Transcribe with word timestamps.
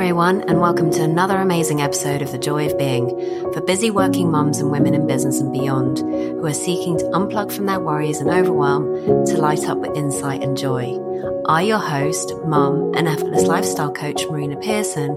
everyone, 0.00 0.40
and 0.48 0.62
welcome 0.62 0.90
to 0.90 1.02
another 1.02 1.36
amazing 1.36 1.82
episode 1.82 2.22
of 2.22 2.32
The 2.32 2.38
Joy 2.38 2.70
of 2.70 2.78
Being 2.78 3.10
for 3.52 3.60
busy 3.60 3.90
working 3.90 4.30
mums 4.30 4.58
and 4.58 4.70
women 4.70 4.94
in 4.94 5.06
business 5.06 5.42
and 5.42 5.52
beyond 5.52 5.98
who 5.98 6.46
are 6.46 6.54
seeking 6.54 6.96
to 6.96 7.04
unplug 7.10 7.52
from 7.52 7.66
their 7.66 7.80
worries 7.80 8.16
and 8.16 8.30
overwhelm 8.30 9.26
to 9.26 9.36
light 9.36 9.68
up 9.68 9.76
with 9.76 9.94
insight 9.94 10.42
and 10.42 10.56
joy. 10.56 10.98
I, 11.46 11.60
your 11.60 11.78
host, 11.78 12.32
mum, 12.46 12.94
and 12.96 13.08
effortless 13.08 13.42
lifestyle 13.42 13.92
coach 13.92 14.24
Marina 14.30 14.56
Pearson, 14.56 15.16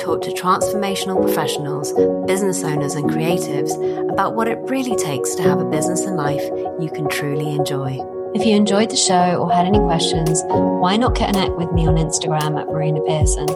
talk 0.00 0.22
to 0.22 0.30
transformational 0.30 1.20
professionals, 1.20 1.92
business 2.26 2.64
owners, 2.64 2.94
and 2.94 3.10
creatives 3.10 3.70
about 4.10 4.34
what 4.34 4.48
it 4.48 4.56
really 4.62 4.96
takes 4.96 5.34
to 5.34 5.42
have 5.42 5.60
a 5.60 5.68
business 5.68 6.00
and 6.06 6.16
life 6.16 6.42
you 6.80 6.90
can 6.90 7.06
truly 7.10 7.54
enjoy. 7.54 7.98
If 8.34 8.46
you 8.46 8.56
enjoyed 8.56 8.88
the 8.88 8.96
show 8.96 9.36
or 9.36 9.52
had 9.52 9.66
any 9.66 9.78
questions, 9.78 10.42
why 10.48 10.96
not 10.96 11.14
connect 11.14 11.52
with 11.56 11.70
me 11.72 11.86
on 11.86 11.96
Instagram 11.96 12.58
at 12.58 12.66
Marina 12.66 13.00
Pearson? 13.02 13.46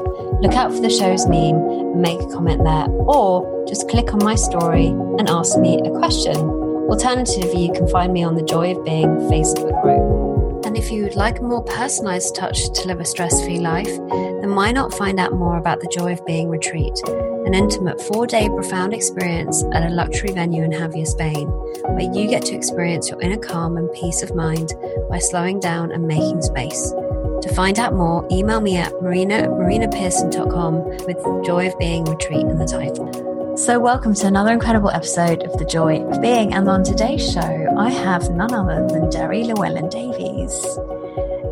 Look 0.43 0.53
out 0.53 0.71
for 0.71 0.81
the 0.81 0.91
show's 0.91 1.27
meme 1.27 1.57
and 1.57 2.03
make 2.03 2.21
a 2.21 2.27
comment 2.27 2.63
there, 2.63 2.87
or 3.09 3.65
just 3.67 3.89
click 3.89 4.13
on 4.13 4.23
my 4.23 4.35
story 4.35 4.89
and 4.89 5.31
ask 5.31 5.59
me 5.59 5.81
a 5.81 5.91
question. 5.99 6.37
Alternatively, 6.37 7.67
you 7.67 7.73
can 7.73 7.89
find 7.89 8.13
me 8.13 8.23
on 8.23 8.35
the 8.35 8.43
Joy 8.43 8.77
of 8.77 8.85
Being 8.85 9.09
Facebook 9.31 9.81
group. 9.81 10.36
And 10.67 10.77
if 10.77 10.91
you 10.91 11.05
would 11.05 11.17
like 11.17 11.39
a 11.39 11.43
more 11.43 11.63
personalized 11.63 12.35
touch 12.35 12.71
to 12.75 12.89
live 12.89 13.01
a 13.01 13.05
stress 13.05 13.43
free 13.45 13.61
life, 13.61 13.87
then 13.87 14.55
why 14.55 14.73
not 14.73 14.93
find 14.93 15.19
out 15.19 15.33
more 15.33 15.57
about 15.57 15.81
the 15.81 15.89
Joy 15.97 16.13
of 16.13 16.27
Being 16.27 16.51
retreat? 16.51 17.01
an 17.47 17.55
intimate 17.55 18.01
four 18.01 18.27
day 18.27 18.49
profound 18.49 18.93
experience 18.93 19.63
at 19.73 19.89
a 19.89 19.95
luxury 19.95 20.33
venue 20.33 20.65
in 20.65 20.73
Javea, 20.73 21.07
Spain, 21.07 21.47
where 21.47 22.13
you 22.13 22.29
get 22.29 22.45
to 22.47 22.57
experience 22.57 23.09
your 23.09 23.21
inner 23.21 23.37
calm 23.37 23.77
and 23.77 23.91
peace 23.93 24.23
of 24.23 24.35
mind 24.35 24.73
by 25.09 25.19
slowing 25.21 25.61
down 25.61 25.93
and 25.93 26.09
making 26.09 26.43
space. 26.43 26.91
To 26.91 27.53
find 27.55 27.79
out 27.79 27.95
more, 27.95 28.27
email 28.33 28.61
me 28.61 28.77
at 28.77 28.93
marina 29.01 29.47
marinapearson.com 29.47 30.85
with 31.07 31.47
Joy 31.47 31.69
of 31.69 31.79
Being 31.79 32.05
Retreat 32.05 32.47
in 32.47 32.59
the 32.59 32.67
title. 32.67 33.26
So, 33.57 33.81
welcome 33.81 34.13
to 34.13 34.27
another 34.27 34.53
incredible 34.53 34.91
episode 34.91 35.43
of 35.45 35.57
The 35.57 35.65
Joy 35.65 36.03
of 36.03 36.21
Being. 36.21 36.53
And 36.53 36.69
on 36.69 36.85
today's 36.85 37.33
show, 37.33 37.75
I 37.79 37.89
have 37.89 38.29
none 38.29 38.53
other 38.53 38.87
than 38.87 39.09
Deri 39.09 39.45
Llewellyn 39.45 39.89
Davies. 39.89 40.79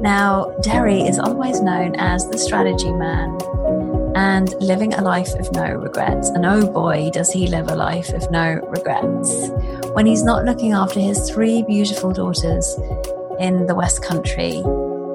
Now, 0.03 0.55
Deri 0.61 1.01
is 1.01 1.19
always 1.19 1.63
known 1.63 1.97
as 1.97 2.29
the 2.29 2.37
strategy 2.37 2.93
man 2.93 3.39
and 4.15 4.53
living 4.61 4.93
a 4.93 5.01
life 5.01 5.33
of 5.37 5.51
no 5.53 5.65
regrets. 5.73 6.29
And 6.29 6.45
oh 6.45 6.71
boy, 6.71 7.11
does 7.11 7.33
he 7.33 7.47
live 7.47 7.69
a 7.69 7.75
life 7.75 8.11
of 8.11 8.31
no 8.31 8.61
regrets. 8.69 9.49
When 9.95 10.05
he's 10.05 10.23
not 10.23 10.45
looking 10.45 10.73
after 10.73 11.01
his 11.01 11.31
three 11.31 11.63
beautiful 11.63 12.13
daughters 12.13 12.79
in 13.41 13.67
the 13.67 13.75
West 13.75 14.03
Country, 14.03 14.63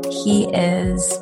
he 0.10 0.46
is 0.56 1.22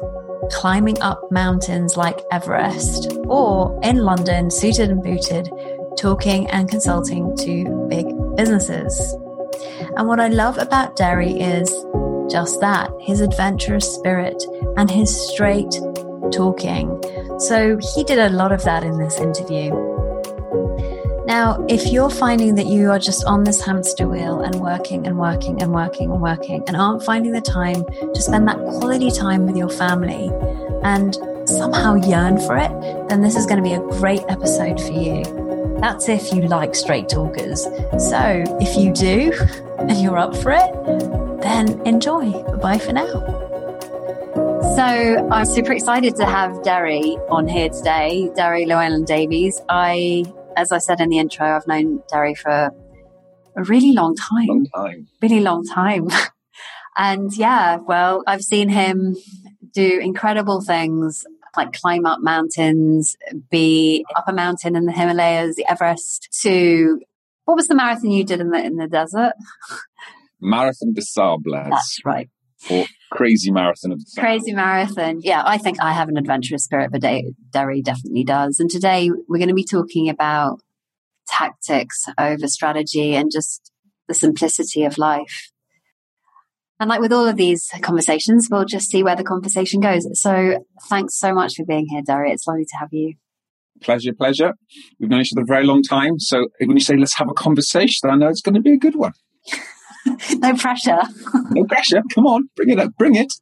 climbing 0.52 1.02
up 1.02 1.22
mountains 1.31 1.98
like 1.98 2.22
Everest 2.31 3.12
or 3.26 3.80
in 3.84 3.98
London, 3.98 4.52
suited 4.52 4.90
and 4.90 5.03
booted, 5.03 5.50
talking 5.98 6.48
and 6.50 6.70
consulting 6.70 7.36
to 7.38 7.88
big 7.90 8.06
businesses. 8.36 9.00
And 9.95 10.08
what 10.08 10.20
I 10.20 10.28
love 10.28 10.58
about 10.58 10.95
Deri 10.95 11.40
is 11.40 11.70
just 12.30 12.59
that 12.62 12.92
his 13.00 13.22
adventurous 13.22 13.92
spirit 13.95 14.42
and 14.75 14.92
his 14.92 15.09
straight 15.30 15.72
talking. 16.31 17.02
So 17.40 17.78
he 17.95 18.03
did 18.03 18.20
a 18.20 18.30
lot 18.30 18.52
of 18.52 18.64
that 18.64 18.84
in 18.84 18.98
this 18.98 19.20
interview. 19.20 19.97
Now, 21.28 21.66
if 21.67 21.92
you're 21.92 22.09
finding 22.09 22.56
that 22.56 22.67
you 22.67 22.89
are 22.89 23.00
just 23.00 23.25
on 23.25 23.44
this 23.44 23.61
hamster 23.61 24.08
wheel 24.08 24.39
and 24.39 24.56
working 24.61 25.06
and 25.06 25.20
working 25.20 25.61
and 25.61 25.73
working 25.73 26.09
and 26.09 26.22
working 26.22 26.64
and 26.67 26.78
aren't 26.78 27.03
finding 27.03 27.34
the 27.34 27.42
time 27.42 27.84
to 28.14 28.22
spend 28.22 28.47
that 28.47 28.56
quality 28.56 29.11
time 29.11 29.45
with 29.45 29.58
your 29.58 29.67
family 29.67 30.31
and 30.84 31.16
somehow 31.45 31.95
yearn 31.95 32.39
for 32.39 32.56
it, 32.56 32.72
then 33.09 33.22
this 33.22 33.36
is 33.36 33.45
going 33.45 33.61
to 33.61 33.64
be 33.64 33.73
a 33.73 34.00
great 34.00 34.22
episode 34.29 34.79
for 34.79 34.94
you. 34.94 35.22
That's 35.81 36.07
if 36.07 36.31
you 36.31 36.44
like 36.44 36.74
straight 36.75 37.09
talkers. 37.09 37.63
So 37.63 38.46
if 38.62 38.78
you 38.78 38.94
do 38.94 39.34
and 39.80 40.01
you're 40.01 40.18
up 40.18 40.34
for 40.34 40.53
it, 40.53 41.41
then 41.41 41.85
enjoy. 41.85 42.31
Bye 42.62 42.78
for 42.78 42.94
now. 42.94 43.38
So 44.78 45.28
I'm 45.30 45.46
super 45.46 45.74
excited 45.74 46.16
to 46.16 46.25
have 46.25 46.63
Deri 46.63 47.18
on 47.30 47.50
here 47.50 47.68
today, 47.68 48.31
Deri 48.34 48.66
Llewellyn 48.66 49.06
Davies. 49.06 49.59
I, 49.68 50.24
as 50.57 50.72
I 50.72 50.79
said 50.79 51.00
in 51.00 51.09
the 51.09 51.19
intro, 51.19 51.45
I've 51.47 51.68
known 51.68 52.01
Deri 52.09 52.35
for 52.35 52.72
a 53.56 53.63
really 53.63 53.94
long 53.94 54.16
time. 54.16 54.47
Long 54.47 54.68
time. 54.75 55.07
Really 55.22 55.40
long 55.40 55.63
time. 55.66 56.07
and 56.97 57.31
yeah, 57.38 57.78
well, 57.78 58.23
I've 58.28 58.41
seen 58.41 58.68
him 58.68 59.16
do 59.73 60.00
incredible 60.00 60.62
things 60.62 61.23
like 61.56 61.73
climb 61.73 62.06
up 62.06 62.19
mountains, 62.22 63.16
be 63.50 64.06
up 64.16 64.25
a 64.28 64.34
mountain 64.34 64.75
in 64.75 64.85
the 64.85 64.91
Himalayas, 64.91 65.56
the 65.56 65.66
Everest, 65.69 66.29
to 66.41 67.00
what 67.45 67.56
was 67.56 67.68
the 67.68 67.75
marathon 67.75 68.12
you 68.12 68.24
did 68.24 68.41
in 68.41 68.50
the 68.50 68.63
in 68.63 68.75
the 68.75 68.88
desert? 68.88 69.34
Marathon 70.41 70.94
des 70.94 71.01
Sables. 71.01 71.69
That's 71.69 72.00
right. 72.06 72.29
For 72.59 72.85
crazy 73.12 73.51
marathon 73.51 73.91
of 73.91 74.00
the 74.00 74.12
crazy 74.19 74.53
marathon. 74.53 75.19
Yeah, 75.22 75.44
I 75.45 75.57
think 75.57 75.79
I 75.81 75.94
have 75.94 76.09
an 76.09 76.18
adventurous 76.18 76.63
spirit, 76.63 76.91
but 76.91 77.01
Deri 77.01 77.81
definitely 77.81 78.23
does. 78.23 78.59
And 78.59 78.69
today 78.69 79.09
we're 79.28 79.38
going 79.38 79.47
to 79.50 79.53
be 79.53 79.63
talking 79.63 80.09
about 80.09 80.59
tactics 81.28 82.06
over 82.18 82.47
strategy 82.47 83.16
and 83.16 83.31
just 83.31 83.72
the 84.07 84.13
simplicity 84.13 84.84
of 84.84 84.97
life. 84.97 85.51
And 86.79 86.90
like 86.90 87.00
with 87.00 87.12
all 87.12 87.28
of 87.28 87.38
these 87.38 87.69
conversations, 87.81 88.50
we'll 88.51 88.66
just 88.66 88.90
see 88.90 89.03
where 89.03 89.16
the 89.16 89.24
conversation 89.24 89.79
goes. 89.79 90.07
So 90.19 90.63
thanks 90.89 91.18
so 91.18 91.34
much 91.34 91.56
for 91.56 91.66
being 91.66 91.88
here, 91.89 92.01
Deri. 92.06 92.31
It's 92.31 92.45
lovely 92.45 92.66
to 92.66 92.78
have 92.78 92.89
you. 92.91 93.16
Pleasure, 93.81 94.13
pleasure. 94.13 94.53
We've 95.00 95.09
known 95.09 95.22
each 95.22 95.34
other 95.34 95.41
a 95.41 95.45
very 95.45 95.66
long 95.66 95.81
time. 95.84 96.19
So 96.19 96.47
when 96.59 96.78
you 96.78 96.79
say 96.79 96.95
let's 96.95 97.18
have 97.18 97.29
a 97.29 97.34
conversation, 97.34 98.09
I 98.09 98.16
know 98.16 98.28
it's 98.28 98.41
going 98.41 98.56
to 98.56 98.62
be 98.62 98.74
a 98.74 98.78
good 98.78 98.95
one. 98.95 99.13
no 100.35 100.56
pressure. 100.56 101.01
no 101.51 101.66
pressure. 101.66 102.01
Come 102.13 102.28
on, 102.28 102.50
bring 102.56 102.69
it 102.69 102.79
up. 102.79 102.95
Bring 102.97 103.16
it. 103.16 103.34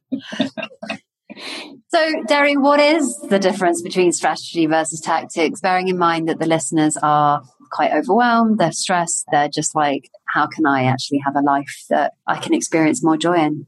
so, 1.88 2.12
Deri, 2.26 2.56
what 2.56 2.80
is 2.80 3.18
the 3.28 3.38
difference 3.38 3.82
between 3.82 4.12
strategy 4.12 4.66
versus 4.66 5.00
tactics? 5.00 5.60
Bearing 5.60 5.88
in 5.88 5.98
mind 5.98 6.28
that 6.28 6.38
the 6.38 6.46
listeners 6.46 6.96
are 7.02 7.42
quite 7.70 7.92
overwhelmed, 7.92 8.58
they're 8.58 8.72
stressed, 8.72 9.26
they're 9.30 9.48
just 9.48 9.74
like, 9.74 10.10
how 10.26 10.46
can 10.46 10.66
I 10.66 10.84
actually 10.84 11.20
have 11.24 11.36
a 11.36 11.42
life 11.42 11.84
that 11.90 12.12
I 12.26 12.38
can 12.38 12.54
experience 12.54 13.02
more 13.02 13.16
joy 13.16 13.36
in? 13.36 13.66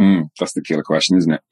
Mm, 0.00 0.28
that's 0.38 0.54
the 0.54 0.62
killer 0.62 0.82
question, 0.82 1.18
isn't 1.18 1.32
it? 1.32 1.42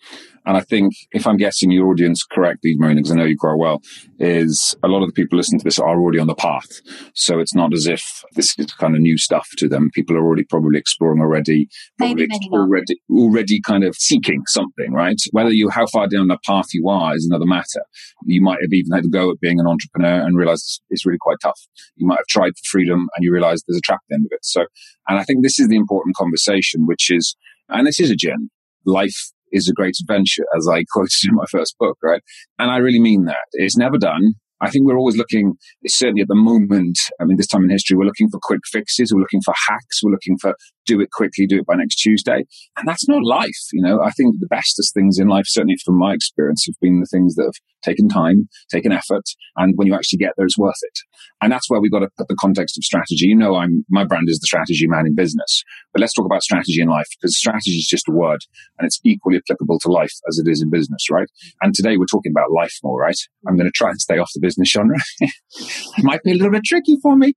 And 0.46 0.56
I 0.56 0.60
think 0.60 0.94
if 1.12 1.26
I'm 1.26 1.36
guessing 1.36 1.70
your 1.70 1.88
audience 1.88 2.24
correctly, 2.24 2.74
Marina, 2.76 3.00
because 3.00 3.12
I 3.12 3.16
know 3.16 3.24
you 3.24 3.36
quite 3.36 3.58
well, 3.58 3.82
is 4.18 4.74
a 4.82 4.88
lot 4.88 5.02
of 5.02 5.08
the 5.08 5.12
people 5.12 5.36
listening 5.36 5.60
to 5.60 5.64
this 5.64 5.78
are 5.78 5.98
already 5.98 6.18
on 6.18 6.26
the 6.26 6.34
path. 6.34 6.80
So 7.14 7.38
it's 7.38 7.54
not 7.54 7.74
as 7.74 7.86
if 7.86 8.02
this 8.34 8.58
is 8.58 8.72
kind 8.72 8.96
of 8.96 9.02
new 9.02 9.18
stuff 9.18 9.46
to 9.58 9.68
them. 9.68 9.90
People 9.94 10.16
are 10.16 10.24
already 10.24 10.44
probably 10.44 10.78
exploring 10.78 11.20
already, 11.20 11.68
probably 11.98 12.14
maybe, 12.14 12.28
maybe 12.30 12.48
already, 12.52 13.00
already 13.10 13.60
kind 13.60 13.84
of 13.84 13.94
seeking 13.96 14.42
something, 14.46 14.92
right? 14.92 15.20
Whether 15.32 15.50
you, 15.50 15.68
how 15.68 15.86
far 15.86 16.08
down 16.08 16.28
the 16.28 16.38
path 16.46 16.72
you 16.72 16.88
are 16.88 17.14
is 17.14 17.26
another 17.30 17.46
matter. 17.46 17.84
You 18.24 18.40
might 18.40 18.60
have 18.62 18.72
even 18.72 18.92
had 18.92 19.04
a 19.04 19.08
go 19.08 19.30
at 19.30 19.40
being 19.40 19.60
an 19.60 19.66
entrepreneur 19.66 20.24
and 20.24 20.36
realized 20.36 20.82
it's 20.88 21.04
really 21.04 21.18
quite 21.20 21.38
tough. 21.42 21.60
You 21.96 22.06
might 22.06 22.18
have 22.18 22.26
tried 22.26 22.52
for 22.52 22.70
freedom 22.70 23.08
and 23.14 23.22
you 23.22 23.32
realize 23.32 23.62
there's 23.68 23.78
a 23.78 23.82
trap 23.82 24.00
at 24.04 24.08
the 24.08 24.14
end 24.14 24.26
of 24.26 24.32
it. 24.32 24.44
So, 24.44 24.64
and 25.06 25.18
I 25.18 25.24
think 25.24 25.42
this 25.42 25.60
is 25.60 25.68
the 25.68 25.76
important 25.76 26.16
conversation, 26.16 26.86
which 26.86 27.10
is, 27.10 27.36
and 27.70 27.86
this 27.86 28.00
is 28.00 28.10
a 28.10 28.16
journey. 28.16 28.48
Life 28.84 29.16
is 29.52 29.68
a 29.68 29.72
great 29.72 29.96
adventure, 30.00 30.44
as 30.56 30.68
I 30.70 30.84
quoted 30.92 31.28
in 31.28 31.34
my 31.34 31.46
first 31.50 31.76
book, 31.78 31.98
right? 32.02 32.22
And 32.58 32.70
I 32.70 32.78
really 32.78 33.00
mean 33.00 33.24
that. 33.24 33.44
It's 33.52 33.76
never 33.76 33.98
done. 33.98 34.34
I 34.62 34.68
think 34.68 34.86
we're 34.86 34.98
always 34.98 35.16
looking, 35.16 35.54
certainly 35.86 36.20
at 36.20 36.28
the 36.28 36.34
moment, 36.34 36.98
I 37.18 37.24
mean, 37.24 37.38
this 37.38 37.46
time 37.46 37.64
in 37.64 37.70
history, 37.70 37.96
we're 37.96 38.04
looking 38.04 38.28
for 38.28 38.38
quick 38.42 38.60
fixes. 38.70 39.12
We're 39.12 39.20
looking 39.20 39.40
for 39.40 39.54
hacks. 39.68 40.02
We're 40.02 40.12
looking 40.12 40.36
for 40.36 40.54
do 40.86 41.00
it 41.00 41.10
quickly, 41.10 41.46
do 41.46 41.58
it 41.58 41.66
by 41.66 41.74
next 41.74 41.96
Tuesday. 41.96 42.44
And 42.76 42.86
that's 42.86 43.08
not 43.08 43.24
life. 43.24 43.68
You 43.72 43.82
know, 43.82 44.00
I 44.02 44.10
think 44.10 44.36
the 44.38 44.46
bestest 44.46 44.94
things 44.94 45.18
in 45.18 45.28
life, 45.28 45.44
certainly 45.46 45.76
from 45.84 45.98
my 45.98 46.14
experience, 46.14 46.64
have 46.66 46.74
been 46.80 47.00
the 47.00 47.06
things 47.10 47.34
that 47.36 47.44
have 47.44 47.54
taken 47.82 48.08
time, 48.08 48.48
taken 48.70 48.92
effort. 48.92 49.24
And 49.56 49.74
when 49.76 49.86
you 49.86 49.94
actually 49.94 50.18
get 50.18 50.32
there, 50.36 50.46
it's 50.46 50.58
worth 50.58 50.80
it. 50.82 50.98
And 51.40 51.52
that's 51.52 51.68
where 51.68 51.80
we've 51.80 51.92
got 51.92 52.00
to 52.00 52.10
put 52.16 52.28
the 52.28 52.36
context 52.38 52.76
of 52.78 52.84
strategy. 52.84 53.26
You 53.26 53.36
know, 53.36 53.56
I'm, 53.56 53.84
my 53.88 54.04
brand 54.04 54.28
is 54.28 54.38
the 54.38 54.46
strategy 54.46 54.86
man 54.86 55.06
in 55.06 55.14
business, 55.14 55.64
but 55.92 56.00
let's 56.00 56.12
talk 56.12 56.26
about 56.26 56.42
strategy 56.42 56.80
in 56.80 56.88
life 56.88 57.06
because 57.18 57.36
strategy 57.36 57.72
is 57.72 57.86
just 57.86 58.08
a 58.08 58.12
word 58.12 58.40
and 58.78 58.86
it's 58.86 59.00
equally 59.04 59.38
applicable 59.38 59.78
to 59.80 59.88
life 59.88 60.12
as 60.28 60.38
it 60.38 60.50
is 60.50 60.62
in 60.62 60.70
business, 60.70 61.08
right? 61.10 61.28
And 61.62 61.74
today 61.74 61.96
we're 61.96 62.06
talking 62.06 62.32
about 62.32 62.52
life 62.52 62.74
more, 62.82 63.00
right? 63.00 63.18
I'm 63.46 63.56
going 63.56 63.68
to 63.68 63.72
try 63.72 63.90
and 63.90 64.00
stay 64.00 64.18
off 64.18 64.30
the 64.34 64.40
business 64.40 64.70
genre. 64.70 64.98
it 65.20 66.04
might 66.04 66.22
be 66.22 66.32
a 66.32 66.34
little 66.34 66.52
bit 66.52 66.64
tricky 66.64 66.96
for 67.02 67.16
me. 67.16 67.34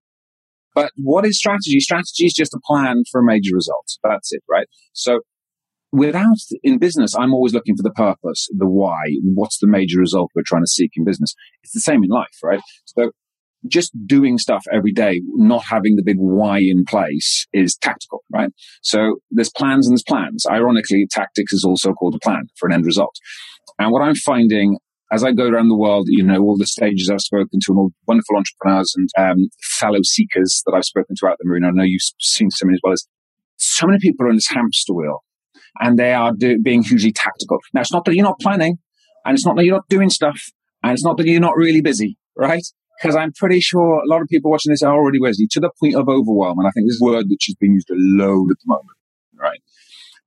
But 0.74 0.90
what 0.96 1.24
is 1.24 1.38
strategy? 1.38 1.78
Strategy 1.80 2.24
is 2.24 2.32
just 2.32 2.54
a 2.54 2.60
plan 2.64 3.02
for 3.10 3.20
a 3.20 3.24
major 3.24 3.54
result. 3.54 3.86
That's 4.02 4.32
it, 4.32 4.42
right? 4.48 4.66
So 4.92 5.20
without 5.92 6.36
in 6.62 6.78
business, 6.78 7.14
I'm 7.14 7.32
always 7.32 7.54
looking 7.54 7.76
for 7.76 7.82
the 7.82 7.92
purpose, 7.92 8.48
the 8.50 8.68
why, 8.68 9.02
what's 9.34 9.58
the 9.58 9.68
major 9.68 9.98
result 9.98 10.30
we're 10.34 10.42
trying 10.44 10.64
to 10.64 10.70
seek 10.70 10.92
in 10.96 11.04
business. 11.04 11.34
It's 11.62 11.72
the 11.72 11.80
same 11.80 12.02
in 12.02 12.10
life, 12.10 12.36
right? 12.42 12.60
So 12.84 13.10
just 13.66 13.92
doing 14.06 14.36
stuff 14.38 14.64
every 14.72 14.92
day, 14.92 15.22
not 15.36 15.64
having 15.64 15.96
the 15.96 16.02
big 16.04 16.16
why 16.18 16.58
in 16.58 16.84
place 16.84 17.46
is 17.52 17.76
tactical, 17.76 18.22
right? 18.32 18.50
So 18.82 19.20
there's 19.30 19.50
plans 19.50 19.86
and 19.86 19.92
there's 19.92 20.02
plans. 20.02 20.44
Ironically, 20.50 21.06
tactics 21.10 21.52
is 21.52 21.64
also 21.64 21.92
called 21.92 22.14
a 22.14 22.18
plan 22.18 22.44
for 22.56 22.68
an 22.68 22.74
end 22.74 22.84
result. 22.84 23.14
And 23.78 23.90
what 23.90 24.02
I'm 24.02 24.14
finding 24.16 24.78
as 25.14 25.22
I 25.22 25.30
go 25.30 25.46
around 25.46 25.68
the 25.68 25.76
world, 25.76 26.06
you 26.08 26.24
know, 26.24 26.40
all 26.40 26.56
the 26.56 26.66
stages 26.66 27.08
I've 27.08 27.20
spoken 27.20 27.60
to 27.60 27.66
and 27.68 27.78
all 27.78 27.90
wonderful 28.08 28.36
entrepreneurs 28.36 28.94
and 28.96 29.08
um, 29.16 29.48
fellow 29.78 30.00
seekers 30.02 30.62
that 30.66 30.72
I've 30.74 30.84
spoken 30.84 31.14
to 31.20 31.28
out 31.28 31.36
the 31.38 31.44
Marina, 31.46 31.68
I 31.68 31.70
know 31.70 31.84
you've 31.84 32.02
seen 32.18 32.50
so 32.50 32.66
many 32.66 32.74
as 32.74 32.80
well 32.82 32.94
as 32.94 33.06
so 33.56 33.86
many 33.86 34.00
people 34.00 34.26
are 34.26 34.30
in 34.30 34.34
this 34.34 34.48
hamster 34.48 34.92
wheel 34.92 35.22
and 35.80 35.96
they 35.96 36.12
are 36.12 36.32
do, 36.32 36.60
being 36.60 36.82
hugely 36.82 37.12
tactical. 37.12 37.58
Now, 37.72 37.82
it's 37.82 37.92
not 37.92 38.04
that 38.06 38.16
you're 38.16 38.24
not 38.24 38.40
planning 38.40 38.78
and 39.24 39.36
it's 39.36 39.46
not 39.46 39.54
that 39.54 39.64
you're 39.64 39.76
not 39.76 39.88
doing 39.88 40.10
stuff 40.10 40.40
and 40.82 40.92
it's 40.92 41.04
not 41.04 41.16
that 41.18 41.26
you're 41.28 41.40
not 41.40 41.56
really 41.56 41.80
busy, 41.80 42.18
right? 42.36 42.64
Because 43.00 43.14
I'm 43.14 43.32
pretty 43.32 43.60
sure 43.60 44.02
a 44.02 44.08
lot 44.08 44.20
of 44.20 44.26
people 44.26 44.50
watching 44.50 44.72
this 44.72 44.82
are 44.82 44.94
already 44.94 45.20
busy 45.22 45.46
to 45.52 45.60
the 45.60 45.70
point 45.78 45.94
of 45.94 46.08
overwhelm. 46.08 46.58
And 46.58 46.66
I 46.66 46.72
think 46.72 46.88
this 46.88 46.96
is 46.96 47.00
word 47.00 47.26
which 47.28 47.48
is 47.48 47.54
being 47.54 47.74
used 47.74 47.90
a 47.90 47.94
load 47.96 48.50
at 48.50 48.56
the 48.58 48.66
moment, 48.66 48.98
right? 49.40 49.60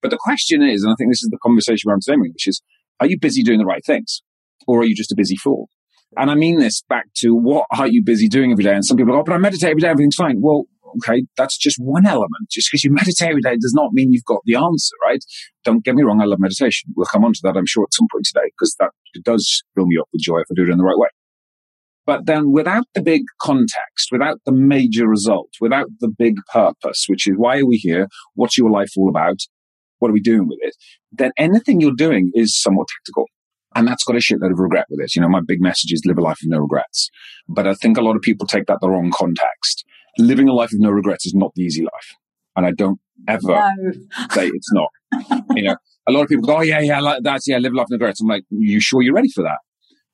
But 0.01 0.11
the 0.11 0.17
question 0.17 0.63
is, 0.63 0.83
and 0.83 0.93
I 0.93 0.95
think 0.95 1.11
this 1.11 1.23
is 1.23 1.29
the 1.29 1.39
conversation 1.43 1.89
we're 1.89 1.97
having, 2.07 2.31
which 2.31 2.47
is, 2.47 2.61
are 3.01 3.07
you 3.07 3.19
busy 3.19 3.43
doing 3.43 3.59
the 3.59 3.65
right 3.65 3.85
things? 3.85 4.21
Or 4.67 4.81
are 4.81 4.85
you 4.85 4.95
just 4.95 5.11
a 5.11 5.15
busy 5.15 5.35
fool? 5.35 5.69
And 6.15 6.31
I 6.31 6.35
mean 6.35 6.59
this 6.59 6.81
back 6.87 7.05
to 7.17 7.35
what 7.35 7.65
are 7.71 7.87
you 7.87 8.03
busy 8.03 8.27
doing 8.27 8.51
every 8.51 8.63
day? 8.63 8.73
And 8.73 8.85
some 8.85 8.97
people 8.97 9.13
go, 9.13 9.19
oh, 9.19 9.23
but 9.23 9.33
I 9.33 9.37
meditate 9.37 9.71
every 9.71 9.81
day, 9.81 9.89
everything's 9.89 10.15
fine. 10.15 10.37
Well, 10.39 10.65
okay, 10.97 11.23
that's 11.35 11.57
just 11.57 11.77
one 11.79 12.05
element. 12.05 12.49
Just 12.49 12.69
because 12.71 12.83
you 12.83 12.91
meditate 12.93 13.29
every 13.29 13.41
day 13.41 13.55
does 13.55 13.73
not 13.75 13.91
mean 13.93 14.13
you've 14.13 14.25
got 14.25 14.41
the 14.45 14.55
answer, 14.55 14.95
right? 15.05 15.23
Don't 15.63 15.83
get 15.83 15.95
me 15.95 16.03
wrong, 16.03 16.21
I 16.21 16.25
love 16.25 16.39
meditation. 16.39 16.93
We'll 16.95 17.07
come 17.07 17.25
on 17.25 17.33
to 17.33 17.39
that, 17.43 17.57
I'm 17.57 17.65
sure, 17.65 17.83
at 17.83 17.93
some 17.93 18.07
point 18.11 18.25
today, 18.25 18.49
because 18.57 18.75
that 18.79 18.91
does 19.23 19.63
fill 19.75 19.85
me 19.85 19.97
up 19.99 20.07
with 20.13 20.21
joy 20.21 20.39
if 20.39 20.47
I 20.51 20.55
do 20.55 20.63
it 20.63 20.69
in 20.69 20.77
the 20.77 20.83
right 20.83 20.97
way. 20.97 21.09
But 22.05 22.25
then 22.25 22.53
without 22.53 22.85
the 22.95 23.01
big 23.01 23.23
context, 23.41 24.09
without 24.13 24.39
the 24.45 24.53
major 24.53 25.07
result, 25.07 25.49
without 25.59 25.87
the 25.99 26.07
big 26.07 26.35
purpose, 26.53 27.05
which 27.07 27.27
is 27.27 27.33
why 27.35 27.59
are 27.59 27.65
we 27.65 27.75
here? 27.75 28.07
What's 28.33 28.57
your 28.57 28.71
life 28.71 28.91
all 28.95 29.09
about? 29.09 29.39
What 29.99 30.09
are 30.09 30.13
we 30.13 30.21
doing 30.21 30.47
with 30.47 30.59
it? 30.61 30.75
Then 31.11 31.31
anything 31.37 31.81
you're 31.81 31.91
doing 31.91 32.31
is 32.33 32.57
somewhat 32.57 32.87
tactical. 32.87 33.25
And 33.77 33.87
that's 33.87 34.03
got 34.03 34.15
a 34.15 34.19
shitload 34.19 34.51
of 34.51 34.59
regret 34.59 34.87
with 34.89 34.99
it. 35.01 35.15
You 35.15 35.21
know, 35.21 35.29
my 35.29 35.41
big 35.45 35.61
message 35.61 35.93
is 35.93 36.01
live 36.03 36.17
a 36.17 36.21
life 36.21 36.39
of 36.41 36.49
no 36.49 36.57
regrets. 36.57 37.11
But 37.47 37.67
I 37.67 37.75
think 37.75 37.95
a 37.95 38.01
lot 38.01 38.15
of 38.15 38.23
people 38.23 38.47
take 38.47 38.65
that 38.65 38.79
the 38.81 38.89
wrong 38.89 39.11
context. 39.13 39.85
Living 40.17 40.49
a 40.49 40.53
life 40.53 40.73
of 40.73 40.79
no 40.79 40.89
regrets 40.89 41.27
is 41.27 41.35
not 41.35 41.51
the 41.53 41.61
easy 41.61 41.83
life. 41.83 42.15
And 42.55 42.65
I 42.65 42.71
don't 42.71 42.99
ever 43.27 43.47
no. 43.47 43.69
say 44.31 44.47
it's 44.47 44.73
not. 44.73 44.89
you 45.55 45.61
know, 45.61 45.75
a 46.09 46.11
lot 46.11 46.23
of 46.23 46.27
people 46.27 46.47
go, 46.47 46.57
oh, 46.57 46.61
yeah, 46.61 46.79
yeah, 46.79 46.99
like 46.99 47.21
that. 47.21 47.41
Yeah, 47.45 47.59
live 47.59 47.71
a 47.71 47.75
life 47.75 47.83
of 47.83 47.91
no 47.91 47.95
regrets. 47.97 48.19
I'm 48.19 48.27
like, 48.27 48.45
you 48.49 48.79
sure 48.79 49.03
you're 49.03 49.13
ready 49.13 49.29
for 49.29 49.43
that? 49.43 49.59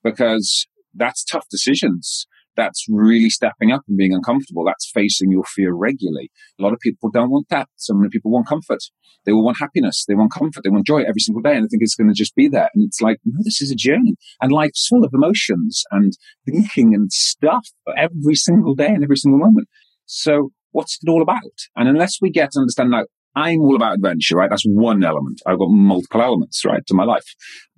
Because 0.04 0.68
that's 0.94 1.24
tough 1.24 1.48
decisions 1.50 2.28
that's 2.56 2.86
really 2.90 3.30
stepping 3.30 3.72
up 3.72 3.82
and 3.88 3.98
being 3.98 4.14
uncomfortable. 4.14 4.64
That's 4.66 4.90
facing 4.92 5.32
your 5.32 5.44
fear 5.44 5.74
regularly. 5.74 6.32
A 6.60 6.64
lot 6.64 6.74
of 6.74 6.80
people 6.80 7.10
don't 7.10 7.32
want 7.32 7.48
that. 7.50 7.68
So 7.76 7.94
many 7.94 8.10
people 8.10 8.32
want 8.32 8.48
comfort. 8.48 8.84
They 9.26 9.32
will 9.32 9.46
want 9.46 9.58
happiness. 9.60 10.06
They 10.08 10.16
want 10.16 10.32
comfort. 10.34 10.64
They 10.64 10.70
want 10.70 10.86
joy 10.86 11.02
every 11.02 11.20
single 11.20 11.42
day. 11.42 11.56
And 11.56 11.66
I 11.66 11.68
think 11.68 11.82
it's 11.82 11.96
going 11.96 12.10
to 12.10 12.14
just 12.14 12.36
be 12.36 12.48
there. 12.48 12.70
And 12.74 12.86
it's 12.86 13.02
like, 13.02 13.20
no, 13.26 13.40
this 13.44 13.62
is 13.62 13.72
a 13.72 13.76
journey. 13.76 14.16
And 14.42 14.52
life's 14.52 14.88
full 14.88 15.04
of 15.04 15.12
emotions 15.14 15.84
and 15.92 16.14
thinking 16.46 16.94
and 16.94 17.12
stuff 17.12 17.68
every 17.98 18.36
single 18.36 18.76
day 18.76 18.88
and 18.88 19.04
every 19.04 19.18
single 19.18 19.40
moment. 19.40 19.68
So 20.06 20.52
what's 20.72 21.00
it 21.02 21.10
all 21.10 21.22
about? 21.22 21.40
And 21.76 21.88
unless 21.88 22.18
we 22.22 22.30
get 22.30 22.52
to 22.52 22.60
understand 22.60 22.92
now, 22.92 23.06
I'm 23.36 23.62
all 23.62 23.76
about 23.76 23.96
adventure, 23.96 24.36
right? 24.38 24.50
That's 24.50 24.66
one 24.66 25.04
element. 25.04 25.42
I've 25.46 25.58
got 25.58 25.70
multiple 25.70 26.22
elements, 26.22 26.64
right, 26.66 26.86
to 26.88 26.94
my 26.94 27.04
life. 27.04 27.26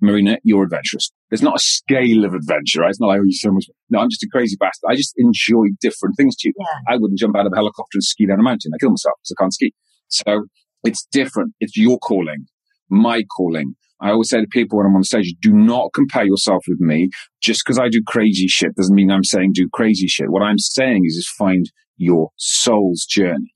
Marina, 0.00 0.38
you're 0.42 0.64
adventurous. 0.64 1.10
There's 1.30 1.42
not 1.42 1.56
a 1.56 1.60
scale 1.60 2.24
of 2.24 2.34
adventure, 2.34 2.80
right? 2.80 2.90
It's 2.90 3.00
not 3.00 3.08
like, 3.08 3.20
oh, 3.20 3.24
you're 3.24 3.32
so 3.32 3.52
much. 3.52 3.66
No, 3.88 4.00
I'm 4.00 4.10
just 4.10 4.22
a 4.22 4.28
crazy 4.30 4.56
bastard. 4.60 4.88
I 4.90 4.96
just 4.96 5.14
enjoy 5.16 5.66
different 5.80 6.16
things 6.16 6.36
to 6.36 6.48
you. 6.48 6.54
Yeah. 6.58 6.94
I 6.94 6.98
wouldn't 6.98 7.18
jump 7.18 7.36
out 7.36 7.46
of 7.46 7.52
a 7.52 7.56
helicopter 7.56 7.96
and 7.96 8.04
ski 8.04 8.26
down 8.26 8.40
a 8.40 8.42
mountain. 8.42 8.72
I 8.74 8.78
kill 8.78 8.90
myself 8.90 9.14
because 9.22 9.34
I 9.38 9.42
can't 9.42 9.54
ski. 9.54 9.72
So 10.08 10.44
it's 10.84 11.06
different. 11.10 11.54
It's 11.58 11.76
your 11.76 11.98
calling, 11.98 12.46
my 12.90 13.22
calling. 13.24 13.74
I 13.98 14.10
always 14.10 14.28
say 14.28 14.42
to 14.42 14.46
people 14.46 14.76
when 14.76 14.86
I'm 14.86 14.94
on 14.94 15.04
stage, 15.04 15.34
do 15.40 15.52
not 15.52 15.94
compare 15.94 16.26
yourself 16.26 16.64
with 16.68 16.80
me. 16.80 17.08
Just 17.40 17.62
because 17.64 17.78
I 17.78 17.88
do 17.88 18.02
crazy 18.06 18.46
shit 18.46 18.74
doesn't 18.76 18.94
mean 18.94 19.10
I'm 19.10 19.24
saying 19.24 19.52
do 19.54 19.70
crazy 19.72 20.06
shit. 20.06 20.28
What 20.28 20.42
I'm 20.42 20.58
saying 20.58 21.04
is, 21.06 21.16
is 21.16 21.28
find 21.28 21.64
your 21.96 22.28
soul's 22.36 23.06
journey 23.06 23.54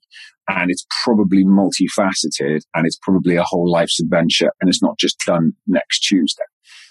and 0.56 0.70
it's 0.70 0.86
probably 1.04 1.44
multifaceted 1.44 2.62
and 2.74 2.86
it's 2.86 2.98
probably 3.02 3.36
a 3.36 3.44
whole 3.44 3.70
life's 3.70 4.00
adventure 4.00 4.52
and 4.60 4.68
it's 4.68 4.82
not 4.82 4.98
just 4.98 5.18
done 5.26 5.52
next 5.66 6.00
Tuesday. 6.00 6.42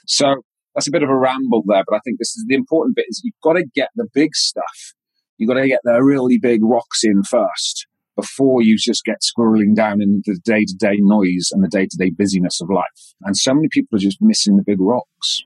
So 0.08 0.36
that's 0.74 0.88
a 0.88 0.92
bit 0.92 1.04
of 1.04 1.10
a 1.10 1.18
ramble 1.18 1.64
there, 1.68 1.84
but 1.88 1.96
I 1.96 2.00
think 2.06 2.20
this 2.20 2.36
is 2.38 2.46
the 2.48 2.56
important 2.56 2.96
bit 2.96 3.06
is 3.10 3.22
you've 3.24 3.34
got 3.44 3.54
to 3.54 3.66
get 3.76 3.90
the 3.96 4.08
big 4.14 4.36
stuff. 4.36 4.94
You've 5.38 5.50
got 5.50 5.56
to 5.56 5.68
get 5.68 5.82
the 5.84 6.02
really 6.02 6.38
big 6.38 6.62
rocks 6.64 7.04
in 7.04 7.24
first 7.24 7.88
before 8.16 8.62
you 8.62 8.78
just 8.78 9.06
get 9.06 9.22
squirreling 9.22 9.76
down 9.76 10.02
in 10.02 10.22
the 10.26 10.38
day 10.44 10.66
to 10.66 10.76
day 10.78 10.98
noise 11.00 11.50
and 11.52 11.64
the 11.64 11.70
day 11.70 11.86
to 11.86 11.98
day 11.98 12.10
busyness 12.10 12.62
of 12.62 12.70
life. 12.70 13.14
And 13.22 13.36
so 13.38 13.54
many 13.54 13.68
people 13.72 13.98
are 13.98 14.02
just 14.02 14.22
missing 14.22 14.58
the 14.58 14.64
big 14.64 14.80
rocks. 14.80 15.44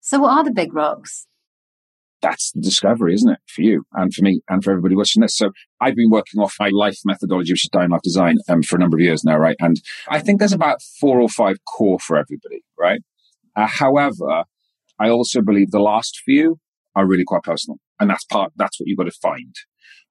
So 0.00 0.20
what 0.20 0.30
are 0.30 0.44
the 0.44 0.50
big 0.50 0.74
rocks? 0.74 1.26
That's 2.20 2.50
the 2.52 2.60
discovery, 2.60 3.14
isn't 3.14 3.30
it? 3.30 3.38
For 3.46 3.62
you 3.62 3.84
and 3.92 4.12
for 4.12 4.22
me 4.22 4.40
and 4.48 4.62
for 4.62 4.70
everybody 4.70 4.96
watching 4.96 5.22
this. 5.22 5.36
So 5.36 5.50
I've 5.80 5.94
been 5.94 6.10
working 6.10 6.40
off 6.40 6.54
my 6.58 6.70
life 6.72 6.98
methodology, 7.04 7.52
which 7.52 7.64
is 7.64 7.70
Diamond 7.72 7.92
Life 7.92 8.02
Design, 8.02 8.38
um, 8.48 8.62
for 8.62 8.76
a 8.76 8.78
number 8.80 8.96
of 8.96 9.02
years 9.02 9.24
now, 9.24 9.36
right? 9.36 9.56
And 9.60 9.80
I 10.08 10.18
think 10.18 10.38
there's 10.38 10.52
about 10.52 10.82
four 11.00 11.20
or 11.20 11.28
five 11.28 11.58
core 11.64 11.98
for 12.00 12.16
everybody, 12.16 12.64
right? 12.78 13.00
Uh, 13.54 13.66
however, 13.66 14.44
I 14.98 15.10
also 15.10 15.42
believe 15.42 15.70
the 15.70 15.78
last 15.78 16.20
few 16.24 16.58
are 16.96 17.06
really 17.06 17.24
quite 17.24 17.42
personal. 17.42 17.78
And 18.00 18.10
that's 18.10 18.24
part, 18.24 18.52
that's 18.56 18.80
what 18.80 18.88
you've 18.88 18.98
got 18.98 19.04
to 19.04 19.12
find. 19.12 19.54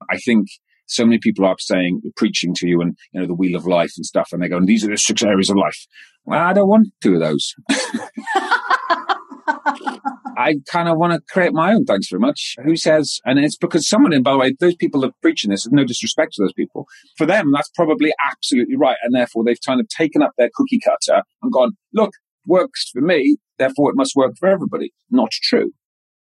I 0.10 0.18
think 0.18 0.48
so 0.86 1.06
many 1.06 1.20
people 1.20 1.46
are 1.46 1.56
saying, 1.60 2.02
preaching 2.16 2.54
to 2.56 2.68
you 2.68 2.82
and, 2.82 2.98
you 3.12 3.20
know, 3.20 3.28
the 3.28 3.34
wheel 3.34 3.58
of 3.58 3.66
life 3.66 3.92
and 3.98 4.06
stuff. 4.06 4.30
And 4.32 4.42
they 4.42 4.48
go, 4.48 4.60
these 4.64 4.86
are 4.86 4.90
the 4.90 4.98
six 4.98 5.24
areas 5.24 5.50
of 5.50 5.58
life. 5.58 5.86
Well, 6.26 6.40
I 6.40 6.54
don't 6.54 6.70
want 6.70 6.88
two 7.02 7.16
of 7.16 7.20
those. 7.20 7.54
I 10.38 10.58
kind 10.72 10.88
of 10.88 10.98
want 10.98 11.14
to 11.14 11.22
create 11.34 11.52
my 11.52 11.74
own. 11.74 11.86
Thanks 11.86 12.10
very 12.10 12.20
much. 12.20 12.56
Who 12.64 12.76
says? 12.76 13.20
And 13.26 13.40
it's 13.40 13.58
because 13.58 13.90
someone, 13.90 14.14
and 14.14 14.24
by 14.24 14.34
the 14.34 14.38
way, 14.38 14.56
those 14.60 14.76
people 14.76 15.02
that 15.02 15.08
are 15.08 15.22
preaching 15.22 15.50
this, 15.50 15.68
no 15.72 15.84
disrespect 15.84 16.34
to 16.34 16.44
those 16.44 16.54
people. 16.54 16.86
For 17.18 17.26
them, 17.26 17.52
that's 17.52 17.72
probably 17.76 18.14
absolutely 18.30 18.78
right, 18.78 18.98
and 19.02 19.16
therefore 19.16 19.44
they've 19.44 19.58
kind 19.66 19.80
of 19.80 19.88
taken 19.90 20.22
up 20.22 20.32
their 20.38 20.52
cookie 20.54 20.80
cutter 20.84 21.24
and 21.42 21.52
gone, 21.52 21.72
look, 21.92 22.12
works 22.46 22.92
for 22.94 23.02
me, 23.02 23.38
therefore 23.58 23.90
it 23.90 23.96
must 23.98 24.16
work 24.16 24.34
for 24.40 24.48
everybody. 24.48 24.94
Not 25.10 25.32
true. 25.32 25.72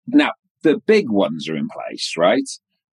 Now, 0.05 0.33
the 0.61 0.77
big 0.85 1.09
ones 1.09 1.49
are 1.49 1.57
in 1.57 1.67
place, 1.67 2.13
right? 2.15 2.47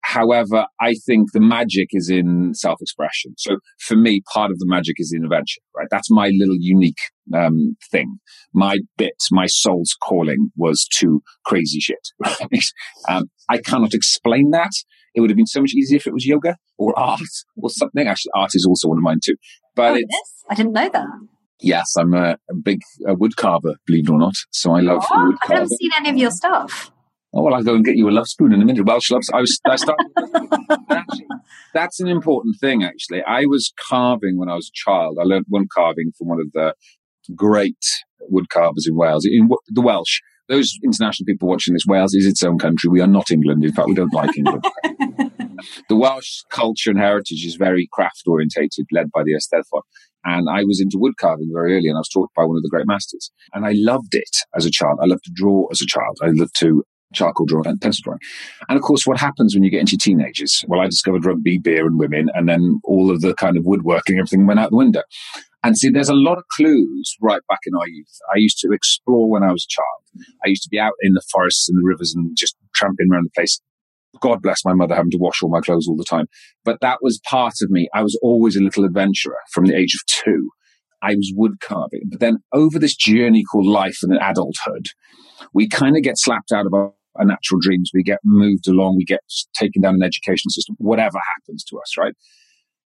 However, 0.10 0.66
I 0.82 0.96
think 1.06 1.34
the 1.34 1.40
magic 1.40 1.90
is 1.92 2.10
in 2.10 2.56
self 2.56 2.82
expression. 2.82 3.36
So 3.38 3.58
for 3.80 3.96
me, 3.96 4.22
part 4.34 4.50
of 4.50 4.58
the 4.58 4.66
magic 4.66 4.96
is 4.98 5.14
invention, 5.14 5.62
right? 5.78 5.88
That's 5.92 6.10
my 6.10 6.32
little 6.36 6.56
unique 6.60 6.98
um, 7.32 7.78
thing. 7.92 8.18
My 8.52 8.80
bit, 8.98 9.14
my 9.30 9.46
soul's 9.46 9.96
calling 10.02 10.50
was 10.58 10.88
to 10.98 11.22
crazy 11.46 11.80
shit. 11.80 12.08
Right? 12.42 12.66
Um, 13.08 13.26
I 13.50 13.60
cannot 13.60 13.94
explain 13.94 14.50
that. 14.50 14.72
It 15.14 15.22
would 15.22 15.30
have 15.30 15.38
been 15.38 15.46
so 15.46 15.62
much 15.62 15.74
easier 15.74 15.98
if 15.98 16.08
it 16.08 16.14
was 16.14 16.26
yoga 16.26 16.56
or 16.80 16.98
art 16.98 17.20
or 17.62 17.70
something. 17.70 18.08
Actually, 18.08 18.32
art 18.34 18.52
is 18.56 18.66
also 18.68 18.88
one 18.88 18.98
of 18.98 19.04
mine 19.04 19.20
too. 19.24 19.36
But 19.76 19.94
oh, 19.94 20.20
I 20.50 20.56
didn't 20.56 20.74
know 20.74 20.90
that. 20.90 21.06
Yes, 21.62 21.96
I'm 21.96 22.16
a, 22.16 22.38
a 22.50 22.56
big 22.56 22.80
a 23.06 23.14
wood 23.14 23.36
carver, 23.36 23.76
believe 23.86 24.10
it 24.10 24.12
or 24.12 24.18
not. 24.18 24.34
So 24.50 24.72
I 24.72 24.80
love 24.80 25.06
wood 25.12 25.36
I 25.48 25.54
haven't 25.54 25.70
seen 25.70 25.92
any 26.00 26.10
of 26.10 26.18
your 26.18 26.32
stuff. 26.32 26.92
Oh 27.34 27.44
well, 27.44 27.54
I'll 27.54 27.64
go 27.64 27.76
and 27.76 27.86
get 27.86 27.96
you 27.96 28.10
a 28.10 28.12
love 28.12 28.28
spoon 28.28 28.54
in 28.54 28.62
a 28.62 28.66
minute. 28.66 28.86
Welsh 28.86 29.12
love. 29.12 29.22
I 29.34 29.42
was. 29.42 29.60
I 29.66 29.76
started. 29.76 30.06
actually, 30.90 31.28
that's 31.74 32.00
an 32.00 32.08
important 32.08 32.56
thing. 32.60 32.84
Actually, 32.84 33.22
I 33.24 33.46
was 33.46 33.72
carving 33.88 34.38
when 34.38 34.50
I 34.50 34.56
was 34.56 34.70
a 34.70 34.90
child. 34.90 35.18
I 35.22 35.26
learned 35.26 35.46
one 35.48 35.68
carving 35.74 36.12
from 36.18 36.28
one 36.28 36.40
of 36.40 36.52
the 36.54 36.74
great 37.36 37.84
wood 38.22 38.50
carvers 38.50 38.88
in 38.90 38.96
Wales. 38.96 39.28
In 39.30 39.48
the 39.68 39.82
Welsh, 39.82 40.22
those 40.48 40.74
international 40.84 41.26
people 41.26 41.48
watching 41.48 41.76
this, 41.76 41.86
Wales 41.88 42.16
is 42.16 42.26
its 42.26 42.44
own 42.44 42.58
country. 42.58 42.90
We 42.90 43.02
are 43.02 43.08
not 43.08 43.30
England. 43.30 43.64
In 43.64 43.74
fact, 43.74 43.88
we 43.88 43.94
don't 43.94 44.14
like 44.14 44.36
England. 44.36 44.66
the 45.90 45.96
Welsh 45.96 46.42
culture 46.50 46.90
and 46.90 47.00
heritage 47.00 47.46
is 47.46 47.56
very 47.56 47.88
craft 47.94 48.24
orientated, 48.26 48.88
led 48.92 49.12
by 49.12 49.22
the 49.24 49.34
Eisteddfod. 49.34 49.82
And 50.26 50.50
I 50.50 50.64
was 50.64 50.82
into 50.82 50.98
wood 50.98 51.14
carving 51.18 51.52
very 51.54 51.78
early 51.78 51.88
and 51.88 51.98
I 51.98 52.00
was 52.00 52.10
taught 52.10 52.30
by 52.36 52.44
one 52.44 52.58
of 52.58 52.64
the 52.64 52.70
great 52.70 52.88
masters. 52.88 53.32
And 53.54 53.66
I 53.66 53.74
loved 53.76 54.14
it 54.16 54.38
as 54.56 54.66
a 54.66 54.72
child. 54.72 55.00
I 55.02 55.06
loved 55.06 55.24
to 55.26 55.32
draw 55.34 55.68
as 55.72 55.82
a 55.82 55.86
child. 55.86 56.18
I 56.22 56.30
loved 56.34 56.56
to 56.60 56.84
charcoal 57.14 57.46
drawing 57.46 57.68
and 57.68 57.82
pencil 57.82 58.04
drawing. 58.04 58.20
And 58.68 58.78
of 58.78 58.84
course, 58.84 59.06
what 59.06 59.20
happens 59.20 59.56
when 59.56 59.64
you 59.64 59.72
get 59.72 59.82
into 59.82 59.98
teenagers? 59.98 60.64
Well, 60.68 60.80
I 60.80 60.86
discovered 60.86 61.26
rugby, 61.26 61.58
beer, 61.58 61.86
and 61.86 61.98
women, 61.98 62.30
and 62.34 62.48
then 62.48 62.80
all 62.84 63.12
of 63.12 63.22
the 63.22 63.34
kind 63.36 63.58
of 63.58 63.66
woodworking, 63.66 64.18
everything 64.18 64.48
went 64.48 64.60
out 64.60 64.72
the 64.72 64.78
window. 64.78 65.04
And 65.64 65.78
see, 65.78 65.90
there's 65.90 66.10
a 66.10 66.16
lot 66.16 66.38
of 66.38 66.46
clues 66.56 67.16
right 67.22 67.42
back 67.50 67.60
in 67.66 67.76
our 67.76 67.88
youth. 67.88 68.18
I 68.34 68.38
used 68.38 68.60
to 68.60 68.72
explore 68.72 69.30
when 69.30 69.44
I 69.44 69.52
was 69.52 69.66
a 69.66 69.74
child. 69.74 70.28
I 70.46 70.50
used 70.50 70.64
to 70.64 70.70
be 70.70 70.80
out 70.80 70.94
in 71.02 71.14
the 71.14 71.24
forests 71.32 71.68
and 71.68 71.78
the 71.78 71.86
rivers 71.86 72.14
and 72.16 72.36
just 72.38 72.56
tramping 72.74 73.08
around 73.12 73.26
the 73.26 73.32
place. 73.36 73.60
God 74.22 74.42
bless 74.42 74.66
my 74.66 74.74
mother 74.74 74.96
having 74.96 75.12
to 75.12 75.18
wash 75.18 75.44
all 75.44 75.50
my 75.50 75.60
clothes 75.60 75.88
all 75.88 75.98
the 75.98 76.06
time. 76.06 76.28
But 76.64 76.80
that 76.82 77.00
was 77.02 77.20
part 77.30 77.56
of 77.62 77.70
me. 77.70 77.90
I 77.94 78.04
was 78.04 78.18
always 78.22 78.56
a 78.56 78.64
little 78.64 78.86
adventurer 78.86 79.38
from 79.52 79.66
the 79.66 79.76
age 79.76 79.94
of 79.96 80.06
two. 80.08 80.50
I 81.02 81.16
was 81.16 81.32
wood 81.36 81.60
carving. 81.62 82.04
But 82.10 82.20
then 82.20 82.38
over 82.54 82.80
this 82.80 82.96
journey 82.96 83.44
called 83.44 83.66
life 83.68 84.00
and 84.02 84.18
adulthood, 84.18 84.88
we 85.54 85.68
kind 85.68 85.96
of 85.96 86.04
get 86.04 86.18
slapped 86.18 86.52
out 86.52 86.66
of 86.66 86.74
our 86.74 86.94
our 87.16 87.26
natural 87.26 87.60
dreams. 87.60 87.92
We 87.94 88.04
get 88.04 88.20
moved 88.24 88.68
along, 88.68 88.98
we 88.98 89.06
get 89.06 89.22
taken 89.54 89.82
down 89.82 89.96
an 89.96 90.04
educational 90.04 90.52
system, 90.52 90.76
whatever 90.78 91.20
happens 91.36 91.64
to 91.66 91.78
us, 91.78 91.98
right? 91.98 92.14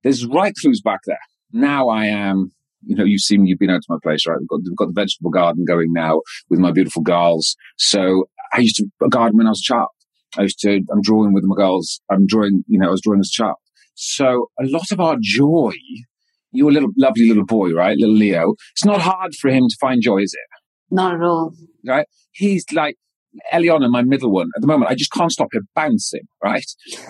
There's 0.02 0.26
right 0.26 0.54
clues 0.60 0.80
back 0.80 1.00
there. 1.06 1.18
Now 1.52 1.88
I 1.88 2.06
am 2.06 2.52
You 2.84 2.96
know, 2.96 3.04
you've 3.04 3.20
seen, 3.20 3.46
you've 3.46 3.60
been 3.60 3.70
out 3.70 3.82
to 3.82 3.86
my 3.88 3.98
place, 4.02 4.26
right? 4.26 4.38
We've 4.40 4.48
got, 4.48 4.60
we've 4.64 4.76
got 4.76 4.88
the 4.88 5.00
vegetable 5.00 5.30
garden 5.30 5.64
going 5.64 5.92
now 5.92 6.20
with 6.50 6.58
my 6.58 6.72
beautiful 6.72 7.02
girls. 7.02 7.56
So 7.76 8.24
I 8.52 8.58
used 8.58 8.76
to 8.76 9.08
garden 9.08 9.36
when 9.38 9.46
I 9.46 9.50
was 9.50 9.60
a 9.60 9.72
child. 9.72 9.88
I 10.36 10.42
used 10.42 10.58
to, 10.60 10.80
I'm 10.90 11.02
drawing 11.02 11.32
with 11.32 11.44
my 11.44 11.54
girls. 11.56 12.00
I'm 12.10 12.26
drawing, 12.26 12.64
you 12.66 12.78
know, 12.78 12.88
I 12.88 12.90
was 12.90 13.02
drawing 13.02 13.20
as 13.20 13.30
a 13.32 13.38
child. 13.42 13.56
So 13.94 14.48
a 14.58 14.64
lot 14.64 14.90
of 14.90 14.98
our 14.98 15.16
joy, 15.20 15.74
you're 16.50 16.70
a 16.70 16.72
little, 16.72 16.90
lovely 16.96 17.28
little 17.28 17.44
boy, 17.44 17.72
right? 17.72 17.96
Little 17.98 18.16
Leo. 18.16 18.54
It's 18.72 18.84
not 18.84 19.00
hard 19.00 19.34
for 19.40 19.48
him 19.50 19.64
to 19.68 19.76
find 19.80 20.02
joy, 20.02 20.18
is 20.18 20.34
it? 20.34 20.48
Not 20.90 21.14
at 21.14 21.22
all. 21.22 21.54
Right? 21.86 22.06
He's 22.32 22.64
like, 22.72 22.96
Eliana, 23.52 23.90
my 23.90 24.02
middle 24.02 24.32
one, 24.32 24.48
at 24.56 24.60
the 24.60 24.66
moment, 24.66 24.90
I 24.90 24.94
just 24.94 25.12
can't 25.12 25.32
stop 25.32 25.48
her 25.52 25.60
bouncing, 25.74 26.26
right? 26.42 26.66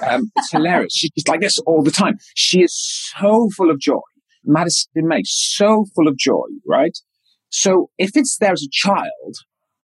Um, 0.07 0.31
it's 0.37 0.53
hilarious. 0.53 0.93
She's 0.95 1.11
just 1.11 1.29
like 1.29 1.41
this 1.41 1.59
all 1.67 1.83
the 1.83 1.91
time. 1.91 2.19
She 2.35 2.63
is 2.63 2.75
so 2.75 3.49
full 3.57 3.71
of 3.71 3.79
joy. 3.79 4.01
Madison 4.45 5.07
May, 5.09 5.23
so 5.25 5.85
full 5.95 6.09
of 6.09 6.17
joy, 6.17 6.47
right? 6.67 6.97
So 7.49 7.91
if 7.99 8.11
it's 8.15 8.39
there 8.39 8.53
as 8.53 8.63
a 8.63 8.71
child, 8.71 9.37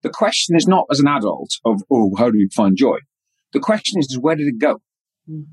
the 0.03 0.09
question 0.09 0.55
is 0.55 0.67
not 0.67 0.85
as 0.91 0.99
an 0.99 1.07
adult 1.07 1.49
of, 1.65 1.81
oh, 1.91 2.11
how 2.17 2.29
do 2.29 2.37
we 2.37 2.49
find 2.55 2.77
joy? 2.77 2.97
The 3.53 3.59
question 3.59 3.99
is, 3.99 4.17
where 4.19 4.35
did 4.35 4.47
it 4.47 4.59
go? 4.59 4.81
Mm. 5.29 5.45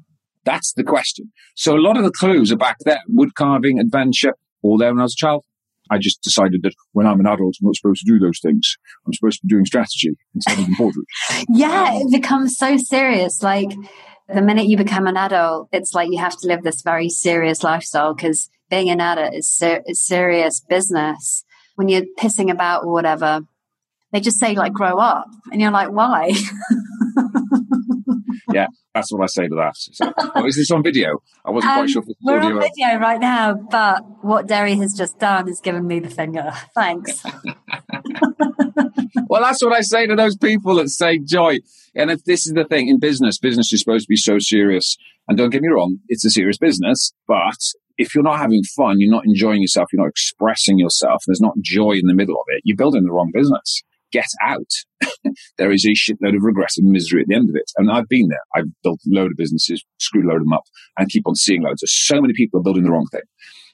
That's 0.44 0.72
the 0.74 0.84
question. 0.84 1.32
So 1.54 1.76
a 1.76 1.80
lot 1.80 1.96
of 1.96 2.04
the 2.04 2.10
clues 2.10 2.52
are 2.52 2.56
back 2.56 2.76
there. 2.84 3.00
Wood 3.08 3.34
carving, 3.34 3.78
adventure, 3.78 4.34
all 4.62 4.76
there 4.76 4.92
when 4.92 5.00
I 5.00 5.04
was 5.04 5.14
a 5.14 5.16
child. 5.16 5.44
I 5.92 5.98
just 5.98 6.22
decided 6.22 6.62
that 6.62 6.74
when 6.92 7.06
I'm 7.06 7.20
an 7.20 7.26
adult, 7.26 7.56
I'm 7.60 7.66
not 7.66 7.76
supposed 7.76 8.04
to 8.04 8.10
do 8.10 8.18
those 8.18 8.40
things. 8.40 8.76
I'm 9.06 9.12
supposed 9.12 9.40
to 9.40 9.46
be 9.46 9.50
doing 9.50 9.66
strategy 9.66 10.16
instead 10.34 10.58
of 10.58 10.66
embroidery. 10.66 11.04
yeah, 11.50 11.90
it 11.92 12.10
becomes 12.10 12.56
so 12.56 12.78
serious. 12.78 13.42
Like 13.42 13.70
the 14.32 14.40
minute 14.40 14.66
you 14.66 14.76
become 14.78 15.06
an 15.06 15.16
adult, 15.18 15.68
it's 15.72 15.92
like 15.92 16.10
you 16.10 16.18
have 16.18 16.36
to 16.38 16.46
live 16.46 16.62
this 16.62 16.80
very 16.82 17.10
serious 17.10 17.62
lifestyle 17.62 18.14
because 18.14 18.48
being 18.70 18.88
an 18.88 19.00
adult 19.00 19.34
is, 19.34 19.50
ser- 19.50 19.82
is 19.86 20.00
serious 20.00 20.60
business. 20.60 21.44
When 21.74 21.88
you're 21.88 22.06
pissing 22.18 22.50
about 22.50 22.84
or 22.84 22.92
whatever, 22.92 23.42
they 24.12 24.20
just 24.20 24.38
say 24.38 24.54
like 24.54 24.72
grow 24.72 24.98
up, 24.98 25.26
and 25.50 25.60
you're 25.60 25.70
like, 25.70 25.90
why? 25.90 26.32
yeah, 28.52 28.66
that's 28.94 29.12
what 29.12 29.22
I 29.22 29.26
say 29.26 29.48
to 29.48 29.54
that. 29.56 29.76
So, 29.76 30.12
oh, 30.34 30.46
is 30.46 30.56
this 30.56 30.70
on 30.70 30.82
video? 30.82 31.22
I 31.44 31.50
wasn't 31.50 31.72
um, 31.72 31.78
quite 31.78 31.90
sure. 31.90 32.02
we're 32.22 32.40
on 32.40 32.60
video 32.60 32.98
right 32.98 33.20
now, 33.20 33.54
but 33.54 34.02
what 34.22 34.46
Deri 34.46 34.76
has 34.76 34.94
just 34.94 35.18
done 35.18 35.48
is 35.48 35.60
given 35.60 35.86
me 35.86 36.00
the 36.00 36.10
finger. 36.10 36.52
Thanks. 36.74 37.24
well, 39.28 39.42
that's 39.42 39.62
what 39.62 39.72
I 39.72 39.80
say 39.80 40.06
to 40.06 40.14
those 40.14 40.36
people 40.36 40.76
that 40.76 40.88
say 40.88 41.18
joy. 41.18 41.58
And 41.94 42.10
if 42.10 42.24
this 42.24 42.46
is 42.46 42.52
the 42.52 42.64
thing 42.64 42.88
in 42.88 42.98
business, 42.98 43.38
business 43.38 43.72
is 43.72 43.80
supposed 43.80 44.04
to 44.04 44.08
be 44.08 44.16
so 44.16 44.38
serious. 44.38 44.96
And 45.28 45.38
don't 45.38 45.50
get 45.50 45.62
me 45.62 45.68
wrong, 45.68 45.98
it's 46.08 46.24
a 46.24 46.30
serious 46.30 46.58
business, 46.58 47.12
but 47.28 47.56
if 47.96 48.14
you're 48.14 48.24
not 48.24 48.38
having 48.38 48.62
fun, 48.76 48.96
you're 48.98 49.10
not 49.10 49.24
enjoying 49.24 49.62
yourself, 49.62 49.88
you're 49.92 50.02
not 50.02 50.10
expressing 50.10 50.78
yourself, 50.78 51.22
there's 51.26 51.40
not 51.40 51.54
joy 51.60 51.92
in 51.92 52.06
the 52.06 52.14
middle 52.14 52.34
of 52.34 52.44
it, 52.48 52.62
you're 52.64 52.76
building 52.76 53.04
the 53.04 53.12
wrong 53.12 53.30
business 53.32 53.82
get 54.12 54.26
out, 54.42 54.70
there 55.58 55.72
is 55.72 55.84
a 55.84 55.90
shitload 55.90 56.36
of 56.36 56.42
regret 56.42 56.70
and 56.76 56.90
misery 56.90 57.22
at 57.22 57.28
the 57.28 57.34
end 57.34 57.48
of 57.48 57.56
it. 57.56 57.70
And 57.76 57.90
I've 57.90 58.08
been 58.08 58.28
there. 58.28 58.42
I've 58.54 58.70
built 58.82 59.00
a 59.06 59.14
load 59.14 59.32
of 59.32 59.36
businesses, 59.36 59.84
screwed 59.98 60.24
a 60.24 60.28
load 60.28 60.36
of 60.36 60.44
them 60.44 60.52
up, 60.52 60.64
and 60.98 61.08
keep 61.08 61.26
on 61.26 61.34
seeing 61.34 61.62
loads. 61.62 61.80
There's 61.80 62.06
so 62.06 62.20
many 62.20 62.34
people 62.34 62.62
building 62.62 62.84
the 62.84 62.90
wrong 62.90 63.08
thing. 63.10 63.22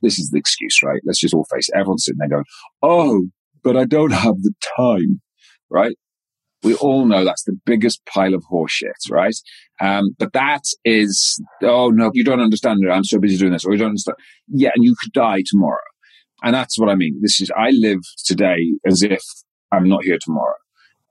This 0.02 0.18
is 0.18 0.30
the 0.30 0.38
excuse, 0.38 0.82
right? 0.82 1.00
Let's 1.04 1.20
just 1.20 1.34
all 1.34 1.46
face 1.52 1.68
it. 1.68 1.76
Everyone's 1.76 2.04
sitting 2.04 2.18
there 2.18 2.28
going, 2.28 2.44
oh, 2.82 3.22
but 3.62 3.76
I 3.76 3.84
don't 3.84 4.12
have 4.12 4.36
the 4.40 4.54
time, 4.76 5.20
right? 5.70 5.96
We 6.62 6.74
all 6.74 7.04
know 7.06 7.24
that's 7.24 7.44
the 7.44 7.58
biggest 7.66 8.04
pile 8.06 8.34
of 8.34 8.44
horseshit, 8.50 9.10
right? 9.10 9.34
Um, 9.80 10.10
but 10.18 10.32
that 10.32 10.62
is, 10.84 11.40
oh 11.62 11.90
no, 11.90 12.10
you 12.14 12.24
don't 12.24 12.40
understand 12.40 12.80
it. 12.82 12.90
I'm 12.90 13.04
so 13.04 13.20
busy 13.20 13.36
doing 13.36 13.52
this, 13.52 13.64
or 13.64 13.72
you 13.72 13.78
don't 13.78 13.90
understand. 13.90 14.16
Yeah, 14.48 14.70
and 14.74 14.84
you 14.84 14.96
could 15.00 15.12
die 15.12 15.42
tomorrow. 15.46 15.78
And 16.42 16.54
that's 16.54 16.78
what 16.78 16.88
I 16.88 16.94
mean. 16.94 17.18
This 17.20 17.40
is, 17.40 17.50
I 17.56 17.70
live 17.72 18.00
today 18.24 18.58
as 18.86 19.02
if 19.02 19.22
I'm 19.72 19.88
not 19.88 20.04
here 20.04 20.18
tomorrow. 20.20 20.54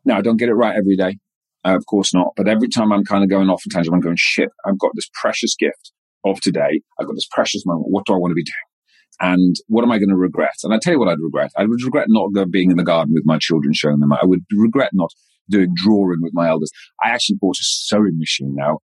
Now, 0.05 0.17
I 0.17 0.21
don't 0.21 0.37
get 0.37 0.49
it 0.49 0.53
right 0.53 0.75
every 0.75 0.95
day. 0.95 1.17
Uh, 1.65 1.75
of 1.75 1.85
course 1.85 2.13
not. 2.13 2.33
But 2.35 2.47
every 2.47 2.69
time 2.69 2.91
I'm 2.91 3.03
kind 3.03 3.23
of 3.23 3.29
going 3.29 3.49
off 3.49 3.63
tangent, 3.69 3.93
I'm 3.93 3.99
going, 3.99 4.15
shit, 4.17 4.49
I've 4.65 4.79
got 4.79 4.91
this 4.95 5.09
precious 5.13 5.55
gift 5.55 5.91
of 6.25 6.39
today. 6.39 6.81
I've 6.99 7.07
got 7.07 7.15
this 7.15 7.27
precious 7.31 7.65
moment. 7.65 7.87
What 7.89 8.05
do 8.05 8.13
I 8.13 8.17
want 8.17 8.31
to 8.31 8.35
be 8.35 8.43
doing? 8.43 8.55
And 9.19 9.55
what 9.67 9.83
am 9.83 9.91
I 9.91 9.97
going 9.97 10.09
to 10.09 10.15
regret? 10.15 10.53
And 10.63 10.73
I 10.73 10.79
tell 10.79 10.93
you 10.93 10.99
what 10.99 11.09
I'd 11.09 11.19
regret. 11.19 11.51
I 11.57 11.65
would 11.65 11.83
regret 11.83 12.05
not 12.09 12.29
being 12.51 12.69
in 12.69 12.77
the 12.77 12.83
garden 12.83 13.13
with 13.13 13.25
my 13.25 13.39
children, 13.39 13.73
showing 13.73 13.99
them. 13.99 14.13
I 14.13 14.23
would 14.23 14.41
regret 14.51 14.91
not 14.93 15.11
doing 15.49 15.73
drawing 15.75 16.19
with 16.21 16.33
my 16.33 16.49
elders. 16.49 16.71
I 17.03 17.09
actually 17.09 17.37
bought 17.41 17.55
a 17.59 17.63
sewing 17.63 18.19
machine 18.19 18.53
now. 18.55 18.79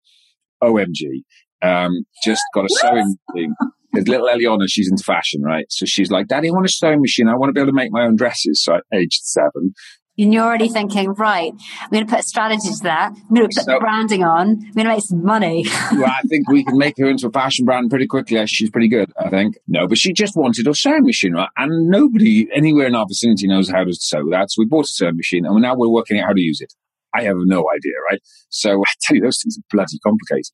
OMG. 0.63 1.23
Um, 1.61 2.05
just 2.25 2.41
got 2.53 2.65
a 2.65 2.69
sewing 2.69 3.15
machine. 3.33 3.55
There's 3.93 4.07
little 4.07 4.27
Eliana, 4.27 4.65
she's 4.67 4.89
into 4.89 5.03
fashion, 5.03 5.41
right? 5.43 5.65
So 5.69 5.85
she's 5.85 6.09
like, 6.09 6.27
Daddy, 6.27 6.49
I 6.49 6.51
want 6.51 6.65
a 6.65 6.69
sewing 6.69 6.99
machine. 6.99 7.27
I 7.27 7.35
want 7.35 7.49
to 7.49 7.53
be 7.53 7.61
able 7.61 7.71
to 7.71 7.75
make 7.75 7.91
my 7.91 8.03
own 8.03 8.15
dresses. 8.15 8.63
So 8.63 8.75
at 8.75 8.83
age 8.93 9.19
seven. 9.21 9.73
And 10.17 10.31
you're 10.31 10.43
already 10.43 10.69
thinking, 10.69 11.11
right, 11.13 11.51
I'm 11.81 11.89
going 11.89 12.05
to 12.05 12.09
put 12.09 12.19
a 12.19 12.23
strategy 12.23 12.69
to 12.69 12.83
that. 12.83 13.13
I'm 13.15 13.35
going 13.35 13.49
to 13.49 13.55
put 13.55 13.65
so, 13.65 13.79
branding 13.79 14.23
on. 14.23 14.49
I'm 14.49 14.71
going 14.73 14.85
to 14.85 14.93
make 14.93 15.03
some 15.03 15.23
money. 15.23 15.65
well, 15.93 16.05
I 16.05 16.21
think 16.27 16.47
we 16.49 16.63
can 16.63 16.77
make 16.77 16.95
her 16.99 17.09
into 17.09 17.27
a 17.27 17.31
fashion 17.31 17.65
brand 17.65 17.89
pretty 17.89 18.05
quickly. 18.05 18.45
She's 18.45 18.69
pretty 18.69 18.89
good, 18.89 19.11
I 19.17 19.29
think. 19.29 19.57
No, 19.67 19.87
but 19.87 19.97
she 19.97 20.13
just 20.13 20.35
wanted 20.35 20.67
a 20.67 20.75
sewing 20.75 21.05
machine, 21.05 21.33
right? 21.33 21.49
And 21.57 21.89
nobody 21.89 22.47
anywhere 22.53 22.85
in 22.85 22.95
our 22.95 23.07
vicinity 23.07 23.47
knows 23.47 23.69
how 23.69 23.83
to 23.83 23.93
sew 23.93 24.29
that. 24.29 24.51
So 24.51 24.59
we 24.59 24.67
bought 24.67 24.85
a 24.85 24.89
sewing 24.89 25.17
machine 25.17 25.47
and 25.47 25.61
now 25.61 25.75
we're 25.75 25.89
working 25.89 26.19
out 26.19 26.27
how 26.27 26.33
to 26.33 26.41
use 26.41 26.61
it. 26.61 26.73
I 27.15 27.23
have 27.23 27.37
no 27.39 27.65
idea, 27.75 27.93
right? 28.11 28.21
So 28.49 28.81
I 28.87 28.91
tell 29.01 29.15
you, 29.15 29.23
those 29.23 29.39
things 29.41 29.57
are 29.57 29.65
bloody 29.71 29.97
complicated. 30.03 30.51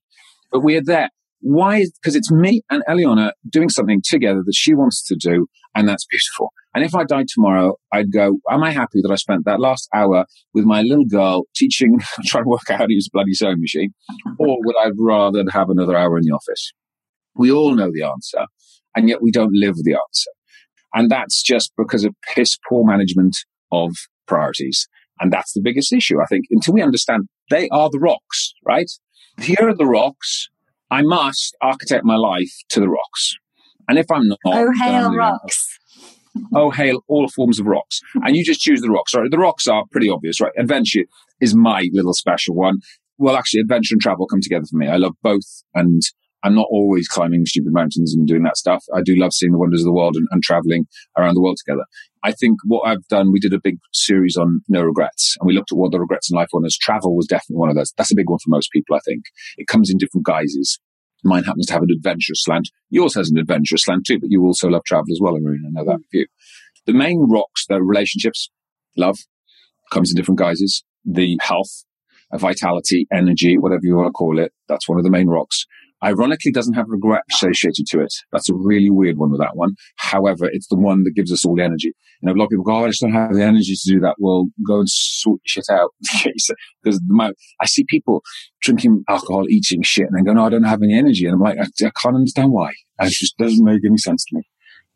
But 0.51 0.61
we're 0.61 0.83
there. 0.83 1.09
Why? 1.41 1.85
Because 2.01 2.15
it's 2.15 2.31
me 2.31 2.61
and 2.69 2.83
Eliana 2.87 3.31
doing 3.49 3.69
something 3.69 4.01
together 4.03 4.41
that 4.45 4.55
she 4.55 4.73
wants 4.73 5.03
to 5.07 5.15
do, 5.15 5.47
and 5.75 5.87
that's 5.87 6.05
beautiful. 6.05 6.51
And 6.75 6.83
if 6.83 6.93
I 6.93 7.03
died 7.03 7.27
tomorrow, 7.27 7.75
I'd 7.91 8.11
go, 8.11 8.37
am 8.49 8.63
I 8.63 8.71
happy 8.71 9.01
that 9.01 9.11
I 9.11 9.15
spent 9.15 9.45
that 9.45 9.59
last 9.59 9.89
hour 9.93 10.25
with 10.53 10.65
my 10.65 10.81
little 10.81 11.05
girl 11.05 11.45
teaching, 11.55 11.97
trying 12.25 12.43
to 12.45 12.49
work 12.49 12.69
out 12.69 12.79
how 12.79 12.85
to 12.85 12.93
use 12.93 13.07
a 13.07 13.13
bloody 13.13 13.33
sewing 13.33 13.59
machine? 13.59 13.93
Or 14.37 14.57
would 14.63 14.75
I 14.77 14.91
rather 14.97 15.43
have 15.51 15.69
another 15.69 15.95
hour 15.95 16.17
in 16.17 16.23
the 16.23 16.31
office? 16.31 16.71
We 17.35 17.51
all 17.51 17.73
know 17.73 17.91
the 17.91 18.03
answer, 18.03 18.45
and 18.95 19.09
yet 19.09 19.21
we 19.21 19.31
don't 19.31 19.53
live 19.53 19.75
the 19.77 19.93
answer. 19.93 20.31
And 20.93 21.09
that's 21.09 21.41
just 21.41 21.71
because 21.77 22.03
of 22.03 22.13
piss 22.33 22.57
poor 22.67 22.83
management 22.85 23.37
of 23.71 23.91
priorities. 24.27 24.87
And 25.19 25.31
that's 25.33 25.53
the 25.53 25.61
biggest 25.61 25.93
issue, 25.93 26.21
I 26.21 26.25
think, 26.25 26.45
until 26.49 26.73
we 26.73 26.81
understand 26.81 27.27
they 27.49 27.67
are 27.69 27.89
the 27.89 27.99
rocks, 27.99 28.53
right? 28.65 28.89
Here 29.39 29.57
are 29.69 29.75
the 29.75 29.85
rocks. 29.85 30.49
I 30.91 31.01
must 31.01 31.55
architect 31.61 32.03
my 32.03 32.15
life 32.15 32.51
to 32.69 32.79
the 32.79 32.89
rocks. 32.89 33.35
And 33.87 33.97
if 33.97 34.05
I'm 34.11 34.27
not, 34.27 34.39
oh 34.45 34.71
hail 34.81 35.13
rocks. 35.13 35.79
oh 36.53 36.71
hail 36.71 37.03
all 37.07 37.27
forms 37.27 37.59
of 37.59 37.65
rocks. 37.65 37.99
And 38.23 38.35
you 38.35 38.43
just 38.43 38.61
choose 38.61 38.81
the 38.81 38.89
rocks. 38.89 39.13
Right? 39.13 39.29
The 39.29 39.37
rocks 39.37 39.67
are 39.67 39.83
pretty 39.91 40.09
obvious, 40.09 40.39
right? 40.41 40.51
Adventure 40.57 41.03
is 41.41 41.55
my 41.55 41.87
little 41.91 42.13
special 42.13 42.55
one. 42.55 42.79
Well, 43.17 43.35
actually, 43.35 43.61
adventure 43.61 43.95
and 43.95 44.01
travel 44.01 44.27
come 44.27 44.41
together 44.41 44.65
for 44.69 44.77
me. 44.77 44.87
I 44.87 44.95
love 44.97 45.15
both, 45.21 45.63
and 45.73 46.01
I'm 46.43 46.55
not 46.55 46.67
always 46.69 47.07
climbing 47.07 47.45
stupid 47.45 47.73
mountains 47.73 48.15
and 48.15 48.27
doing 48.27 48.43
that 48.43 48.57
stuff. 48.57 48.83
I 48.93 49.01
do 49.03 49.15
love 49.17 49.33
seeing 49.33 49.51
the 49.51 49.57
wonders 49.57 49.81
of 49.81 49.85
the 49.85 49.93
world 49.93 50.15
and, 50.15 50.27
and 50.31 50.41
traveling 50.41 50.85
around 51.17 51.35
the 51.35 51.41
world 51.41 51.57
together. 51.65 51.83
I 52.23 52.31
think 52.31 52.59
what 52.65 52.87
I've 52.87 53.05
done, 53.07 53.31
we 53.31 53.39
did 53.39 53.53
a 53.53 53.59
big 53.61 53.77
series 53.93 54.37
on 54.37 54.61
no 54.67 54.81
regrets 54.83 55.35
and 55.39 55.47
we 55.47 55.53
looked 55.53 55.71
at 55.71 55.77
what 55.77 55.91
the 55.91 55.99
regrets 55.99 56.31
in 56.31 56.35
life 56.35 56.49
were. 56.53 56.61
And 56.61 56.71
travel 56.71 57.15
was 57.15 57.27
definitely 57.27 57.57
one 57.57 57.69
of 57.69 57.75
those. 57.75 57.93
That's 57.97 58.11
a 58.11 58.15
big 58.15 58.29
one 58.29 58.39
for 58.39 58.49
most 58.49 58.71
people, 58.71 58.95
I 58.95 58.99
think. 59.05 59.23
It 59.57 59.67
comes 59.67 59.89
in 59.89 59.97
different 59.97 60.25
guises. 60.25 60.79
Mine 61.23 61.43
happens 61.43 61.65
to 61.67 61.73
have 61.73 61.83
an 61.83 61.89
adventurous 61.93 62.43
slant. 62.43 62.69
Yours 62.89 63.15
has 63.15 63.29
an 63.29 63.37
adventurous 63.37 63.83
slant 63.83 64.05
too, 64.05 64.19
but 64.19 64.31
you 64.31 64.43
also 64.43 64.69
love 64.69 64.83
travel 64.85 65.11
as 65.11 65.19
well, 65.21 65.37
Marina. 65.39 65.67
I 65.67 65.71
know 65.71 65.85
that 65.85 65.99
for 66.09 66.17
you. 66.17 66.27
The 66.85 66.93
main 66.93 67.27
rocks, 67.29 67.65
the 67.67 67.81
relationships, 67.81 68.49
love, 68.95 69.17
comes 69.91 70.11
in 70.11 70.15
different 70.15 70.39
guises. 70.39 70.83
The 71.03 71.37
health, 71.41 71.83
vitality, 72.33 73.07
energy, 73.11 73.57
whatever 73.57 73.81
you 73.83 73.95
want 73.95 74.07
to 74.07 74.11
call 74.11 74.39
it, 74.39 74.53
that's 74.67 74.87
one 74.87 74.97
of 74.97 75.03
the 75.03 75.11
main 75.11 75.27
rocks 75.27 75.65
ironically 76.03 76.51
doesn't 76.51 76.73
have 76.73 76.85
regret 76.87 77.23
associated 77.31 77.85
to 77.87 77.99
it. 77.99 78.13
That's 78.31 78.49
a 78.49 78.53
really 78.53 78.89
weird 78.89 79.17
one 79.17 79.31
with 79.31 79.39
that 79.39 79.55
one. 79.55 79.75
However, 79.97 80.49
it's 80.51 80.67
the 80.67 80.77
one 80.77 81.03
that 81.03 81.15
gives 81.15 81.31
us 81.31 81.45
all 81.45 81.55
the 81.55 81.63
energy. 81.63 81.93
You 82.21 82.27
know, 82.27 82.33
a 82.33 82.37
lot 82.37 82.45
of 82.45 82.49
people 82.51 82.63
go, 82.63 82.75
oh, 82.75 82.85
I 82.85 82.87
just 82.87 83.01
don't 83.01 83.13
have 83.13 83.33
the 83.33 83.43
energy 83.43 83.75
to 83.75 83.93
do 83.93 83.99
that. 84.01 84.15
Well, 84.19 84.47
go 84.65 84.79
and 84.79 84.89
sort 84.89 85.41
your 85.43 85.63
shit 85.63 85.65
out. 85.71 85.91
because 86.83 87.01
I 87.61 87.65
see 87.65 87.85
people 87.87 88.21
drinking 88.61 89.03
alcohol, 89.09 89.45
eating 89.49 89.81
shit, 89.83 90.07
and 90.07 90.17
then 90.17 90.23
go, 90.23 90.33
no, 90.33 90.45
I 90.45 90.49
don't 90.49 90.63
have 90.63 90.81
any 90.81 90.97
energy. 90.97 91.25
And 91.25 91.35
I'm 91.35 91.41
like, 91.41 91.57
I, 91.57 91.85
I 91.85 91.91
can't 92.01 92.15
understand 92.15 92.51
why. 92.51 92.71
It 93.01 93.09
just 93.11 93.37
doesn't 93.37 93.63
make 93.63 93.81
any 93.85 93.97
sense 93.97 94.25
to 94.25 94.37
me. 94.37 94.43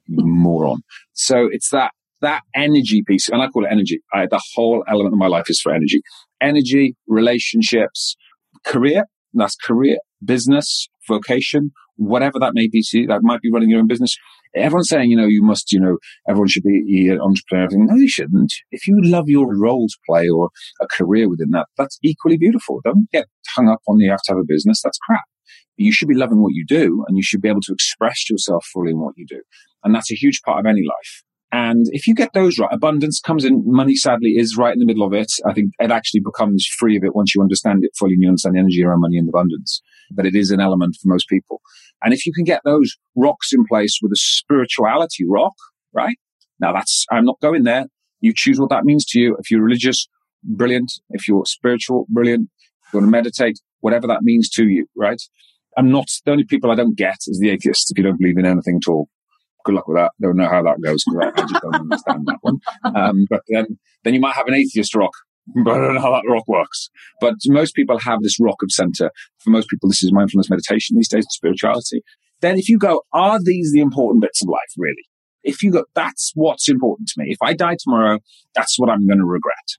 Moron. 0.10 0.82
So 1.14 1.48
it's 1.52 1.70
that, 1.70 1.92
that 2.22 2.42
energy 2.56 3.04
piece, 3.06 3.30
and 3.30 3.42
I 3.42 3.48
call 3.48 3.66
it 3.66 3.72
energy. 3.72 4.02
I, 4.14 4.26
the 4.26 4.42
whole 4.54 4.84
element 4.88 5.14
of 5.14 5.20
my 5.20 5.28
life 5.28 5.50
is 5.50 5.62
for 5.62 5.74
energy. 5.74 6.02
Energy, 6.42 6.96
relationships, 7.08 8.16
career. 8.66 9.06
That's 9.34 9.56
career, 9.56 9.98
business, 10.24 10.88
vocation, 11.08 11.72
whatever 11.96 12.40
that 12.40 12.54
may 12.54 12.68
be 12.68 12.82
to 12.90 13.00
you, 13.00 13.08
that 13.08 13.22
might 13.24 13.42
be 13.42 13.52
running 13.52 13.70
your 13.70 13.80
own 13.80 13.88
business. 13.88 14.16
Everyone's 14.56 14.90
saying, 14.90 15.10
you 15.10 15.18
know, 15.18 15.26
you 15.26 15.42
must, 15.44 15.72
you 15.72 15.80
know, 15.80 15.98
everyone 16.28 16.48
should 16.48 16.64
be 16.64 17.10
an 17.10 17.20
entrepreneur. 17.20 17.68
No, 17.72 17.96
you 17.96 18.08
shouldn't. 18.08 18.54
If 18.72 18.88
you 18.88 19.00
love 19.02 19.26
your 19.28 19.58
role 19.58 19.88
to 19.88 19.98
play 20.08 20.30
or 20.30 20.50
a 20.82 20.88
career 20.88 21.30
within 21.30 21.52
that, 21.52 21.68
that's 21.78 21.98
equally 22.04 22.38
beautiful. 22.38 22.80
Don't 22.84 23.10
get 23.12 23.28
hung 23.56 23.70
up 23.70 23.80
on 23.88 24.00
you 24.00 24.12
have 24.12 24.22
to 24.26 24.32
have 24.32 24.40
a 24.40 24.48
business. 24.48 24.82
That's 24.84 25.00
crap. 25.00 25.24
You 25.76 25.92
should 25.92 26.08
be 26.08 26.16
loving 26.16 26.42
what 26.42 26.54
you 26.54 26.66
do 26.68 27.04
and 27.08 27.18
you 27.18 27.24
should 27.24 27.42
be 27.42 27.50
able 27.50 27.62
to 27.62 27.74
express 27.74 28.30
yourself 28.30 28.66
fully 28.72 28.92
in 28.92 29.00
what 29.00 29.16
you 29.18 29.26
do. 29.28 29.42
And 29.84 29.94
that's 29.94 30.12
a 30.12 30.16
huge 30.16 30.42
part 30.46 30.60
of 30.60 30.66
any 30.66 30.82
life. 30.82 31.24
And 31.54 31.86
if 31.92 32.08
you 32.08 32.16
get 32.16 32.34
those 32.34 32.58
right, 32.58 32.70
abundance 32.72 33.20
comes 33.20 33.46
in. 33.46 33.64
Money, 33.66 33.96
sadly, 33.96 34.32
is 34.32 34.58
right 34.58 34.74
in 34.74 34.80
the 34.80 34.88
middle 34.88 35.06
of 35.06 35.14
it. 35.14 35.32
I 35.48 35.54
think 35.54 35.72
it 35.78 35.92
actually 35.92 36.22
becomes 36.22 36.66
free 36.80 36.98
of 36.98 37.04
it 37.04 37.16
once 37.16 37.36
you 37.36 37.42
understand 37.42 37.84
it 37.84 37.92
fully 37.98 38.14
and 38.14 38.24
you 38.24 38.28
understand 38.28 38.56
the 38.56 38.60
energy 38.60 38.84
around 38.84 39.02
money 39.02 39.18
and 39.18 39.30
abundance. 39.30 39.82
But 40.12 40.26
it 40.26 40.36
is 40.36 40.52
an 40.52 40.60
element 40.60 40.98
for 41.02 41.08
most 41.08 41.28
people. 41.28 41.62
And 42.04 42.14
if 42.14 42.26
you 42.26 42.34
can 42.34 42.44
get 42.44 42.62
those 42.66 42.96
rocks 43.16 43.52
in 43.54 43.66
place 43.66 44.00
with 44.02 44.12
a 44.12 44.18
spirituality 44.18 45.26
rock, 45.28 45.54
right? 45.94 46.18
Now 46.60 46.74
that's, 46.74 47.06
I'm 47.12 47.26
not 47.26 47.40
going 47.42 47.64
there. 47.64 47.86
You 48.22 48.34
choose 48.36 48.60
what 48.60 48.70
that 48.70 48.86
means 48.86 49.06
to 49.08 49.20
you. 49.20 49.36
If 49.40 49.52
you're 49.52 49.64
religious, 49.64 50.08
brilliant. 50.44 50.92
If 51.10 51.28
you're 51.28 51.46
spiritual, 51.46 52.06
brilliant. 52.10 52.50
If 52.88 52.94
you 52.94 53.00
want 53.00 53.08
to 53.08 53.12
meditate, 53.12 53.60
whatever 53.80 54.08
that 54.08 54.22
means 54.22 54.50
to 54.52 54.66
you, 54.66 54.88
right? 54.96 55.22
I'm 55.78 55.90
not, 55.90 56.08
the 56.26 56.32
only 56.32 56.44
people 56.44 56.72
I 56.72 56.76
don't 56.76 56.96
get 56.96 57.18
is 57.28 57.40
the 57.40 57.50
atheists 57.50 57.92
if 57.92 57.98
you 57.98 58.04
don't 58.04 58.20
believe 58.20 58.38
in 58.38 58.46
anything 58.46 58.80
at 58.84 58.90
all. 58.90 59.10
Good 59.66 59.76
luck 59.76 59.88
with 59.88 59.98
that. 59.98 60.12
Don't 60.22 60.36
know 60.36 60.50
how 60.50 60.62
that 60.64 60.82
goes 60.82 61.04
because 61.06 61.32
I, 61.36 61.42
I, 61.42 61.46
just 61.46 61.62
don't 61.62 61.76
understand 61.76 62.26
that 62.26 62.38
one. 62.42 62.60
Um, 62.96 63.26
but 63.30 63.42
then, 63.48 63.80
then 64.04 64.14
you 64.14 64.20
might 64.20 64.36
have 64.36 64.48
an 64.48 64.54
atheist 64.54 64.94
rock 64.94 65.14
but 65.64 65.74
I 65.74 65.78
don't 65.78 65.96
know 65.96 66.02
how 66.02 66.12
that 66.12 66.30
rock 66.30 66.48
works. 66.48 66.90
But 67.20 67.36
most 67.48 67.76
people 67.76 68.00
have 68.00 68.22
this 68.22 68.40
rock 68.40 68.58
of 68.64 68.72
center. 68.72 69.12
For 69.40 69.50
most 69.50 69.70
people, 69.70 69.90
this 69.90 70.04
is 70.04 70.12
mindfulness 70.12 70.50
meditation 70.50 70.96
these 70.96 71.10
days, 71.10 71.26
spirituality. 71.30 72.02
Then 72.42 72.58
if 72.58 72.70
you 72.70 72.78
go, 72.78 73.02
are 73.14 73.40
these 73.42 73.72
the 73.74 73.82
important 73.82 74.22
bits 74.22 74.42
of 74.42 74.50
life, 74.50 74.74
really? 74.78 75.06
If 75.44 75.62
you 75.62 75.72
go, 75.72 75.86
that's 75.94 76.32
what's 76.36 76.70
important 76.70 77.10
to 77.10 77.16
me. 77.18 77.28
If 77.30 77.38
I 77.42 77.54
die 77.54 77.78
tomorrow, 77.80 78.20
that's 78.56 78.80
what 78.80 78.90
I'm 78.90 79.06
going 79.08 79.20
to 79.20 79.26
regret. 79.26 79.78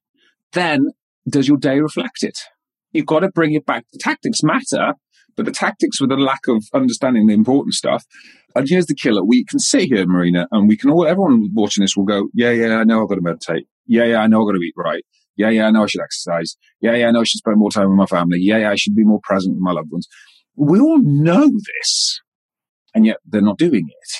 Then 0.52 0.90
does 1.28 1.48
your 1.48 1.56
day 1.56 1.80
reflect 1.80 2.22
it? 2.22 2.38
You've 2.92 3.06
got 3.06 3.20
to 3.20 3.28
bring 3.28 3.54
it 3.54 3.66
back. 3.66 3.84
The 3.92 3.98
tactics 3.98 4.42
matter, 4.42 4.94
but 5.36 5.46
the 5.46 5.52
tactics 5.52 6.00
with 6.00 6.12
a 6.12 6.16
lack 6.16 6.46
of 6.48 6.64
understanding 6.74 7.26
the 7.26 7.34
important 7.34 7.74
stuff. 7.74 8.04
And 8.54 8.68
here's 8.68 8.86
the 8.86 8.94
killer. 8.94 9.24
We 9.24 9.44
can 9.44 9.58
sit 9.58 9.88
here, 9.88 10.06
Marina, 10.06 10.46
and 10.52 10.68
we 10.68 10.76
can 10.76 10.90
all, 10.90 11.06
everyone 11.06 11.50
watching 11.54 11.82
this 11.82 11.96
will 11.96 12.04
go, 12.04 12.28
yeah, 12.34 12.50
yeah, 12.50 12.76
I 12.76 12.84
know 12.84 13.02
I've 13.02 13.08
got 13.08 13.16
to 13.16 13.22
meditate. 13.22 13.66
Yeah, 13.86 14.04
yeah, 14.04 14.18
I 14.18 14.26
know 14.26 14.42
I've 14.42 14.48
got 14.48 14.58
to 14.58 14.62
eat 14.62 14.74
right. 14.76 15.04
Yeah, 15.36 15.50
yeah, 15.50 15.66
I 15.66 15.70
know 15.70 15.84
I 15.84 15.86
should 15.86 16.02
exercise. 16.02 16.56
Yeah, 16.80 16.94
yeah, 16.94 17.08
I 17.08 17.10
know 17.10 17.20
I 17.20 17.24
should 17.24 17.38
spend 17.38 17.58
more 17.58 17.70
time 17.70 17.88
with 17.88 17.96
my 17.96 18.06
family. 18.06 18.38
Yeah, 18.40 18.58
yeah, 18.58 18.70
I 18.70 18.76
should 18.76 18.94
be 18.94 19.04
more 19.04 19.20
present 19.22 19.54
with 19.54 19.62
my 19.62 19.72
loved 19.72 19.90
ones. 19.90 20.06
We 20.56 20.78
all 20.80 21.00
know 21.02 21.50
this, 21.50 22.20
and 22.94 23.04
yet 23.04 23.16
they're 23.26 23.40
not 23.40 23.58
doing 23.58 23.86
it. 23.88 24.10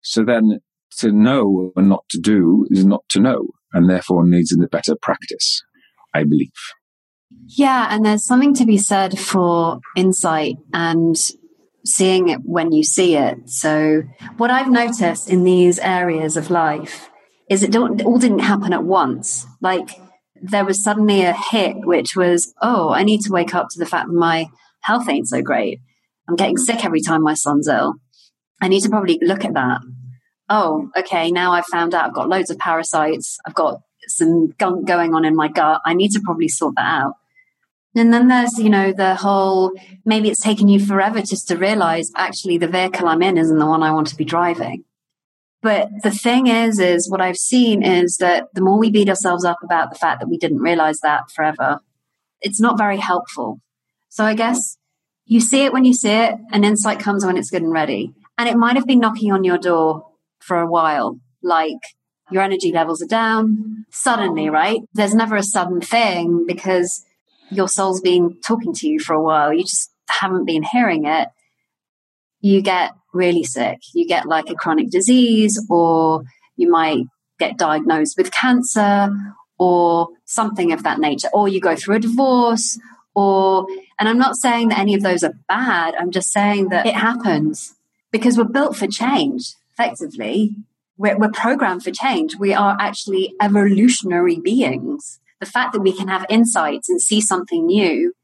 So 0.00 0.24
then 0.24 0.60
to 0.98 1.12
know 1.12 1.72
and 1.76 1.88
not 1.88 2.04
to 2.10 2.18
do 2.18 2.66
is 2.70 2.84
not 2.84 3.04
to 3.10 3.20
know, 3.20 3.48
and 3.72 3.88
therefore 3.88 4.26
needs 4.26 4.52
a 4.52 4.68
better 4.68 4.96
practice, 5.00 5.62
I 6.12 6.24
believe. 6.24 6.50
Yeah, 7.46 7.88
and 7.90 8.04
there's 8.04 8.24
something 8.24 8.54
to 8.54 8.66
be 8.66 8.78
said 8.78 9.18
for 9.18 9.80
insight 9.96 10.56
and 10.72 11.16
seeing 11.84 12.28
it 12.28 12.40
when 12.44 12.72
you 12.72 12.82
see 12.82 13.16
it. 13.16 13.48
So, 13.48 14.02
what 14.36 14.50
I've 14.50 14.70
noticed 14.70 15.28
in 15.28 15.44
these 15.44 15.78
areas 15.78 16.36
of 16.36 16.50
life 16.50 17.10
is 17.50 17.62
it, 17.62 17.76
all 17.76 18.18
didn't 18.18 18.38
happen 18.40 18.72
at 18.72 18.84
once. 18.84 19.46
Like, 19.60 19.90
there 20.44 20.64
was 20.64 20.82
suddenly 20.82 21.22
a 21.22 21.32
hit, 21.32 21.76
which 21.86 22.16
was, 22.16 22.54
oh, 22.60 22.90
I 22.90 23.02
need 23.02 23.22
to 23.22 23.32
wake 23.32 23.54
up 23.54 23.68
to 23.70 23.78
the 23.78 23.86
fact 23.86 24.08
that 24.08 24.14
my 24.14 24.50
health 24.80 25.08
ain't 25.08 25.28
so 25.28 25.40
great. 25.40 25.80
I'm 26.28 26.36
getting 26.36 26.58
sick 26.58 26.84
every 26.84 27.00
time 27.00 27.22
my 27.22 27.34
son's 27.34 27.66
ill. 27.66 27.94
I 28.60 28.68
need 28.68 28.82
to 28.82 28.90
probably 28.90 29.18
look 29.22 29.44
at 29.44 29.54
that. 29.54 29.80
Oh, 30.48 30.90
okay, 30.96 31.30
now 31.30 31.52
I've 31.52 31.66
found 31.66 31.94
out 31.94 32.04
I've 32.06 32.14
got 32.14 32.28
loads 32.28 32.50
of 32.50 32.58
parasites. 32.58 33.38
I've 33.46 33.54
got 33.54 33.80
some 34.06 34.48
gunk 34.58 34.86
going 34.86 35.14
on 35.14 35.24
in 35.24 35.34
my 35.34 35.48
gut. 35.48 35.80
I 35.86 35.94
need 35.94 36.10
to 36.12 36.20
probably 36.20 36.48
sort 36.48 36.74
that 36.76 37.02
out. 37.02 37.14
And 37.96 38.12
then 38.12 38.28
there's, 38.28 38.58
you 38.58 38.68
know, 38.68 38.92
the 38.92 39.14
whole 39.14 39.72
maybe 40.04 40.28
it's 40.28 40.40
taken 40.40 40.68
you 40.68 40.84
forever 40.84 41.22
just 41.22 41.48
to 41.48 41.56
realize 41.56 42.10
actually 42.16 42.58
the 42.58 42.68
vehicle 42.68 43.08
I'm 43.08 43.22
in 43.22 43.38
isn't 43.38 43.58
the 43.58 43.66
one 43.66 43.82
I 43.82 43.92
want 43.92 44.08
to 44.08 44.16
be 44.16 44.24
driving. 44.24 44.84
But 45.64 45.88
the 46.02 46.10
thing 46.10 46.46
is, 46.46 46.78
is 46.78 47.10
what 47.10 47.22
I've 47.22 47.38
seen 47.38 47.82
is 47.82 48.18
that 48.18 48.48
the 48.52 48.60
more 48.60 48.78
we 48.78 48.90
beat 48.90 49.08
ourselves 49.08 49.46
up 49.46 49.56
about 49.62 49.90
the 49.90 49.98
fact 49.98 50.20
that 50.20 50.28
we 50.28 50.36
didn't 50.36 50.58
realize 50.58 51.00
that 51.00 51.30
forever, 51.34 51.80
it's 52.42 52.60
not 52.60 52.76
very 52.76 52.98
helpful. 52.98 53.60
So 54.10 54.26
I 54.26 54.34
guess 54.34 54.76
you 55.24 55.40
see 55.40 55.64
it 55.64 55.72
when 55.72 55.86
you 55.86 55.94
see 55.94 56.10
it, 56.10 56.34
and 56.52 56.66
insight 56.66 57.00
comes 57.00 57.24
when 57.24 57.38
it's 57.38 57.48
good 57.48 57.62
and 57.62 57.72
ready. 57.72 58.12
And 58.36 58.46
it 58.46 58.58
might 58.58 58.76
have 58.76 58.86
been 58.86 59.00
knocking 59.00 59.32
on 59.32 59.42
your 59.42 59.56
door 59.56 60.06
for 60.38 60.58
a 60.58 60.66
while, 60.66 61.18
like 61.42 61.80
your 62.30 62.42
energy 62.42 62.70
levels 62.70 63.00
are 63.00 63.06
down 63.06 63.86
suddenly, 63.90 64.50
right? 64.50 64.82
There's 64.92 65.14
never 65.14 65.34
a 65.34 65.42
sudden 65.42 65.80
thing 65.80 66.44
because 66.46 67.06
your 67.50 67.68
soul's 67.68 68.02
been 68.02 68.36
talking 68.46 68.74
to 68.74 68.86
you 68.86 69.00
for 69.00 69.14
a 69.14 69.22
while. 69.22 69.50
You 69.50 69.62
just 69.62 69.90
haven't 70.10 70.44
been 70.44 70.62
hearing 70.62 71.06
it. 71.06 71.28
You 72.42 72.60
get 72.60 72.90
really 73.14 73.44
sick. 73.44 73.78
You 73.94 74.06
get 74.06 74.26
like 74.26 74.50
a 74.50 74.54
chronic 74.54 74.90
disease, 74.90 75.64
or 75.70 76.24
you 76.56 76.70
might 76.70 77.06
get 77.38 77.56
diagnosed 77.56 78.16
with 78.18 78.32
cancer, 78.32 79.10
or 79.58 80.08
something 80.24 80.72
of 80.72 80.82
that 80.82 80.98
nature, 80.98 81.28
or 81.32 81.48
you 81.48 81.60
go 81.60 81.76
through 81.76 81.96
a 81.96 82.00
divorce, 82.00 82.78
or, 83.14 83.66
and 83.98 84.08
I'm 84.08 84.18
not 84.18 84.36
saying 84.36 84.68
that 84.68 84.78
any 84.78 84.94
of 84.94 85.02
those 85.02 85.22
are 85.22 85.34
bad. 85.48 85.94
I'm 85.94 86.10
just 86.10 86.32
saying 86.32 86.70
that 86.70 86.86
it 86.86 86.94
happens 86.94 87.74
because 88.10 88.36
we're 88.36 88.44
built 88.44 88.76
for 88.76 88.88
change, 88.88 89.54
effectively. 89.72 90.56
We're, 90.96 91.16
we're 91.16 91.30
programmed 91.30 91.84
for 91.84 91.90
change. 91.90 92.36
We 92.36 92.52
are 92.52 92.76
actually 92.80 93.34
evolutionary 93.40 94.38
beings. 94.40 95.20
The 95.40 95.46
fact 95.46 95.72
that 95.72 95.80
we 95.80 95.92
can 95.92 96.08
have 96.08 96.26
insights 96.28 96.88
and 96.88 97.00
see 97.00 97.20
something 97.20 97.66
new 97.66 98.14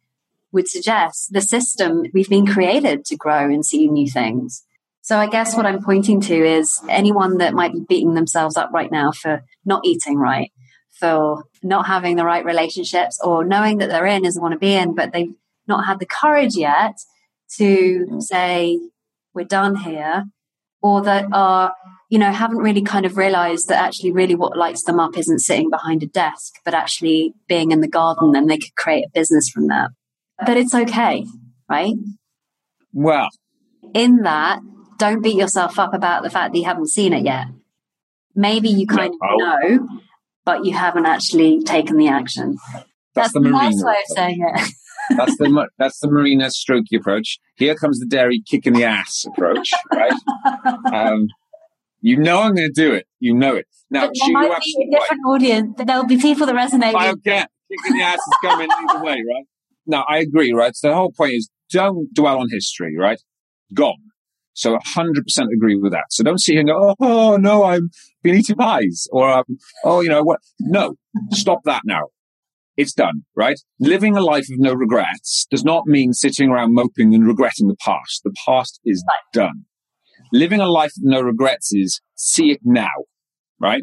would 0.52 0.68
suggest 0.68 1.32
the 1.32 1.40
system 1.40 2.04
we've 2.12 2.28
been 2.28 2.46
created 2.46 3.04
to 3.06 3.16
grow 3.16 3.44
and 3.44 3.64
see 3.64 3.86
new 3.88 4.08
things. 4.10 4.64
So 5.10 5.18
I 5.18 5.26
guess 5.26 5.56
what 5.56 5.66
I'm 5.66 5.82
pointing 5.82 6.20
to 6.20 6.34
is 6.36 6.80
anyone 6.88 7.38
that 7.38 7.52
might 7.52 7.72
be 7.72 7.80
beating 7.80 8.14
themselves 8.14 8.56
up 8.56 8.70
right 8.72 8.92
now 8.92 9.10
for 9.10 9.42
not 9.64 9.84
eating 9.84 10.16
right, 10.16 10.52
for 11.00 11.46
not 11.64 11.88
having 11.88 12.14
the 12.14 12.24
right 12.24 12.44
relationships, 12.44 13.18
or 13.20 13.44
knowing 13.44 13.78
that 13.78 13.88
they're 13.88 14.06
in 14.06 14.24
as 14.24 14.36
they 14.36 14.40
want 14.40 14.52
to 14.52 14.58
be 14.60 14.72
in, 14.72 14.94
but 14.94 15.12
they've 15.12 15.34
not 15.66 15.84
had 15.84 15.98
the 15.98 16.06
courage 16.06 16.54
yet 16.54 16.92
to 17.56 18.20
say, 18.20 18.78
we're 19.34 19.44
done 19.44 19.74
here, 19.74 20.26
or 20.80 21.02
that 21.02 21.26
are, 21.32 21.74
you 22.08 22.20
know, 22.20 22.30
haven't 22.30 22.58
really 22.58 22.82
kind 22.82 23.04
of 23.04 23.16
realized 23.16 23.66
that 23.66 23.82
actually 23.82 24.12
really 24.12 24.36
what 24.36 24.56
lights 24.56 24.84
them 24.84 25.00
up 25.00 25.18
isn't 25.18 25.40
sitting 25.40 25.70
behind 25.70 26.04
a 26.04 26.06
desk, 26.06 26.60
but 26.64 26.72
actually 26.72 27.34
being 27.48 27.72
in 27.72 27.80
the 27.80 27.88
garden 27.88 28.36
and 28.36 28.48
they 28.48 28.58
could 28.58 28.76
create 28.76 29.06
a 29.06 29.10
business 29.12 29.48
from 29.48 29.66
that. 29.66 29.90
But 30.46 30.56
it's 30.56 30.72
okay, 30.72 31.26
right? 31.68 31.94
Well, 32.92 33.28
in 33.92 34.18
that, 34.18 34.60
don't 35.00 35.22
beat 35.22 35.36
yourself 35.36 35.78
up 35.78 35.94
about 35.94 36.22
the 36.22 36.30
fact 36.30 36.52
that 36.52 36.58
you 36.58 36.64
haven't 36.64 36.88
seen 36.88 37.12
it 37.12 37.24
yet. 37.24 37.46
Maybe 38.36 38.68
you 38.68 38.86
kind 38.86 39.12
no, 39.20 39.28
of 39.28 39.38
know, 39.40 39.88
but 40.44 40.64
you 40.64 40.74
haven't 40.74 41.06
actually 41.06 41.62
taken 41.64 41.96
the 41.96 42.06
action. 42.06 42.58
That's, 42.72 42.84
that's 43.14 43.32
the, 43.32 43.40
the 43.40 43.50
nice 43.50 43.82
way 43.82 43.94
of 43.94 44.16
saying 44.16 44.38
it. 44.54 44.72
that's 45.16 45.36
the 45.38 45.68
that's 45.78 45.98
the 45.98 46.08
Marina 46.08 46.46
strokey 46.46 46.96
approach. 46.96 47.38
Here 47.56 47.74
comes 47.74 47.98
the 47.98 48.06
Deri 48.06 48.42
kicking 48.48 48.74
the 48.74 48.84
ass 48.84 49.24
approach, 49.26 49.70
right? 49.92 50.12
Um, 50.92 51.26
you 52.00 52.16
know 52.16 52.40
I'm 52.42 52.54
going 52.54 52.72
to 52.72 52.72
do 52.72 52.94
it. 52.94 53.06
You 53.18 53.34
know 53.34 53.56
it. 53.56 53.66
Now, 53.90 54.06
but 54.06 54.14
there 54.20 54.32
might 54.32 54.60
be 54.60 54.88
a 54.88 54.90
different 54.90 55.22
right. 55.24 55.32
audience. 55.32 55.74
There'll 55.84 56.06
be 56.06 56.18
people 56.18 56.46
that 56.46 56.54
resonate. 56.54 56.94
I 56.94 57.06
don't 57.06 57.24
care. 57.24 57.46
Kicking 57.70 57.98
the 57.98 58.04
ass 58.04 58.18
is 58.18 58.38
coming 58.42 58.68
either 58.70 59.04
way, 59.04 59.14
right? 59.14 59.44
Now, 59.86 60.04
I 60.08 60.18
agree, 60.18 60.52
right? 60.52 60.74
So 60.76 60.88
the 60.88 60.94
whole 60.94 61.12
point 61.12 61.32
is 61.32 61.50
don't 61.70 62.12
dwell 62.14 62.38
on 62.38 62.48
history, 62.50 62.96
right? 62.96 63.20
Gone. 63.74 64.09
So 64.60 64.76
100% 64.76 65.46
agree 65.54 65.76
with 65.76 65.92
that. 65.92 66.04
So 66.10 66.22
don't 66.22 66.38
sit 66.38 66.52
here 66.52 66.60
and 66.60 66.68
go, 66.68 66.90
oh, 66.90 66.94
oh 67.00 67.36
no, 67.38 67.64
I've 67.64 67.88
been 68.22 68.36
eating 68.36 68.56
pies 68.56 69.08
or, 69.10 69.30
um, 69.30 69.44
oh, 69.84 70.02
you 70.02 70.10
know 70.10 70.22
what? 70.22 70.40
No, 70.58 70.96
stop 71.30 71.60
that 71.64 71.82
now. 71.86 72.08
It's 72.76 72.92
done, 72.92 73.24
right? 73.34 73.58
Living 73.78 74.16
a 74.16 74.20
life 74.20 74.50
of 74.50 74.58
no 74.58 74.74
regrets 74.74 75.46
does 75.50 75.64
not 75.64 75.86
mean 75.86 76.12
sitting 76.12 76.50
around 76.50 76.74
moping 76.74 77.14
and 77.14 77.26
regretting 77.26 77.68
the 77.68 77.76
past. 77.82 78.20
The 78.22 78.34
past 78.46 78.80
is 78.84 79.02
done. 79.32 79.64
Living 80.30 80.60
a 80.60 80.66
life 80.66 80.92
of 80.98 81.04
no 81.04 81.22
regrets 81.22 81.72
is 81.72 82.02
see 82.14 82.50
it 82.50 82.60
now, 82.62 82.88
right? 83.58 83.82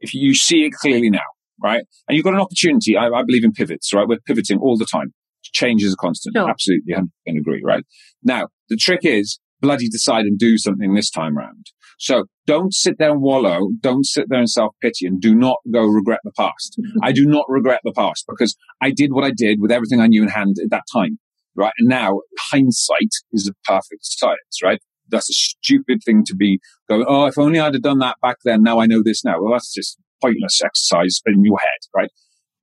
If 0.00 0.14
you 0.14 0.34
see 0.34 0.64
it 0.64 0.72
clearly 0.72 1.10
now, 1.10 1.20
right? 1.62 1.84
And 2.08 2.16
you've 2.16 2.24
got 2.24 2.34
an 2.34 2.40
opportunity. 2.40 2.96
I, 2.96 3.06
I 3.06 3.22
believe 3.22 3.44
in 3.44 3.52
pivots, 3.52 3.92
right? 3.94 4.06
We're 4.06 4.18
pivoting 4.26 4.58
all 4.58 4.76
the 4.76 4.86
time. 4.86 5.14
Change 5.44 5.84
is 5.84 5.92
a 5.92 5.96
constant. 5.96 6.34
Sure. 6.36 6.50
Absolutely. 6.50 6.92
100% 6.94 7.38
agree, 7.38 7.62
right? 7.64 7.84
Now, 8.24 8.48
the 8.68 8.76
trick 8.76 9.00
is 9.04 9.38
bloody 9.62 9.88
decide 9.88 10.26
and 10.26 10.38
do 10.38 10.58
something 10.58 10.94
this 10.94 11.10
time 11.10 11.38
round. 11.38 11.66
So 11.98 12.24
don't 12.46 12.74
sit 12.74 12.96
there 12.98 13.12
and 13.12 13.22
wallow. 13.22 13.68
Don't 13.80 14.04
sit 14.04 14.26
there 14.28 14.40
and 14.40 14.50
self 14.50 14.74
pity 14.82 15.06
and 15.06 15.20
do 15.20 15.34
not 15.34 15.58
go 15.72 15.84
regret 15.84 16.18
the 16.24 16.32
past. 16.36 16.76
I 17.02 17.12
do 17.12 17.24
not 17.24 17.46
regret 17.48 17.80
the 17.84 17.92
past 17.92 18.24
because 18.28 18.56
I 18.82 18.90
did 18.90 19.12
what 19.12 19.24
I 19.24 19.30
did 19.30 19.60
with 19.60 19.70
everything 19.70 20.00
I 20.00 20.08
knew 20.08 20.22
in 20.22 20.28
hand 20.28 20.56
at 20.62 20.70
that 20.70 20.82
time. 20.92 21.18
Right. 21.54 21.72
And 21.78 21.88
now 21.88 22.20
hindsight 22.50 23.12
is 23.32 23.48
a 23.48 23.70
perfect 23.70 24.00
science, 24.04 24.62
right? 24.62 24.80
That's 25.08 25.30
a 25.30 25.34
stupid 25.34 26.00
thing 26.04 26.24
to 26.26 26.34
be 26.34 26.58
going, 26.88 27.04
Oh, 27.06 27.26
if 27.26 27.38
only 27.38 27.60
I'd 27.60 27.74
have 27.74 27.82
done 27.82 28.00
that 28.00 28.16
back 28.20 28.38
then. 28.44 28.62
Now 28.62 28.80
I 28.80 28.86
know 28.86 29.02
this 29.02 29.24
now. 29.24 29.40
Well, 29.40 29.52
that's 29.52 29.72
just 29.72 29.96
pointless 30.20 30.60
exercise 30.64 31.20
in 31.26 31.44
your 31.44 31.58
head, 31.58 31.80
right? 31.94 32.10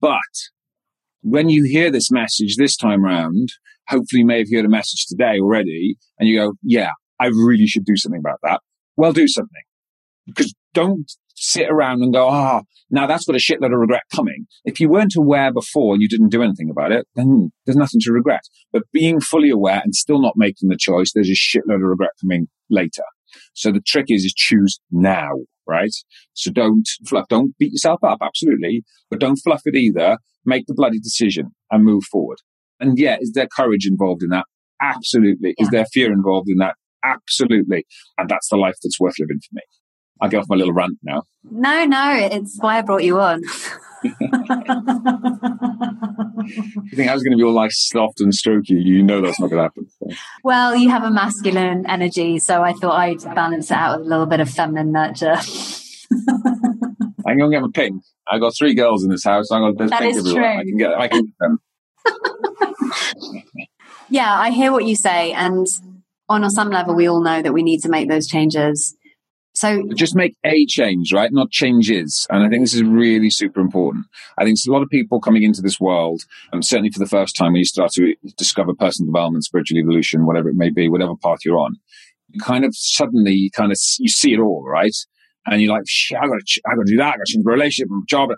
But 0.01 0.19
when 1.21 1.49
you 1.49 1.63
hear 1.63 1.91
this 1.91 2.12
message 2.12 2.55
this 2.55 2.75
time 2.75 3.03
round, 3.03 3.49
hopefully 3.89 4.23
may 4.23 4.39
have 4.39 4.47
heard 4.54 4.65
a 4.65 4.69
message 4.69 5.06
today 5.08 5.39
already 5.39 5.97
and 6.17 6.30
you 6.30 6.39
go, 6.39 6.54
yeah, 6.63 6.91
I 7.19 7.28
really 7.28 7.67
should 7.67 7.86
do 7.86 7.97
something 7.97 8.19
about 8.19 8.39
that. 8.43 8.62
Well, 8.95 9.13
do 9.13 9.28
something. 9.28 9.63
Because 10.25 10.54
don't 10.73 11.12
sit 11.36 11.69
around 11.69 12.04
and 12.04 12.13
go, 12.13 12.28
ah, 12.30 12.60
oh, 12.62 12.65
now 12.91 13.08
that's 13.08 13.25
got 13.25 13.36
a 13.36 13.39
shitload 13.39 13.73
of 13.73 13.80
regret 13.80 14.04
coming. 14.13 14.45
If 14.65 14.80
you 14.80 14.89
weren't 14.89 15.15
aware 15.15 15.52
before 15.52 15.93
and 15.93 16.02
you 16.02 16.08
didn't 16.08 16.30
do 16.30 16.43
anything 16.43 16.69
about 16.69 16.91
it, 16.91 17.08
then 17.15 17.52
there's 17.65 17.78
nothing 17.78 17.99
to 18.02 18.12
regret. 18.12 18.41
But 18.71 18.84
being 18.93 19.19
fully 19.19 19.49
aware 19.49 19.82
and 19.84 19.95
still 19.95 20.21
not 20.21 20.34
making 20.36 20.69
the 20.69 20.78
choice, 20.78 21.12
there's 21.13 21.30
a 21.30 21.34
shitload 21.34 21.75
of 21.75 21.82
regret 21.82 22.12
coming 22.21 22.47
later. 22.69 23.04
So 23.54 23.71
the 23.71 23.82
trick 23.82 24.06
is, 24.10 24.25
is 24.25 24.34
choose 24.34 24.80
now, 24.91 25.30
right? 25.67 25.93
So 26.34 26.52
don't 26.52 26.88
fluff, 27.08 27.28
don't 27.30 27.58
beat 27.58 27.71
yourself 27.71 28.04
up, 28.04 28.19
absolutely, 28.21 28.84
but 29.10 29.19
don't 29.19 29.38
fluff 29.38 29.62
it 29.65 29.75
either. 29.75 30.17
Make 30.45 30.65
the 30.67 30.73
bloody 30.73 30.99
decision 30.99 31.52
and 31.69 31.84
move 31.84 32.04
forward. 32.06 32.39
And 32.79 32.97
yeah, 32.97 33.17
is 33.19 33.31
there 33.33 33.47
courage 33.47 33.85
involved 33.85 34.23
in 34.23 34.29
that? 34.29 34.45
Absolutely. 34.81 35.55
Yeah. 35.57 35.63
Is 35.65 35.69
there 35.69 35.85
fear 35.85 36.11
involved 36.11 36.49
in 36.49 36.57
that? 36.57 36.75
Absolutely. 37.03 37.85
And 38.17 38.29
that's 38.29 38.49
the 38.49 38.57
life 38.57 38.75
that's 38.81 38.99
worth 38.99 39.19
living 39.19 39.39
for 39.39 39.55
me. 39.55 39.61
I'll 40.21 40.29
get 40.29 40.41
off 40.41 40.47
my 40.49 40.55
little 40.57 40.73
rant 40.73 40.97
now. 41.01 41.23
No, 41.49 41.85
no, 41.85 42.13
it's 42.13 42.57
why 42.59 42.77
I 42.77 42.81
brought 42.81 43.03
you 43.03 43.19
on. 43.19 43.41
you 44.03 44.11
think 46.95 47.09
I 47.09 47.13
was 47.13 47.23
going 47.23 47.31
to 47.31 47.37
be 47.37 47.43
all 47.43 47.53
like 47.53 47.71
soft 47.71 48.19
and 48.19 48.33
strokey? 48.33 48.83
You 48.83 49.01
know 49.03 49.21
that's 49.21 49.39
not 49.39 49.49
going 49.49 49.59
to 49.59 49.63
happen. 49.63 49.87
So. 49.89 50.07
Well, 50.43 50.75
you 50.75 50.89
have 50.89 51.03
a 51.03 51.11
masculine 51.11 51.85
energy, 51.87 52.39
so 52.39 52.61
I 52.61 52.73
thought 52.73 52.97
I'd 52.97 53.23
balance 53.35 53.71
it 53.71 53.77
out 53.77 53.99
with 53.99 54.07
a 54.07 54.09
little 54.09 54.25
bit 54.25 54.41
of 54.41 54.49
feminine 54.49 54.91
nurture. 54.91 55.37
I'm 57.25 57.37
going 57.37 57.51
to 57.51 57.55
get 57.55 57.61
my 57.61 57.69
pink. 57.73 58.03
I've 58.29 58.41
got 58.41 58.53
three 58.57 58.73
girls 58.73 59.03
in 59.03 59.09
this 59.09 59.23
house. 59.23 59.51
I'm 59.51 59.61
going 59.61 59.77
to 59.77 59.85
that 59.87 60.03
is. 60.03 60.23
True. 60.33 60.43
I 60.43 60.63
can 60.63 60.77
get. 60.77 60.93
I 60.93 61.07
can 61.07 61.25
get 61.25 61.33
them. 61.39 61.59
Yeah, 64.09 64.39
I 64.39 64.51
hear 64.51 64.71
what 64.71 64.85
you 64.85 64.95
say, 64.95 65.31
and 65.33 65.67
on 66.27 66.49
some 66.49 66.69
level, 66.69 66.95
we 66.95 67.07
all 67.07 67.21
know 67.21 67.41
that 67.41 67.53
we 67.53 67.63
need 67.63 67.81
to 67.81 67.89
make 67.89 68.09
those 68.09 68.27
changes 68.27 68.95
so 69.59 69.83
just 69.93 70.15
make 70.15 70.38
a 70.45 70.65
change, 70.67 71.12
right? 71.12 71.33
Not 71.33 71.51
changes. 71.51 72.25
And 72.29 72.43
I 72.45 72.47
think 72.49 72.63
this 72.63 72.73
is 72.73 72.83
really 72.83 73.29
super 73.29 73.59
important. 73.59 74.05
I 74.38 74.45
think 74.45 74.53
it's 74.53 74.65
a 74.65 74.71
lot 74.71 74.83
of 74.83 74.89
people 74.89 75.19
coming 75.19 75.43
into 75.43 75.62
this 75.62 75.81
world, 75.81 76.23
and 76.53 76.63
certainly 76.63 76.91
for 76.91 76.99
the 76.99 77.07
first 77.07 77.35
time 77.35 77.51
when 77.51 77.59
you 77.59 77.65
start 77.65 77.91
to 77.93 78.15
discover 78.38 78.73
personal 78.73 79.12
development, 79.12 79.43
spiritual 79.43 79.77
evolution, 79.79 80.25
whatever 80.25 80.47
it 80.47 80.55
may 80.55 80.69
be, 80.69 80.88
whatever 80.88 81.15
path 81.17 81.39
you're 81.43 81.59
on, 81.59 81.75
you 82.29 82.39
kind 82.39 82.63
of 82.63 82.73
suddenly 82.73 83.33
you 83.33 83.51
kind 83.51 83.73
of, 83.73 83.77
you 83.97 84.07
see 84.07 84.33
it 84.33 84.39
all, 84.39 84.63
right? 84.63 84.95
And 85.45 85.62
you're 85.62 85.73
like, 85.73 85.83
shit, 85.88 86.17
I 86.17 86.27
gotta, 86.27 86.45
I 86.65 86.75
gotta 86.75 86.85
do 86.85 86.97
that. 86.97 87.07
I 87.07 87.12
gotta 87.17 87.23
change 87.25 87.43
my 87.43 87.51
relationship, 87.51 87.89
my 87.89 88.01
job. 88.07 88.29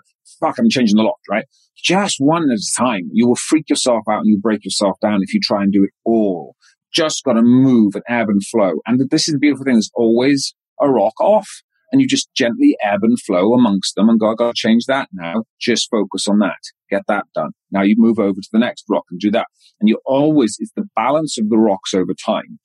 Fuck, 0.42 0.58
I'm 0.58 0.68
changing 0.68 0.96
the 0.96 1.02
lot, 1.02 1.18
right? 1.30 1.46
Just 1.76 2.16
one 2.18 2.50
at 2.50 2.58
a 2.58 2.72
time. 2.76 3.08
You 3.12 3.28
will 3.28 3.36
freak 3.36 3.70
yourself 3.70 4.02
out 4.10 4.20
and 4.20 4.28
you 4.28 4.38
break 4.40 4.64
yourself 4.64 4.98
down 5.00 5.20
if 5.22 5.32
you 5.32 5.40
try 5.42 5.62
and 5.62 5.72
do 5.72 5.84
it 5.84 5.90
all. 6.04 6.56
Just 6.92 7.24
gotta 7.24 7.42
move 7.42 7.94
and 7.94 8.04
ebb 8.08 8.28
and 8.28 8.44
flow. 8.44 8.72
And 8.86 9.00
this 9.10 9.28
is 9.28 9.34
the 9.34 9.38
beautiful 9.38 9.64
thing. 9.64 9.74
There's 9.74 9.90
always 9.94 10.54
a 10.80 10.90
rock 10.90 11.18
off 11.20 11.48
and 11.92 12.00
you 12.00 12.08
just 12.08 12.34
gently 12.34 12.76
ebb 12.82 13.00
and 13.02 13.20
flow 13.20 13.52
amongst 13.52 13.94
them 13.94 14.08
and 14.08 14.18
go, 14.18 14.32
I 14.32 14.34
got 14.34 14.56
to 14.56 14.60
change 14.60 14.86
that 14.86 15.10
now. 15.12 15.44
Just 15.60 15.90
focus 15.90 16.26
on 16.26 16.38
that. 16.38 16.58
Get 16.90 17.02
that 17.06 17.26
done. 17.34 17.50
Now 17.70 17.82
you 17.82 17.94
move 17.98 18.18
over 18.18 18.40
to 18.40 18.48
the 18.50 18.58
next 18.58 18.84
rock 18.88 19.04
and 19.10 19.20
do 19.20 19.30
that. 19.32 19.46
And 19.78 19.88
you 19.88 20.00
always, 20.06 20.56
it's 20.58 20.72
the 20.74 20.88
balance 20.96 21.38
of 21.38 21.50
the 21.50 21.58
rocks 21.58 21.92
over 21.92 22.14
time. 22.14 22.58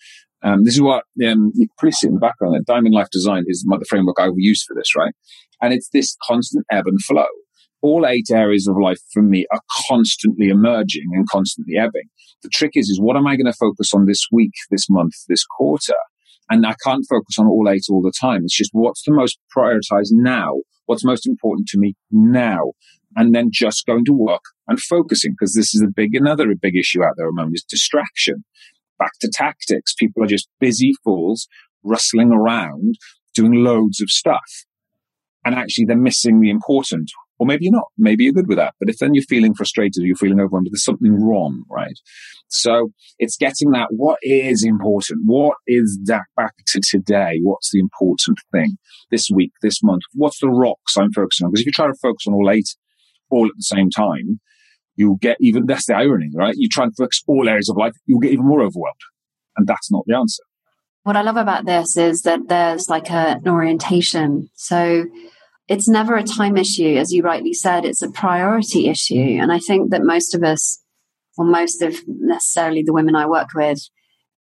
Um, 0.43 0.63
this 0.63 0.75
is 0.75 0.81
what 0.81 1.03
um, 1.25 1.51
you 1.55 1.67
can 1.79 1.91
see 1.91 2.07
in 2.07 2.13
the 2.13 2.19
background. 2.19 2.55
That 2.55 2.65
Diamond 2.65 2.95
Life 2.95 3.09
Design 3.11 3.43
is 3.47 3.65
the 3.67 3.85
framework 3.89 4.17
I 4.19 4.29
will 4.29 4.39
use 4.39 4.63
for 4.63 4.75
this, 4.75 4.95
right? 4.95 5.13
And 5.61 5.73
it's 5.73 5.89
this 5.89 6.15
constant 6.23 6.65
ebb 6.71 6.87
and 6.87 7.01
flow. 7.01 7.25
All 7.81 8.05
eight 8.07 8.27
areas 8.31 8.67
of 8.67 8.75
life 8.81 8.99
for 9.13 9.21
me 9.21 9.45
are 9.51 9.61
constantly 9.87 10.49
emerging 10.49 11.05
and 11.13 11.27
constantly 11.29 11.77
ebbing. 11.77 12.09
The 12.43 12.49
trick 12.49 12.71
is, 12.75 12.89
is 12.89 12.99
what 12.99 13.15
am 13.15 13.27
I 13.27 13.35
going 13.35 13.51
to 13.51 13.57
focus 13.59 13.93
on 13.93 14.05
this 14.05 14.25
week, 14.31 14.53
this 14.71 14.89
month, 14.89 15.13
this 15.27 15.45
quarter? 15.45 15.95
And 16.49 16.65
I 16.65 16.75
can't 16.83 17.05
focus 17.09 17.37
on 17.37 17.47
all 17.47 17.67
eight 17.69 17.83
all 17.89 18.01
the 18.01 18.13
time. 18.19 18.41
It's 18.43 18.55
just 18.55 18.71
what's 18.73 19.03
the 19.03 19.13
most 19.13 19.37
prioritized 19.55 20.11
now? 20.11 20.53
What's 20.85 21.03
most 21.03 21.27
important 21.27 21.67
to 21.69 21.77
me 21.77 21.95
now? 22.11 22.71
And 23.15 23.35
then 23.35 23.49
just 23.51 23.85
going 23.85 24.05
to 24.05 24.13
work 24.13 24.43
and 24.67 24.79
focusing 24.79 25.33
because 25.37 25.53
this 25.53 25.73
is 25.75 25.81
a 25.81 25.87
big, 25.93 26.15
another 26.15 26.45
big 26.59 26.75
issue 26.75 27.03
out 27.03 27.13
there 27.17 27.27
at 27.27 27.31
the 27.31 27.41
moment 27.41 27.55
is 27.55 27.63
distraction. 27.63 28.43
Back 28.99 29.11
to 29.21 29.29
tactics. 29.31 29.93
People 29.93 30.23
are 30.23 30.27
just 30.27 30.47
busy 30.59 30.93
fools 31.03 31.47
rustling 31.83 32.31
around 32.31 32.95
doing 33.33 33.63
loads 33.63 34.01
of 34.01 34.09
stuff. 34.09 34.65
And 35.45 35.55
actually 35.55 35.85
they're 35.85 35.97
missing 35.97 36.39
the 36.39 36.49
important 36.49 37.11
or 37.39 37.45
maybe 37.45 37.65
you're 37.65 37.73
not. 37.73 37.87
Maybe 37.97 38.23
you're 38.23 38.33
good 38.33 38.47
with 38.47 38.57
that. 38.57 38.73
But 38.79 38.89
if 38.89 38.97
then 38.97 39.13
you're 39.13 39.23
feeling 39.23 39.53
frustrated 39.53 40.03
or 40.03 40.05
you're 40.05 40.15
feeling 40.15 40.39
overwhelmed, 40.39 40.67
there's 40.71 40.83
something 40.83 41.13
wrong, 41.21 41.63
right? 41.69 41.97
So 42.47 42.91
it's 43.19 43.37
getting 43.37 43.71
that 43.71 43.89
what 43.91 44.19
is 44.21 44.63
important? 44.63 45.21
What 45.25 45.57
is 45.67 45.99
that 46.05 46.25
back 46.35 46.53
to 46.67 46.81
today? 46.81 47.39
What's 47.43 47.71
the 47.71 47.79
important 47.79 48.39
thing 48.51 48.77
this 49.11 49.29
week, 49.29 49.51
this 49.61 49.83
month? 49.83 50.03
What's 50.13 50.39
the 50.39 50.49
rocks 50.49 50.97
I'm 50.97 51.11
focusing 51.11 51.45
on? 51.45 51.51
Because 51.51 51.61
if 51.61 51.67
you 51.67 51.71
try 51.71 51.87
to 51.87 51.95
focus 52.01 52.25
on 52.27 52.33
all 52.33 52.49
eight 52.49 52.69
all 53.29 53.45
at 53.45 53.51
the 53.55 53.63
same 53.63 53.89
time, 53.89 54.39
you'll 54.95 55.17
get 55.17 55.37
even, 55.39 55.65
that's 55.65 55.85
the 55.85 55.95
irony, 55.95 56.29
right? 56.33 56.55
You 56.57 56.69
try 56.69 56.85
and 56.85 56.95
focus 56.95 57.23
all 57.27 57.47
areas 57.47 57.69
of 57.69 57.77
life, 57.77 57.93
you'll 58.05 58.19
get 58.19 58.31
even 58.31 58.45
more 58.45 58.61
overwhelmed. 58.61 58.95
And 59.55 59.67
that's 59.67 59.91
not 59.91 60.03
the 60.07 60.15
answer. 60.15 60.43
What 61.03 61.15
I 61.15 61.21
love 61.21 61.37
about 61.37 61.65
this 61.65 61.95
is 61.97 62.23
that 62.23 62.47
there's 62.47 62.89
like 62.89 63.09
a, 63.09 63.39
an 63.43 63.47
orientation. 63.47 64.49
So 64.55 65.05
it's 65.67 65.87
never 65.87 66.15
a 66.15 66.23
time 66.23 66.57
issue, 66.57 66.95
as 66.95 67.11
you 67.11 67.23
rightly 67.23 67.53
said, 67.53 67.85
it's 67.85 68.01
a 68.01 68.11
priority 68.11 68.87
issue. 68.87 69.37
And 69.41 69.51
I 69.51 69.59
think 69.59 69.91
that 69.91 70.03
most 70.03 70.33
of 70.33 70.43
us, 70.43 70.81
or 71.37 71.45
most 71.45 71.81
of 71.81 71.95
necessarily 72.07 72.83
the 72.83 72.93
women 72.93 73.15
I 73.15 73.25
work 73.27 73.49
with, 73.53 73.79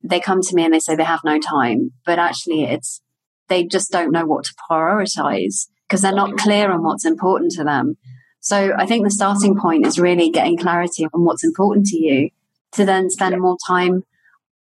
they 0.02 0.20
come 0.20 0.40
to 0.42 0.54
me 0.54 0.64
and 0.64 0.72
they 0.72 0.78
say 0.78 0.94
they 0.94 1.04
have 1.04 1.24
no 1.24 1.40
time, 1.40 1.92
but 2.06 2.18
actually 2.18 2.64
it's, 2.64 3.02
they 3.48 3.64
just 3.64 3.90
don't 3.90 4.12
know 4.12 4.26
what 4.26 4.44
to 4.44 4.54
prioritize 4.70 5.68
because 5.86 6.02
they're 6.02 6.12
not 6.12 6.38
clear 6.38 6.70
on 6.70 6.82
what's 6.82 7.04
important 7.04 7.50
to 7.52 7.64
them. 7.64 7.96
So 8.40 8.72
I 8.76 8.86
think 8.86 9.04
the 9.04 9.10
starting 9.10 9.58
point 9.58 9.86
is 9.86 9.98
really 9.98 10.30
getting 10.30 10.56
clarity 10.56 11.06
on 11.12 11.24
what's 11.24 11.44
important 11.44 11.86
to 11.86 11.96
you 11.96 12.30
to 12.72 12.84
then 12.84 13.10
spend 13.10 13.38
more 13.40 13.56
time 13.66 14.04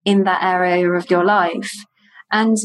in 0.05 0.23
that 0.23 0.41
area 0.41 0.89
of 0.89 1.11
your 1.11 1.23
life. 1.23 1.71
And 2.31 2.57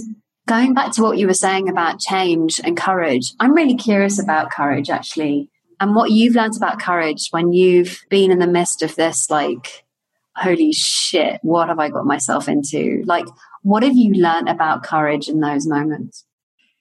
Going 0.46 0.74
back 0.74 0.92
to 0.92 1.02
what 1.02 1.18
you 1.18 1.26
were 1.26 1.34
saying 1.34 1.68
about 1.68 2.00
change 2.00 2.60
and 2.64 2.76
courage, 2.76 3.32
I'm 3.38 3.54
really 3.54 3.76
curious 3.76 4.20
about 4.20 4.50
courage 4.50 4.90
actually, 4.90 5.48
and 5.80 5.94
what 5.94 6.10
you've 6.10 6.34
learned 6.34 6.56
about 6.56 6.80
courage 6.80 7.28
when 7.30 7.52
you've 7.52 8.00
been 8.08 8.30
in 8.30 8.38
the 8.38 8.46
midst 8.46 8.82
of 8.82 8.94
this, 8.96 9.30
like, 9.30 9.84
holy 10.36 10.72
shit, 10.72 11.40
what 11.42 11.68
have 11.68 11.78
I 11.78 11.90
got 11.90 12.06
myself 12.06 12.48
into? 12.48 13.02
Like, 13.04 13.26
what 13.62 13.82
have 13.82 13.96
you 13.96 14.14
learned 14.14 14.48
about 14.48 14.82
courage 14.82 15.28
in 15.28 15.40
those 15.40 15.66
moments? 15.66 16.24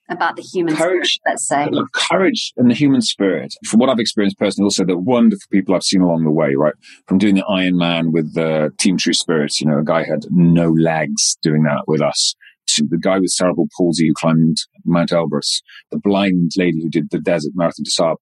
About 0.10 0.36
the 0.36 0.42
human 0.42 0.76
courage, 0.76 1.08
spirit, 1.08 1.32
let's 1.32 1.48
say. 1.48 1.68
Look, 1.72 1.94
courage 1.94 2.52
and 2.58 2.70
the 2.70 2.76
human 2.76 3.02
spirit, 3.02 3.56
from 3.66 3.80
what 3.80 3.90
I've 3.90 4.00
experienced 4.00 4.38
personally, 4.38 4.66
also 4.66 4.84
the 4.84 4.98
wonderful 4.98 5.48
people 5.50 5.74
I've 5.74 5.84
seen 5.84 6.02
along 6.02 6.26
the 6.26 6.32
way, 6.32 6.54
right? 6.56 6.74
From 7.08 7.18
doing 7.18 7.36
the 7.36 7.46
Iron 7.46 7.78
Man 7.78 8.12
with 8.12 8.34
the 8.34 8.74
Team 8.78 8.98
True 8.98 9.14
Spirits, 9.14 9.62
you 9.62 9.68
know, 9.68 9.80
a 9.80 9.84
guy 9.84 10.04
had 10.04 10.26
no 10.30 10.70
legs 10.70 11.38
doing 11.42 11.64
that 11.64 11.84
with 11.88 12.02
us 12.02 12.36
the 12.78 13.00
guy 13.02 13.20
with 13.20 13.30
cerebral 13.30 13.68
palsy 13.78 14.08
who 14.08 14.14
climbed 14.14 14.58
Mount 14.86 15.12
Elbrus, 15.12 15.62
the 15.92 16.00
blind 16.00 16.52
lady 16.58 16.82
who 16.82 16.90
did 16.90 17.10
the 17.12 17.20
Desert 17.20 17.52
Marathon 17.56 17.84
des 17.84 17.92
Sables. 17.92 18.18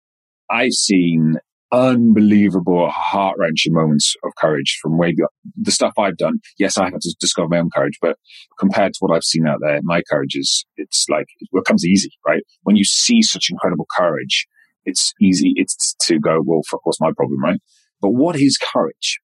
I've 0.49 0.71
seen 0.71 1.35
unbelievable 1.71 2.89
heart 2.89 3.35
wrenching 3.37 3.73
moments 3.73 4.15
of 4.23 4.31
courage 4.37 4.79
from 4.81 4.97
way 4.97 5.13
beyond 5.13 5.31
the 5.57 5.71
stuff 5.71 5.93
I've 5.97 6.15
done. 6.15 6.35
Yes, 6.57 6.77
I 6.77 6.85
had 6.85 7.01
to 7.01 7.15
discover 7.19 7.49
my 7.49 7.59
own 7.59 7.69
courage, 7.75 7.97
but 8.01 8.17
compared 8.57 8.93
to 8.93 8.97
what 8.99 9.13
I've 9.13 9.23
seen 9.23 9.45
out 9.45 9.59
there, 9.61 9.81
my 9.83 10.01
courage 10.09 10.35
is, 10.35 10.65
it's 10.77 11.05
like, 11.09 11.25
it 11.41 11.65
comes 11.65 11.85
easy, 11.85 12.11
right? 12.25 12.41
When 12.63 12.77
you 12.77 12.85
see 12.85 13.21
such 13.21 13.49
incredible 13.51 13.85
courage, 13.97 14.47
it's 14.85 15.13
easy. 15.21 15.51
It's 15.57 15.93
to 16.03 16.19
go, 16.19 16.41
well, 16.45 16.61
of 16.71 16.79
course, 16.81 17.01
my 17.01 17.11
problem, 17.11 17.43
right? 17.43 17.59
But 18.01 18.11
what 18.11 18.37
is 18.37 18.57
courage? 18.57 19.19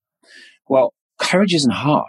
Well, 0.68 0.94
courage 1.20 1.54
isn't 1.54 1.72
hard. 1.72 2.06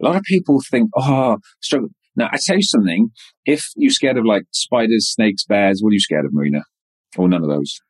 A 0.00 0.04
lot 0.04 0.16
of 0.16 0.22
people 0.22 0.60
think, 0.70 0.90
oh, 0.96 1.38
struggle. 1.60 1.88
Now, 2.16 2.28
I 2.32 2.36
tell 2.44 2.56
you 2.56 2.62
something. 2.62 3.10
If 3.44 3.64
you're 3.76 3.90
scared 3.90 4.18
of 4.18 4.24
like 4.24 4.44
spiders, 4.52 5.10
snakes, 5.10 5.44
bears, 5.44 5.80
what 5.82 5.90
are 5.90 5.94
you 5.94 6.00
scared 6.00 6.24
of, 6.24 6.32
Marina? 6.32 6.62
Or 7.16 7.28
none 7.28 7.42
of 7.42 7.48
those? 7.48 7.80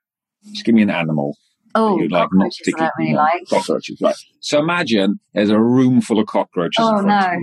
Just 0.52 0.64
give 0.64 0.74
me 0.74 0.82
an 0.82 0.90
animal. 0.90 1.36
Oh, 1.76 1.98
you 1.98 2.08
like 2.08 2.28
not 2.32 2.52
particularly 2.56 2.90
really 2.98 3.14
like. 3.14 3.48
cockroaches, 3.50 3.98
right? 4.00 4.14
So 4.38 4.60
imagine 4.60 5.18
there's 5.32 5.50
a 5.50 5.58
room 5.58 6.00
full 6.00 6.20
of 6.20 6.26
cockroaches. 6.26 6.78
Oh 6.78 7.00
no! 7.00 7.40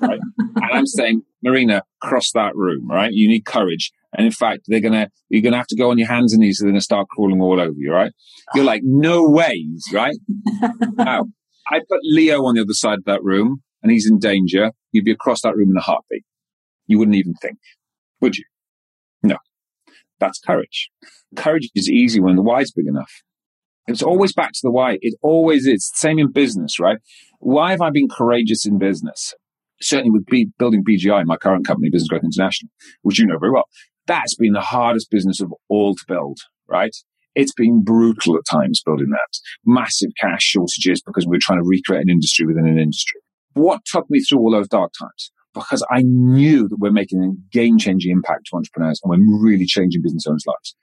right? 0.00 0.18
And 0.56 0.72
I'm 0.72 0.86
saying, 0.86 1.22
Marina, 1.44 1.82
cross 2.00 2.32
that 2.34 2.56
room, 2.56 2.88
right? 2.90 3.12
You 3.12 3.28
need 3.28 3.44
courage, 3.44 3.92
and 4.16 4.26
in 4.26 4.32
fact, 4.32 4.62
they're 4.66 4.80
gonna 4.80 5.10
you're 5.28 5.42
gonna 5.42 5.58
have 5.58 5.68
to 5.68 5.76
go 5.76 5.90
on 5.90 5.98
your 5.98 6.08
hands 6.08 6.32
and 6.32 6.40
knees. 6.40 6.58
They're 6.58 6.70
gonna 6.70 6.80
start 6.80 7.06
crawling 7.08 7.40
all 7.40 7.60
over 7.60 7.74
you, 7.76 7.92
right? 7.92 8.12
You're 8.52 8.64
oh. 8.64 8.66
like, 8.66 8.82
no 8.84 9.28
ways, 9.28 9.84
right? 9.92 10.16
now, 10.96 11.26
I 11.70 11.78
put 11.88 12.00
Leo 12.02 12.44
on 12.44 12.56
the 12.56 12.62
other 12.62 12.72
side 12.72 12.98
of 12.98 13.04
that 13.04 13.22
room 13.22 13.62
and 13.82 13.92
he's 13.92 14.08
in 14.08 14.18
danger, 14.18 14.72
you'd 14.92 15.04
be 15.04 15.12
across 15.12 15.42
that 15.42 15.56
room 15.56 15.70
in 15.70 15.76
a 15.76 15.80
heartbeat. 15.80 16.24
You 16.86 16.98
wouldn't 16.98 17.16
even 17.16 17.34
think, 17.34 17.58
would 18.20 18.36
you? 18.36 18.44
No. 19.22 19.36
That's 20.18 20.38
courage. 20.38 20.90
Courage 21.36 21.70
is 21.74 21.88
easy 21.88 22.20
when 22.20 22.36
the 22.36 22.42
why's 22.42 22.70
big 22.70 22.86
enough. 22.86 23.10
It's 23.88 24.02
always 24.02 24.32
back 24.32 24.52
to 24.52 24.60
the 24.62 24.70
why. 24.70 24.98
It 25.00 25.14
always 25.22 25.66
is. 25.66 25.90
Same 25.94 26.18
in 26.18 26.30
business, 26.30 26.78
right? 26.78 26.98
Why 27.40 27.72
have 27.72 27.80
I 27.80 27.90
been 27.90 28.08
courageous 28.08 28.64
in 28.64 28.78
business? 28.78 29.34
certainly 29.82 30.10
with 30.10 30.26
B- 30.26 30.50
building 30.58 30.84
BGI, 30.84 31.24
my 31.24 31.36
current 31.36 31.66
company, 31.66 31.90
Business 31.90 32.08
Growth 32.08 32.24
International, 32.24 32.70
which 33.02 33.18
you 33.18 33.26
know 33.26 33.38
very 33.38 33.52
well, 33.52 33.68
that's 34.06 34.34
been 34.34 34.52
the 34.52 34.60
hardest 34.60 35.10
business 35.10 35.40
of 35.40 35.52
all 35.68 35.94
to 35.94 36.04
build, 36.06 36.38
right? 36.68 36.94
It's 37.34 37.52
been 37.52 37.82
brutal 37.82 38.36
at 38.36 38.42
times 38.50 38.82
building 38.84 39.10
that. 39.10 39.38
Massive 39.64 40.10
cash 40.20 40.42
shortages 40.42 41.02
because 41.04 41.26
we 41.26 41.36
are 41.36 41.40
trying 41.40 41.60
to 41.60 41.68
recreate 41.68 42.02
an 42.02 42.10
industry 42.10 42.46
within 42.46 42.66
an 42.66 42.78
industry. 42.78 43.20
What 43.54 43.84
took 43.84 44.08
me 44.10 44.20
through 44.20 44.38
all 44.38 44.52
those 44.52 44.68
dark 44.68 44.92
times? 44.98 45.32
Because 45.54 45.84
I 45.90 46.02
knew 46.02 46.68
that 46.68 46.78
we're 46.78 46.92
making 46.92 47.22
a 47.22 47.54
game 47.54 47.78
changing 47.78 48.10
impact 48.10 48.46
to 48.46 48.56
entrepreneurs 48.56 49.00
and 49.02 49.10
we're 49.10 49.42
really 49.42 49.66
changing 49.66 50.02
business 50.02 50.26
owners' 50.26 50.44
lives. 50.46 50.74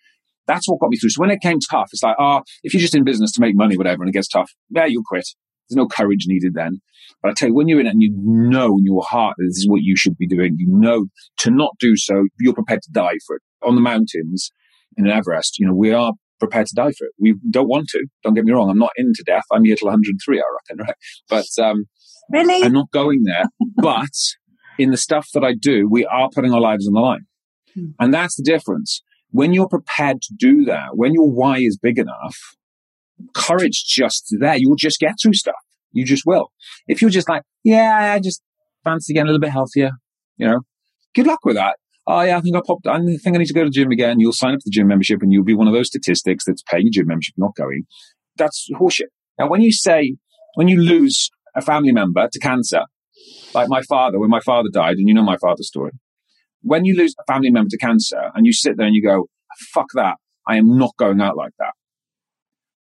That's 0.46 0.68
what 0.68 0.80
got 0.80 0.90
me 0.90 0.98
through. 0.98 1.12
So 1.12 1.22
when 1.22 1.32
it 1.32 1.42
came 1.42 1.60
tough, 1.60 1.90
it's 1.92 2.04
like, 2.04 2.16
oh, 2.20 2.42
if 2.64 2.74
you're 2.74 2.82
just 2.82 2.96
in 2.96 3.04
business 3.04 3.32
to 3.34 3.42
make 3.42 3.56
money, 3.56 3.78
whatever, 3.78 4.04
and 4.04 4.10
it 4.10 4.14
gets 4.14 4.28
tough, 4.28 4.52
yeah, 4.70 4.86
you'll 4.86 5.04
quit. 5.04 5.28
There's 5.70 5.78
no 5.78 5.88
courage 5.88 6.26
needed 6.28 6.54
then. 6.56 6.82
But 7.22 7.30
I 7.30 7.34
tell 7.34 7.50
you, 7.50 7.56
when 7.56 7.68
you're 7.68 7.80
in 7.80 7.88
it 7.88 7.92
and 7.92 8.02
you 8.02 8.12
know 8.16 8.78
in 8.78 8.86
your 8.86 9.04
heart 9.04 9.36
that 9.38 9.46
this 9.46 9.58
is 9.58 9.68
what 9.68 9.82
you 9.82 9.96
should 9.96 10.18
be 10.18 10.28
doing, 10.28 10.56
you 10.58 10.68
know 10.68 11.06
to 11.40 11.52
not 11.52 11.76
do 11.80 11.96
so, 11.96 12.26
you're 12.40 12.54
prepared 12.54 12.82
to 12.84 12.92
die 12.92 13.18
for 13.26 13.36
it. 13.36 13.42
On 13.64 13.76
the 13.76 13.82
mountains 13.82 14.52
in 14.98 15.08
Everest, 15.08 15.60
you 15.60 15.68
know, 15.68 15.76
we 15.76 15.92
are 15.92 16.14
prepared 16.40 16.68
to 16.68 16.76
die 16.76 16.92
for 16.98 17.06
it. 17.06 17.14
We 17.20 17.36
don't 17.50 17.68
want 17.68 17.90
to. 17.90 18.06
Don't 18.24 18.34
get 18.34 18.46
me 18.46 18.54
wrong. 18.54 18.70
I'm 18.70 18.78
not 18.78 18.92
into 18.96 19.24
death. 19.26 19.44
I'm 19.52 19.66
here 19.66 19.76
till 19.76 19.88
103, 19.88 20.40
I 20.40 20.44
reckon, 20.70 20.86
right? 20.88 20.96
But 21.28 21.64
um, 21.64 21.86
really, 22.30 22.64
I'm 22.64 22.74
not 22.74 22.92
going 22.92 23.24
there. 23.24 23.46
but 23.78 24.10
in 24.78 24.92
the 24.92 24.98
stuff 24.98 25.30
that 25.34 25.44
I 25.44 25.54
do, 25.54 25.88
we 25.90 26.06
are 26.06 26.30
putting 26.34 26.54
our 26.54 26.62
lives 26.62 26.88
on 26.88 26.94
the 26.94 27.00
line, 27.00 27.26
hmm. 27.74 27.88
and 28.00 28.14
that's 28.14 28.36
the 28.36 28.44
difference. 28.44 29.02
When 29.32 29.54
you're 29.54 29.70
prepared 29.70 30.22
to 30.24 30.34
do 30.36 30.66
that, 30.66 30.90
when 30.94 31.14
your 31.14 31.30
why 31.30 31.58
is 31.60 31.78
big 31.78 32.00
enough, 32.00 32.36
courage 33.34 33.86
just 33.88 34.36
there. 34.40 34.56
You'll 34.58 34.76
just 34.76 35.00
get 35.00 35.16
through 35.22 35.34
stuff. 35.34 35.56
You 35.92 36.06
just 36.06 36.24
will. 36.26 36.52
If 36.88 37.02
you're 37.02 37.12
just 37.12 37.30
like, 37.30 37.44
yeah, 37.64 38.14
I 38.16 38.20
just 38.20 38.42
fancy 38.84 39.14
getting 39.14 39.28
a 39.28 39.32
little 39.32 39.42
bit 39.42 39.52
healthier, 39.52 39.92
you 40.38 40.48
know, 40.48 40.62
good 41.16 41.28
luck 41.28 41.44
with 41.44 41.56
that. 41.56 41.78
Oh 42.08 42.22
yeah, 42.22 42.38
I 42.38 42.42
think 42.42 42.56
I 42.56 42.62
popped. 42.66 42.88
I 42.88 42.98
think 42.98 43.36
I 43.36 43.38
need 43.38 43.46
to 43.46 43.54
go 43.54 43.64
to 43.64 43.70
the 43.70 43.72
gym 43.72 43.92
again. 43.92 44.20
You'll 44.20 44.34
sign 44.34 44.54
up 44.54 44.62
for 44.62 44.66
the 44.66 44.72
gym 44.72 44.88
membership, 44.88 45.22
and 45.22 45.32
you'll 45.32 45.44
be 45.44 45.54
one 45.54 45.68
of 45.68 45.74
those 45.74 45.88
statistics 45.88 46.46
that's 46.46 46.64
paying 46.64 46.86
your 46.86 46.92
gym 46.92 47.08
membership, 47.08 47.36
not 47.38 47.56
going. 47.56 47.84
That's 48.36 48.68
horseshit. 48.80 49.10
Now, 49.38 49.48
when 49.48 49.62
you 49.62 49.72
say 49.72 50.16
when 50.56 50.68
you 50.68 50.82
lose 50.82 51.30
a 51.56 51.62
family 51.62 51.92
member 51.92 52.28
to 52.32 52.40
cancer, 52.40 52.82
like 53.54 53.70
my 53.70 53.82
father, 53.82 54.20
when 54.20 54.30
my 54.30 54.40
father 54.40 54.70
died, 54.72 54.98
and 54.98 55.08
you 55.08 55.14
know 55.14 55.24
my 55.24 55.38
father's 55.38 55.68
story, 55.68 55.92
when 56.62 56.86
you 56.86 56.96
lose 56.96 57.16
a 57.20 57.32
family 57.32 57.52
member 57.52 57.70
to 57.70 57.78
cancer, 57.78 58.32
and 58.34 58.46
you 58.46 58.54
sit 58.54 58.78
there 58.78 58.88
and 58.88 58.96
you 58.96 59.04
go, 59.04 59.28
"Fuck 59.74 59.88
that! 59.96 60.18
I 60.48 60.58
am 60.58 60.78
not 60.78 60.96
going 60.98 61.22
out 61.22 61.38
like 61.38 61.54
that." 61.60 61.74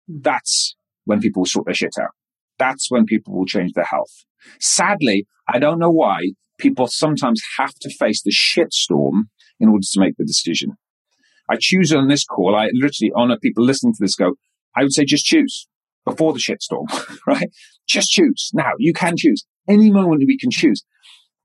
That's 0.08 0.76
when 1.04 1.20
people 1.20 1.40
will 1.40 1.46
sort 1.46 1.66
their 1.66 1.74
shit 1.74 1.94
out. 2.00 2.10
That's 2.58 2.90
when 2.90 3.06
people 3.06 3.34
will 3.34 3.46
change 3.46 3.72
their 3.72 3.84
health. 3.84 4.24
Sadly, 4.60 5.26
I 5.48 5.58
don't 5.58 5.78
know 5.78 5.90
why 5.90 6.32
people 6.58 6.86
sometimes 6.86 7.42
have 7.58 7.74
to 7.80 7.90
face 7.90 8.22
the 8.22 8.30
shitstorm 8.30 9.24
in 9.58 9.68
order 9.68 9.84
to 9.90 10.00
make 10.00 10.16
the 10.16 10.24
decision. 10.24 10.72
I 11.48 11.56
choose 11.58 11.92
on 11.92 12.08
this 12.08 12.24
call, 12.24 12.54
I 12.54 12.70
literally 12.72 13.12
honor 13.14 13.36
people 13.40 13.64
listening 13.64 13.94
to 13.94 13.98
this 14.00 14.14
go, 14.14 14.34
I 14.76 14.82
would 14.82 14.92
say 14.92 15.04
just 15.04 15.24
choose 15.24 15.66
before 16.04 16.32
the 16.32 16.38
shitstorm, 16.38 16.86
right? 17.26 17.50
Just 17.86 18.10
choose. 18.10 18.50
Now 18.54 18.72
you 18.78 18.92
can 18.92 19.14
choose 19.16 19.44
any 19.68 19.90
moment 19.90 20.24
we 20.26 20.38
can 20.38 20.50
choose, 20.50 20.84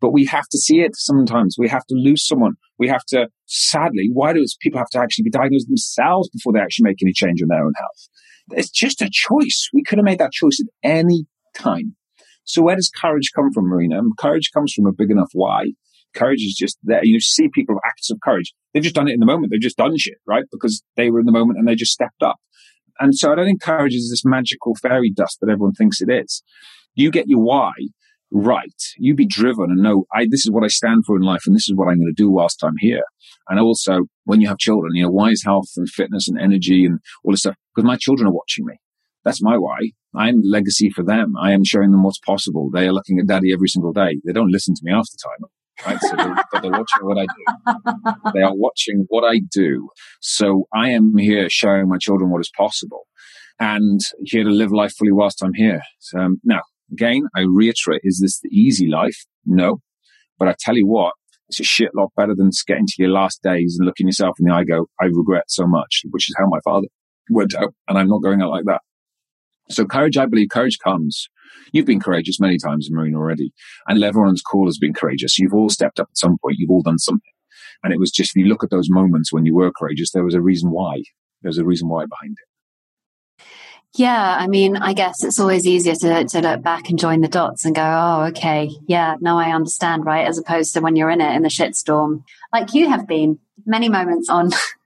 but 0.02 0.12
we 0.12 0.26
have 0.26 0.48
to 0.50 0.58
see 0.58 0.80
it 0.80 0.96
sometimes. 0.96 1.56
We 1.58 1.70
have 1.70 1.86
to 1.86 1.96
lose 1.96 2.26
someone. 2.26 2.54
We 2.80 2.88
have 2.88 3.06
to, 3.10 3.28
sadly, 3.46 4.10
why 4.12 4.34
do 4.34 4.43
people 4.62 4.80
have 4.80 4.89
to 4.91 5.00
actually 5.00 5.24
be 5.24 5.32
diagnosed 5.32 5.67
themselves 5.67 6.30
before 6.30 6.54
they 6.54 6.60
actually 6.60 6.84
make 6.84 7.02
any 7.02 7.13
change 7.13 7.41
in 7.41 7.48
their 7.48 7.63
own 7.63 7.74
health? 7.78 8.10
It's 8.52 8.70
just 8.70 9.02
a 9.02 9.10
choice. 9.12 9.70
We 9.74 9.84
could 9.84 9.98
have 9.98 10.06
made 10.06 10.20
that 10.20 10.32
choice 10.32 10.60
at 10.62 10.89
any 10.89 11.26
time. 11.56 11.96
So 12.43 12.62
where 12.62 12.76
does 12.76 12.89
courage 12.89 13.32
come 13.36 13.52
from, 13.52 13.67
Marina? 13.67 14.02
Courage 14.20 14.52
comes 14.54 14.74
from 14.74 14.86
a 14.86 14.93
big 14.93 15.12
enough 15.12 15.30
why. 15.34 15.72
Courage 16.15 16.41
is 16.41 16.56
just 16.58 16.78
there. 16.82 17.04
You 17.04 17.20
see 17.20 17.50
people 17.50 17.76
acts 17.86 18.10
of 18.10 18.20
courage. 18.24 18.54
They've 18.74 18.84
just 18.84 18.96
done 18.96 19.10
it 19.10 19.13
in 19.13 19.20
the 19.20 19.26
moment. 19.26 19.52
They've 19.52 19.60
just 19.60 19.78
done 19.78 19.98
shit, 19.98 20.17
right? 20.26 20.46
Because 20.52 20.82
they 20.96 21.10
were 21.10 21.20
in 21.20 21.26
the 21.26 21.32
moment 21.32 21.60
and 21.60 21.67
they 21.67 21.76
just 21.76 21.91
stepped 21.91 22.24
up. 22.24 22.38
And 22.99 23.15
so 23.15 23.31
I 23.31 23.36
don't 23.36 23.45
think 23.45 23.62
courage 23.62 23.93
is 23.93 24.10
this 24.10 24.25
magical 24.25 24.75
fairy 24.75 25.12
dust 25.12 25.38
that 25.41 25.49
everyone 25.49 25.73
thinks 25.73 26.01
it 26.01 26.10
is. 26.10 26.43
You 26.95 27.12
get 27.12 27.27
your 27.27 27.41
why 27.41 27.71
right. 28.31 28.81
You 28.97 29.15
be 29.15 29.25
driven 29.25 29.65
and 29.69 29.81
know, 29.81 30.05
I, 30.13 30.27
this 30.29 30.45
is 30.45 30.51
what 30.51 30.63
I 30.63 30.67
stand 30.67 31.05
for 31.05 31.15
in 31.15 31.21
life 31.21 31.43
and 31.45 31.55
this 31.55 31.69
is 31.69 31.75
what 31.75 31.88
I'm 31.88 31.97
going 31.97 32.13
to 32.13 32.21
do 32.21 32.29
whilst 32.29 32.63
I'm 32.63 32.75
here. 32.79 33.03
And 33.47 33.60
also 33.60 34.01
when 34.25 34.41
you 34.41 34.47
have 34.47 34.57
children, 34.57 34.95
you 34.95 35.03
know, 35.03 35.12
why 35.12 35.29
is 35.29 35.43
health 35.43 35.69
and 35.77 35.89
fitness 35.89 36.27
and 36.27 36.39
energy 36.39 36.86
and 36.86 36.99
all 37.23 37.31
this 37.31 37.41
stuff? 37.41 37.55
Because 37.73 37.88
my 37.88 37.97
children 37.97 38.27
are 38.27 38.33
watching 38.33 38.65
me. 38.65 38.75
That's 39.23 39.41
my 39.41 39.57
why. 39.57 39.91
I'm 40.15 40.41
legacy 40.43 40.89
for 40.89 41.03
them. 41.03 41.36
I 41.39 41.51
am 41.51 41.63
showing 41.63 41.91
them 41.91 42.03
what's 42.03 42.19
possible. 42.19 42.69
They 42.71 42.88
are 42.88 42.93
looking 42.93 43.19
at 43.19 43.27
daddy 43.27 43.53
every 43.53 43.67
single 43.67 43.93
day. 43.93 44.19
They 44.25 44.33
don't 44.33 44.51
listen 44.51 44.73
to 44.75 44.81
me 44.83 44.91
half 44.91 45.05
the 45.05 45.17
time. 45.21 45.49
Right. 45.85 45.99
So 46.01 46.15
they're, 46.15 46.61
they're 46.61 46.71
watching 46.71 47.01
what 47.01 47.17
I 47.17 47.25
do. 47.25 48.31
They 48.33 48.41
are 48.41 48.55
watching 48.55 49.05
what 49.09 49.23
I 49.23 49.41
do. 49.51 49.89
So 50.21 50.67
I 50.73 50.89
am 50.89 51.17
here 51.17 51.49
showing 51.49 51.87
my 51.87 51.97
children 51.97 52.31
what 52.31 52.41
is 52.41 52.51
possible 52.57 53.07
and 53.59 53.99
here 54.23 54.43
to 54.43 54.49
live 54.49 54.71
life 54.71 54.93
fully 54.97 55.11
whilst 55.11 55.43
I'm 55.43 55.53
here. 55.53 55.81
So, 55.99 56.19
um, 56.19 56.37
now, 56.43 56.61
again, 56.91 57.27
I 57.35 57.41
reiterate, 57.41 58.01
is 58.03 58.19
this 58.21 58.39
the 58.39 58.49
easy 58.49 58.87
life? 58.87 59.25
No. 59.45 59.81
But 60.39 60.47
I 60.47 60.55
tell 60.59 60.75
you 60.75 60.87
what, 60.87 61.13
it's 61.49 61.59
a 61.59 61.63
shit 61.63 61.91
lot 61.95 62.11
better 62.15 62.35
than 62.35 62.49
getting 62.67 62.85
to 62.87 62.93
your 62.97 63.09
last 63.09 63.41
days 63.41 63.77
and 63.79 63.85
looking 63.85 64.07
yourself 64.07 64.37
in 64.39 64.47
the 64.47 64.53
eye 64.53 64.63
go, 64.63 64.87
I 65.01 65.05
regret 65.05 65.45
so 65.47 65.65
much, 65.65 66.01
which 66.09 66.29
is 66.29 66.35
how 66.37 66.47
my 66.47 66.59
father 66.63 66.87
went 67.29 67.55
out 67.55 67.73
and 67.87 67.97
I'm 67.97 68.07
not 68.07 68.21
going 68.21 68.41
out 68.41 68.51
like 68.51 68.65
that. 68.65 68.81
So 69.69 69.85
courage, 69.85 70.17
I 70.17 70.25
believe 70.25 70.49
courage 70.49 70.77
comes. 70.83 71.27
You've 71.71 71.86
been 71.86 71.99
courageous 71.99 72.39
many 72.39 72.57
times, 72.57 72.89
Marine, 72.91 73.15
already. 73.15 73.51
And 73.88 74.03
everyone 74.03 74.29
on 74.29 74.33
this 74.33 74.41
call 74.41 74.67
has 74.67 74.77
been 74.77 74.93
courageous. 74.93 75.38
You've 75.38 75.53
all 75.53 75.69
stepped 75.69 75.99
up 75.99 76.07
at 76.10 76.17
some 76.17 76.38
point. 76.41 76.57
You've 76.57 76.71
all 76.71 76.81
done 76.81 76.99
something. 76.99 77.31
And 77.83 77.93
it 77.93 77.99
was 77.99 78.12
just, 78.12 78.31
if 78.36 78.41
you 78.41 78.47
look 78.47 78.63
at 78.63 78.69
those 78.69 78.89
moments 78.89 79.31
when 79.31 79.45
you 79.45 79.55
were 79.55 79.71
courageous, 79.71 80.12
there 80.12 80.23
was 80.23 80.33
a 80.33 80.41
reason 80.41 80.71
why. 80.71 81.03
There's 81.41 81.57
a 81.57 81.65
reason 81.65 81.88
why 81.88 82.05
behind 82.05 82.38
it. 82.41 82.47
Yeah, 83.95 84.38
I 84.39 84.47
mean, 84.47 84.77
I 84.77 84.93
guess 84.93 85.23
it's 85.23 85.39
always 85.39 85.65
easier 85.65 85.95
to, 85.95 86.25
to 86.25 86.41
look 86.41 86.62
back 86.62 86.89
and 86.89 86.99
join 86.99 87.21
the 87.21 87.27
dots 87.27 87.65
and 87.65 87.73
go, 87.73 87.81
oh, 87.81 88.25
okay, 88.29 88.69
yeah, 88.88 89.15
now 89.21 89.39
I 89.39 89.51
understand, 89.55 90.05
right? 90.05 90.27
As 90.27 90.38
opposed 90.38 90.73
to 90.73 90.81
when 90.81 90.95
you're 90.95 91.10
in 91.10 91.21
it 91.21 91.36
in 91.36 91.41
the 91.41 91.49
shitstorm, 91.49 92.23
like 92.53 92.73
you 92.73 92.89
have 92.89 93.07
been 93.07 93.39
many 93.65 93.89
moments 93.89 94.29
on 94.29 94.51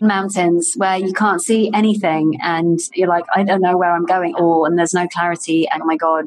mountains 0.00 0.74
where 0.76 0.96
you 0.96 1.12
can't 1.12 1.42
see 1.42 1.70
anything 1.72 2.38
and 2.42 2.78
you're 2.94 3.08
like, 3.08 3.24
I 3.34 3.42
don't 3.42 3.60
know 3.60 3.76
where 3.76 3.94
I'm 3.94 4.06
going 4.06 4.34
or 4.36 4.66
and 4.66 4.78
there's 4.78 4.94
no 4.94 5.06
clarity 5.08 5.68
and 5.68 5.82
oh 5.82 5.86
my 5.86 5.96
God, 5.96 6.26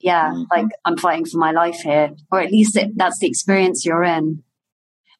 yeah, 0.00 0.30
mm-hmm. 0.30 0.42
like 0.50 0.66
I'm 0.84 0.96
fighting 0.96 1.26
for 1.26 1.38
my 1.38 1.52
life 1.52 1.80
here. 1.80 2.14
Or 2.30 2.40
at 2.40 2.50
least 2.50 2.76
it, 2.76 2.96
that's 2.96 3.18
the 3.18 3.26
experience 3.26 3.84
you're 3.84 4.04
in. 4.04 4.42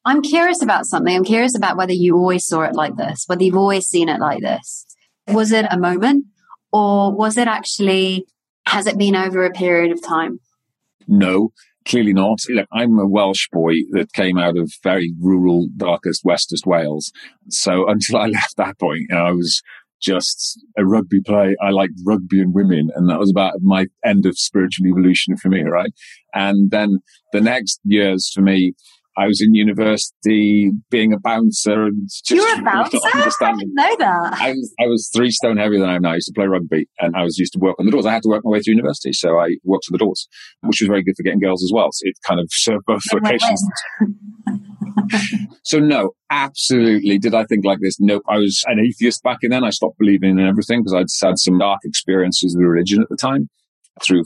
I'm 0.05 0.21
curious 0.21 0.61
about 0.61 0.85
something. 0.85 1.13
I'm 1.13 1.25
curious 1.25 1.57
about 1.57 1.75
whether 1.75 1.93
you 1.93 2.15
always 2.15 2.45
saw 2.45 2.61
it 2.61 2.75
like 2.75 2.95
this, 2.95 3.25
whether 3.27 3.43
you've 3.43 3.57
always 3.57 3.87
seen 3.87 4.07
it 4.07 4.21
like 4.21 4.41
this. 4.41 4.85
Was 5.27 5.51
it 5.51 5.65
a 5.69 5.77
moment 5.77 6.25
or 6.71 7.13
was 7.13 7.37
it 7.37 7.47
actually, 7.47 8.25
has 8.65 8.87
it 8.87 8.97
been 8.97 9.15
over 9.15 9.43
a 9.43 9.51
period 9.51 9.91
of 9.91 10.01
time? 10.01 10.39
No, 11.07 11.51
clearly 11.87 12.13
not. 12.13 12.39
Look, 12.49 12.67
I'm 12.71 12.99
a 12.99 13.07
Welsh 13.07 13.47
boy 13.51 13.73
that 13.91 14.13
came 14.13 14.37
out 14.37 14.57
of 14.57 14.71
very 14.83 15.13
rural, 15.19 15.67
darkest, 15.75 16.21
westest 16.23 16.65
Wales. 16.65 17.11
So 17.49 17.87
until 17.89 18.17
I 18.17 18.27
left 18.27 18.57
that 18.57 18.77
point, 18.79 19.05
you 19.09 19.15
know, 19.15 19.25
I 19.25 19.31
was 19.31 19.61
just 19.99 20.59
a 20.77 20.85
rugby 20.85 21.21
play. 21.21 21.55
I 21.61 21.71
liked 21.71 21.93
rugby 22.05 22.39
and 22.39 22.53
women, 22.53 22.89
and 22.95 23.09
that 23.09 23.19
was 23.19 23.31
about 23.31 23.53
my 23.61 23.87
end 24.05 24.25
of 24.25 24.37
spiritual 24.37 24.87
evolution 24.87 25.37
for 25.37 25.49
me, 25.49 25.63
right? 25.63 25.91
And 26.33 26.69
then 26.69 26.99
the 27.33 27.41
next 27.41 27.79
years 27.83 28.29
for 28.33 28.41
me, 28.41 28.73
I 29.17 29.25
was 29.25 29.41
in 29.41 29.55
university 29.55 30.71
being 30.91 31.11
a 31.11 31.19
bouncer 31.19 31.83
and 31.83 32.07
just 32.07 32.29
you 32.29 32.41
were 32.41 32.61
a 32.61 32.63
bouncer. 32.63 32.99
I 33.03 33.53
didn't 33.53 33.73
know 33.73 33.95
that. 33.97 34.37
I 34.39 34.51
was 34.51 34.73
I 34.79 34.85
was 34.85 35.09
three 35.15 35.31
stone 35.31 35.57
heavier 35.57 35.79
than 35.79 35.89
I 35.89 35.95
am 35.95 36.03
now. 36.03 36.11
I 36.11 36.15
used 36.15 36.27
to 36.27 36.33
play 36.33 36.45
rugby 36.45 36.87
and 36.99 37.15
I 37.15 37.23
was 37.23 37.37
used 37.37 37.53
to 37.53 37.59
work 37.59 37.75
on 37.79 37.85
the 37.85 37.91
doors. 37.91 38.05
I 38.05 38.13
had 38.13 38.23
to 38.23 38.29
work 38.29 38.43
my 38.45 38.51
way 38.51 38.59
through 38.61 38.75
university, 38.75 39.13
so 39.13 39.39
I 39.39 39.57
worked 39.63 39.85
on 39.89 39.93
the 39.93 39.97
doors, 39.97 40.27
which 40.61 40.81
was 40.81 40.87
very 40.87 41.03
good 41.03 41.15
for 41.17 41.23
getting 41.23 41.39
girls 41.39 41.63
as 41.63 41.71
well. 41.73 41.89
So 41.91 42.03
it 42.05 42.15
kind 42.27 42.39
of 42.39 42.47
served 42.51 42.85
both 42.85 43.01
locations. 43.11 43.63
so 45.63 45.79
no, 45.79 46.11
absolutely. 46.29 47.17
Did 47.17 47.33
I 47.33 47.43
think 47.45 47.65
like 47.65 47.79
this? 47.81 47.99
Nope. 47.99 48.23
I 48.29 48.37
was 48.37 48.63
an 48.67 48.79
atheist 48.79 49.23
back 49.23 49.39
in 49.41 49.51
then. 49.51 49.63
I 49.63 49.69
stopped 49.71 49.97
believing 49.97 50.37
in 50.37 50.47
everything 50.47 50.81
because 50.81 50.93
I'd 50.93 51.27
had 51.27 51.39
some 51.39 51.57
dark 51.57 51.79
experiences 51.83 52.55
with 52.55 52.65
religion 52.65 53.01
at 53.01 53.09
the 53.09 53.17
time 53.17 53.49
through, 54.05 54.23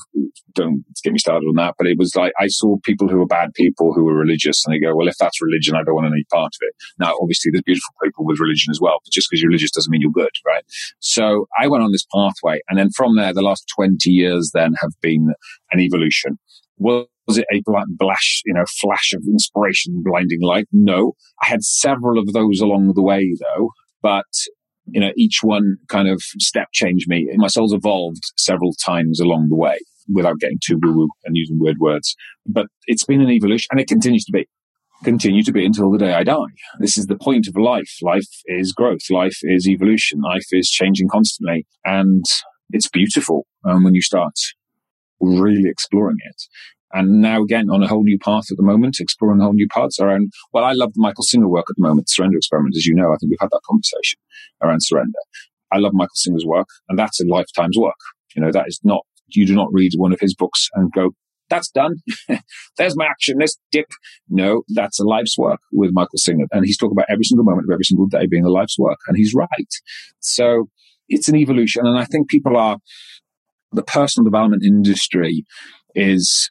don't 0.54 0.84
get 1.04 1.14
me 1.14 1.20
started 1.20 1.46
on 1.48 1.56
that, 1.56 1.76
but 1.78 1.88
it 1.88 1.98
was 1.98 2.16
like 2.16 2.34
I 2.40 2.48
saw 2.48 2.78
people 2.84 3.08
who 3.08 3.18
were 3.18 3.26
bad 3.26 3.54
people 3.54 3.94
who 3.94 4.04
were 4.04 4.16
religious 4.16 4.66
and 4.66 4.74
they 4.74 4.80
go, 4.80 4.96
well, 4.96 5.08
if 5.08 5.18
that's 5.20 5.42
religion, 5.42 5.76
I 5.76 5.84
don't 5.84 5.96
want 5.96 6.08
any 6.08 6.26
part 6.32 6.54
of 6.54 6.60
it. 6.62 6.74
Now, 7.00 7.16
obviously, 7.22 7.52
there's 7.52 7.64
beautiful 7.64 7.94
people 8.04 8.26
with 8.26 8.40
religion 8.40 8.72
as 8.72 8.80
well, 8.82 9.00
but 9.04 9.12
just 9.12 9.28
because 9.30 9.42
you're 9.42 9.50
religious 9.50 9.72
doesn't 9.72 9.92
mean 9.92 10.02
you're 10.02 10.12
good, 10.12 10.32
right? 10.46 10.64
So 11.00 11.48
I 11.60 11.68
went 11.68 11.84
on 11.84 11.92
this 11.92 12.06
pathway. 12.14 12.62
And 12.70 12.78
then 12.78 12.90
from 12.96 13.16
there, 13.16 13.34
the 13.34 13.42
last 13.42 13.66
20 13.76 14.10
years 14.10 14.52
then 14.54 14.74
have 14.82 14.92
been 15.02 15.34
an 15.72 15.80
evolution. 15.80 16.38
Was 16.78 17.08
it 17.30 17.46
a 17.52 17.62
flash, 18.00 18.42
you 18.46 18.54
know, 18.54 18.66
flash 18.82 19.14
of 19.14 19.24
inspiration, 19.28 20.02
blinding 20.04 20.42
light? 20.42 20.68
No. 20.72 21.14
I 21.44 21.48
had 21.48 21.64
several 21.64 22.20
of 22.20 22.34
those 22.34 22.60
along 22.60 22.94
the 22.96 23.04
way, 23.04 23.36
though. 23.40 23.70
But 24.02 24.26
you 24.92 25.00
know, 25.00 25.12
each 25.16 25.40
one 25.42 25.78
kind 25.88 26.08
of 26.08 26.22
step 26.40 26.68
changed 26.74 27.08
me. 27.08 27.28
My 27.36 27.48
soul's 27.48 27.74
evolved 27.74 28.24
several 28.38 28.74
times 28.86 29.20
along 29.20 29.50
the 29.50 29.56
way. 29.56 29.80
without 30.14 30.40
getting 30.40 30.60
too 30.66 30.80
woo 30.82 30.94
woo 30.94 31.10
and 31.26 31.36
using 31.38 31.60
weird 31.60 31.78
words. 31.80 32.16
But 32.46 32.68
it's 32.88 33.06
been 33.06 33.22
an 33.22 33.30
evolution 33.30 33.68
and 33.72 33.80
it 33.80 33.88
continues 33.88 34.26
to 34.26 34.32
be. 34.32 34.48
Continue 35.04 35.44
to 35.44 35.52
be 35.52 35.66
until 35.66 35.92
the 35.92 35.98
day 35.98 36.14
I 36.14 36.24
die. 36.24 36.52
This 36.80 36.98
is 36.98 37.08
the 37.08 37.18
point 37.18 37.48
of 37.48 37.56
life. 37.56 37.92
Life 38.04 38.28
is 38.46 38.72
growth. 38.72 39.10
Life 39.10 39.38
is 39.42 39.68
evolution. 39.68 40.22
Life 40.22 40.46
is 40.52 40.70
changing 40.70 41.08
constantly. 41.10 41.66
And 41.86 42.24
it's 42.70 42.88
beautiful 42.88 43.48
um, 43.66 43.84
when 43.84 43.96
you 43.96 44.02
start 44.02 44.34
really 45.20 45.70
exploring 45.70 46.18
it. 46.24 46.44
And 46.94 47.22
now 47.22 47.42
again 47.42 47.70
on 47.70 47.84
a 47.84 47.88
whole 47.88 48.04
new 48.04 48.20
path 48.20 48.46
at 48.52 48.58
the 48.58 48.64
moment, 48.64 48.98
exploring 49.00 49.40
whole 49.40 49.54
new 49.54 49.68
paths 49.68 50.00
around, 50.00 50.32
well, 50.54 50.64
I 50.64 50.74
love 50.74 50.94
the 50.94 51.02
Michael 51.02 51.24
Singer 51.24 51.48
work 51.48 51.66
at 51.70 51.76
the 51.78 51.88
moment, 51.88 52.10
Surrender 52.10 52.38
Experiment, 52.38 52.76
as 52.76 52.86
you 52.86 52.96
know. 52.96 53.14
I 53.14 53.18
think 53.18 53.32
we've 53.32 53.40
had 53.40 53.50
that 53.52 53.62
conversation 53.66 54.20
around 54.62 54.84
surrender. 54.84 55.20
I 55.72 55.78
love 55.78 55.94
Michael 55.94 56.16
Singer's 56.16 56.46
work 56.46 56.68
and 56.90 57.00
that's 57.00 57.22
a 57.22 57.26
lifetime's 57.26 57.78
work. 57.78 57.96
You 58.36 58.42
know, 58.42 58.52
that 58.52 58.68
is 58.68 58.80
not, 58.84 59.06
you 59.28 59.46
do 59.46 59.56
not 59.56 59.70
read 59.72 59.92
one 59.96 60.14
of 60.14 60.20
his 60.20 60.36
books 60.36 60.70
and 60.74 60.92
go, 60.92 61.12
that's 61.52 61.70
done. 61.70 61.98
There's 62.78 62.98
my 62.98 63.06
action. 63.06 63.38
Let's 63.40 63.60
dip. 63.72 63.88
No, 64.30 64.64
that's 64.70 65.00
a 65.00 65.04
life's 65.04 65.38
work 65.38 65.60
with 65.72 65.92
Michael 65.94 66.18
Singer. 66.18 66.46
And 66.52 66.66
he's 66.66 66.78
talking 66.78 66.96
about 66.98 67.08
every 67.10 67.26
single 67.26 67.44
moment 67.44 67.66
of 67.70 67.74
every 67.74 67.84
single 67.84 68.08
day 68.08 68.26
being 68.26 68.46
a 68.46 68.50
life's 68.50 68.80
work. 68.80 69.00
And 69.08 69.18
he's 69.18 69.34
right. 69.36 69.50
So 70.20 70.70
it's 71.10 71.28
an 71.28 71.36
evolution. 71.36 71.86
And 71.86 72.00
I 72.00 72.06
think 72.06 72.30
people 72.30 72.58
are, 72.58 72.78
the 73.74 73.84
personal 73.84 74.24
development 74.24 74.64
industry 74.64 75.46
is 75.94 76.50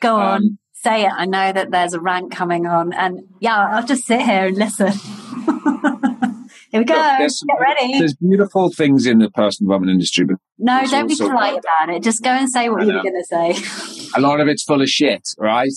Go 0.00 0.16
on, 0.16 0.36
um, 0.36 0.58
say 0.72 1.04
it. 1.04 1.12
I 1.12 1.26
know 1.26 1.52
that 1.52 1.70
there's 1.70 1.94
a 1.94 2.00
rant 2.00 2.30
coming 2.32 2.66
on, 2.66 2.92
and 2.92 3.20
yeah, 3.40 3.56
I'll 3.56 3.86
just 3.86 4.04
sit 4.04 4.20
here 4.20 4.46
and 4.46 4.56
listen. 4.56 4.92
here 6.70 6.80
we 6.80 6.84
go. 6.84 6.94
Look, 6.94 7.32
Get 7.48 7.60
ready. 7.60 7.98
There's 7.98 8.14
beautiful 8.14 8.70
things 8.70 9.06
in 9.06 9.18
the 9.18 9.30
personal 9.30 9.68
development 9.68 9.92
industry, 9.92 10.24
but 10.24 10.36
no, 10.58 10.86
don't 10.86 11.06
be 11.06 11.16
polite 11.16 11.58
about 11.58 11.94
it. 11.94 12.02
Just 12.02 12.22
go 12.22 12.30
and 12.30 12.50
say 12.50 12.70
what 12.70 12.86
you 12.86 12.94
were 12.94 13.02
going 13.02 13.14
to 13.14 13.24
say. 13.24 14.10
a 14.16 14.20
lot 14.20 14.40
of 14.40 14.48
it's 14.48 14.64
full 14.64 14.80
of 14.80 14.88
shit, 14.88 15.28
right? 15.38 15.72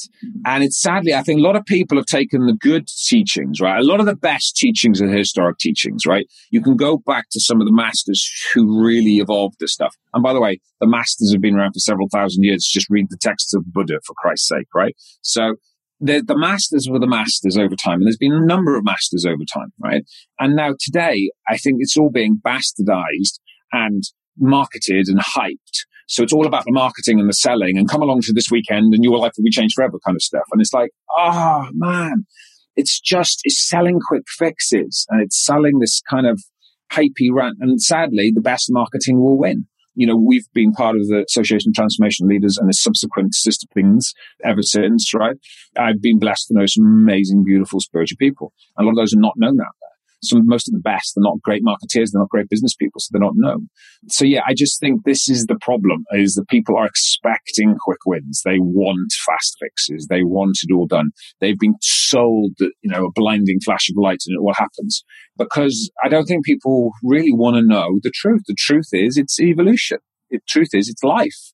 And 0.45 0.63
it's 0.63 0.79
sadly, 0.79 1.13
I 1.13 1.21
think 1.21 1.39
a 1.39 1.43
lot 1.43 1.57
of 1.57 1.65
people 1.65 1.97
have 1.97 2.05
taken 2.05 2.45
the 2.45 2.53
good 2.53 2.87
teachings, 2.87 3.59
right? 3.59 3.77
A 3.77 3.85
lot 3.85 3.99
of 3.99 4.05
the 4.05 4.15
best 4.15 4.55
teachings 4.55 5.01
and 5.01 5.13
historic 5.13 5.57
teachings, 5.57 6.05
right? 6.05 6.25
You 6.49 6.61
can 6.61 6.77
go 6.77 6.97
back 6.97 7.25
to 7.31 7.41
some 7.41 7.59
of 7.59 7.67
the 7.67 7.73
masters 7.73 8.29
who 8.53 8.81
really 8.81 9.17
evolved 9.17 9.57
this 9.59 9.73
stuff. 9.73 9.95
And 10.13 10.23
by 10.23 10.31
the 10.31 10.41
way, 10.41 10.61
the 10.79 10.87
masters 10.87 11.33
have 11.33 11.41
been 11.41 11.55
around 11.55 11.73
for 11.73 11.79
several 11.79 12.07
thousand 12.07 12.43
years. 12.43 12.65
Just 12.65 12.87
read 12.89 13.07
the 13.09 13.17
texts 13.19 13.53
of 13.53 13.65
Buddha, 13.73 13.99
for 14.05 14.13
Christ's 14.17 14.47
sake, 14.47 14.67
right? 14.73 14.95
So 15.21 15.55
the, 15.99 16.23
the 16.25 16.37
masters 16.37 16.87
were 16.89 16.99
the 16.99 17.07
masters 17.07 17.57
over 17.57 17.75
time, 17.75 17.95
and 17.95 18.05
there's 18.05 18.17
been 18.17 18.33
a 18.33 18.45
number 18.45 18.77
of 18.77 18.85
masters 18.85 19.25
over 19.25 19.43
time, 19.53 19.73
right? 19.77 20.03
And 20.39 20.55
now 20.55 20.75
today, 20.79 21.31
I 21.49 21.57
think 21.57 21.77
it's 21.79 21.97
all 21.97 22.09
being 22.09 22.39
bastardized 22.41 23.39
and 23.73 24.03
marketed 24.39 25.07
and 25.07 25.19
hyped. 25.19 25.85
So 26.07 26.23
it's 26.23 26.33
all 26.33 26.47
about 26.47 26.65
the 26.65 26.71
marketing 26.71 27.19
and 27.19 27.29
the 27.29 27.33
selling 27.33 27.77
and 27.77 27.87
come 27.87 28.01
along 28.01 28.21
to 28.21 28.33
this 28.33 28.49
weekend 28.49 28.93
and 28.93 29.03
your 29.03 29.19
life 29.19 29.33
will 29.37 29.43
be 29.43 29.51
changed 29.51 29.75
forever 29.75 29.99
kind 30.03 30.15
of 30.15 30.23
stuff. 30.23 30.45
And 30.51 30.59
it's 30.59 30.73
like, 30.73 30.89
oh 31.15 31.67
man, 31.73 32.25
it's 32.75 32.99
just, 32.99 33.41
it's 33.43 33.67
selling 33.69 33.99
quick 34.07 34.23
fixes 34.27 35.05
and 35.09 35.21
it's 35.21 35.43
selling 35.45 35.79
this 35.79 36.01
kind 36.09 36.25
of 36.25 36.41
hypey 36.91 37.31
rant. 37.31 37.57
And 37.59 37.79
sadly, 37.79 38.31
the 38.33 38.41
best 38.41 38.67
marketing 38.71 39.21
will 39.21 39.37
win. 39.37 39.67
You 39.93 40.07
know, 40.07 40.15
we've 40.15 40.47
been 40.53 40.71
part 40.71 40.95
of 40.95 41.07
the 41.07 41.25
Association 41.27 41.69
of 41.69 41.75
Transformation 41.75 42.27
Leaders 42.27 42.57
and 42.57 42.67
the 42.67 42.73
subsequent 42.73 43.35
sister 43.35 43.67
things 43.73 44.13
ever 44.43 44.63
since, 44.63 45.13
right? 45.13 45.35
I've 45.77 46.01
been 46.01 46.17
blessed 46.19 46.47
to 46.47 46.53
know 46.55 46.65
some 46.65 46.85
amazing, 46.85 47.43
beautiful 47.43 47.81
spiritual 47.81 48.17
people. 48.17 48.53
A 48.79 48.83
lot 48.83 48.91
of 48.91 48.95
those 48.95 49.13
are 49.13 49.19
not 49.19 49.33
known 49.35 49.57
there 49.57 49.67
some 50.23 50.45
most 50.45 50.67
of 50.67 50.73
the 50.73 50.79
best. 50.79 51.13
They're 51.15 51.23
not 51.23 51.41
great 51.41 51.63
marketeers. 51.63 52.11
They're 52.11 52.21
not 52.21 52.29
great 52.29 52.49
business 52.49 52.75
people, 52.75 52.99
so 52.99 53.09
they're 53.11 53.21
not 53.21 53.35
known. 53.35 53.69
So 54.07 54.25
yeah, 54.25 54.41
I 54.47 54.53
just 54.53 54.79
think 54.79 55.03
this 55.03 55.29
is 55.29 55.45
the 55.45 55.57
problem: 55.61 56.05
is 56.11 56.35
that 56.35 56.47
people 56.47 56.77
are 56.77 56.85
expecting 56.85 57.75
quick 57.79 57.99
wins. 58.05 58.41
They 58.43 58.59
want 58.59 59.13
fast 59.25 59.57
fixes. 59.59 60.07
They 60.07 60.23
want 60.23 60.59
it 60.63 60.73
all 60.73 60.87
done. 60.87 61.11
They've 61.39 61.59
been 61.59 61.75
sold, 61.81 62.53
you 62.59 62.89
know, 62.89 63.05
a 63.05 63.11
blinding 63.11 63.59
flash 63.63 63.89
of 63.89 63.97
light, 63.97 64.23
and 64.27 64.35
it 64.35 64.41
all 64.41 64.53
happens. 64.53 65.03
Because 65.37 65.89
I 66.03 66.09
don't 66.09 66.25
think 66.25 66.45
people 66.45 66.91
really 67.03 67.33
want 67.33 67.55
to 67.55 67.61
know 67.61 67.99
the 68.03 68.11
truth. 68.13 68.43
The 68.47 68.55
truth 68.57 68.89
is, 68.91 69.17
it's 69.17 69.39
evolution. 69.39 69.99
The 70.29 70.39
truth 70.47 70.69
is, 70.73 70.89
it's 70.89 71.03
life. 71.03 71.53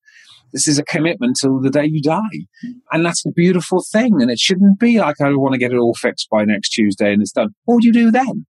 This 0.55 0.69
is 0.69 0.79
a 0.79 0.83
commitment 0.83 1.37
till 1.41 1.59
the 1.59 1.69
day 1.69 1.85
you 1.85 2.01
die. 2.01 2.47
And 2.91 3.05
that's 3.05 3.25
a 3.25 3.31
beautiful 3.31 3.83
thing. 3.91 4.21
And 4.21 4.31
it 4.31 4.39
shouldn't 4.39 4.79
be 4.79 4.99
like, 4.99 5.19
I 5.19 5.29
want 5.31 5.51
to 5.51 5.59
get 5.59 5.73
it 5.73 5.77
all 5.77 5.93
fixed 5.93 6.29
by 6.29 6.45
next 6.45 6.69
Tuesday 6.69 7.11
and 7.11 7.21
it's 7.21 7.33
done. 7.33 7.49
What 7.65 7.75
would 7.75 7.83
you 7.83 7.91
do 7.91 8.09
then? 8.09 8.45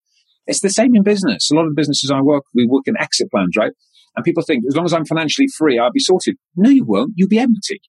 It's 0.46 0.60
the 0.60 0.70
same 0.70 0.94
in 0.94 1.02
business. 1.02 1.50
A 1.50 1.54
lot 1.54 1.64
of 1.64 1.70
the 1.70 1.80
businesses 1.80 2.10
I 2.10 2.20
work, 2.20 2.44
we 2.54 2.66
work 2.66 2.84
in 2.86 2.94
exit 2.98 3.30
plans, 3.30 3.54
right? 3.56 3.72
And 4.16 4.24
people 4.24 4.42
think, 4.42 4.64
as 4.68 4.76
long 4.76 4.84
as 4.84 4.92
I'm 4.92 5.04
financially 5.04 5.48
free, 5.56 5.78
I'll 5.78 5.90
be 5.90 6.00
sorted. 6.00 6.36
No, 6.56 6.70
you 6.70 6.84
won't. 6.84 7.12
You'll 7.16 7.28
be 7.28 7.38
empty. 7.38 7.80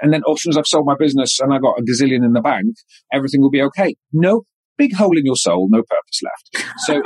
And 0.00 0.12
then 0.12 0.22
oh, 0.26 0.34
as 0.34 0.42
soon 0.42 0.50
as 0.50 0.58
I've 0.58 0.66
sold 0.66 0.86
my 0.86 0.96
business 0.98 1.38
and 1.40 1.52
I 1.52 1.58
got 1.58 1.78
a 1.78 1.82
gazillion 1.82 2.24
in 2.24 2.32
the 2.32 2.40
bank, 2.40 2.74
everything 3.12 3.40
will 3.40 3.50
be 3.50 3.62
okay. 3.62 3.94
No, 4.12 4.42
big 4.76 4.94
hole 4.94 5.16
in 5.16 5.24
your 5.24 5.36
soul, 5.36 5.68
no 5.70 5.82
purpose 5.82 6.20
left. 6.22 6.74
So, 6.78 7.02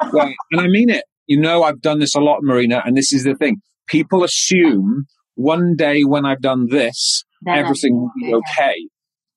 and 0.50 0.60
I 0.60 0.66
mean 0.68 0.90
it. 0.90 1.04
You 1.26 1.40
know, 1.40 1.64
I've 1.64 1.80
done 1.80 1.98
this 1.98 2.14
a 2.14 2.20
lot, 2.20 2.38
Marina, 2.42 2.82
and 2.84 2.96
this 2.96 3.12
is 3.12 3.24
the 3.24 3.34
thing. 3.34 3.56
People 3.88 4.22
assume 4.22 5.06
one 5.34 5.74
day 5.76 6.02
when 6.02 6.24
I've 6.24 6.40
done 6.40 6.68
this, 6.70 7.24
then 7.42 7.58
everything 7.58 7.96
will 7.96 8.10
be 8.18 8.34
okay. 8.34 8.88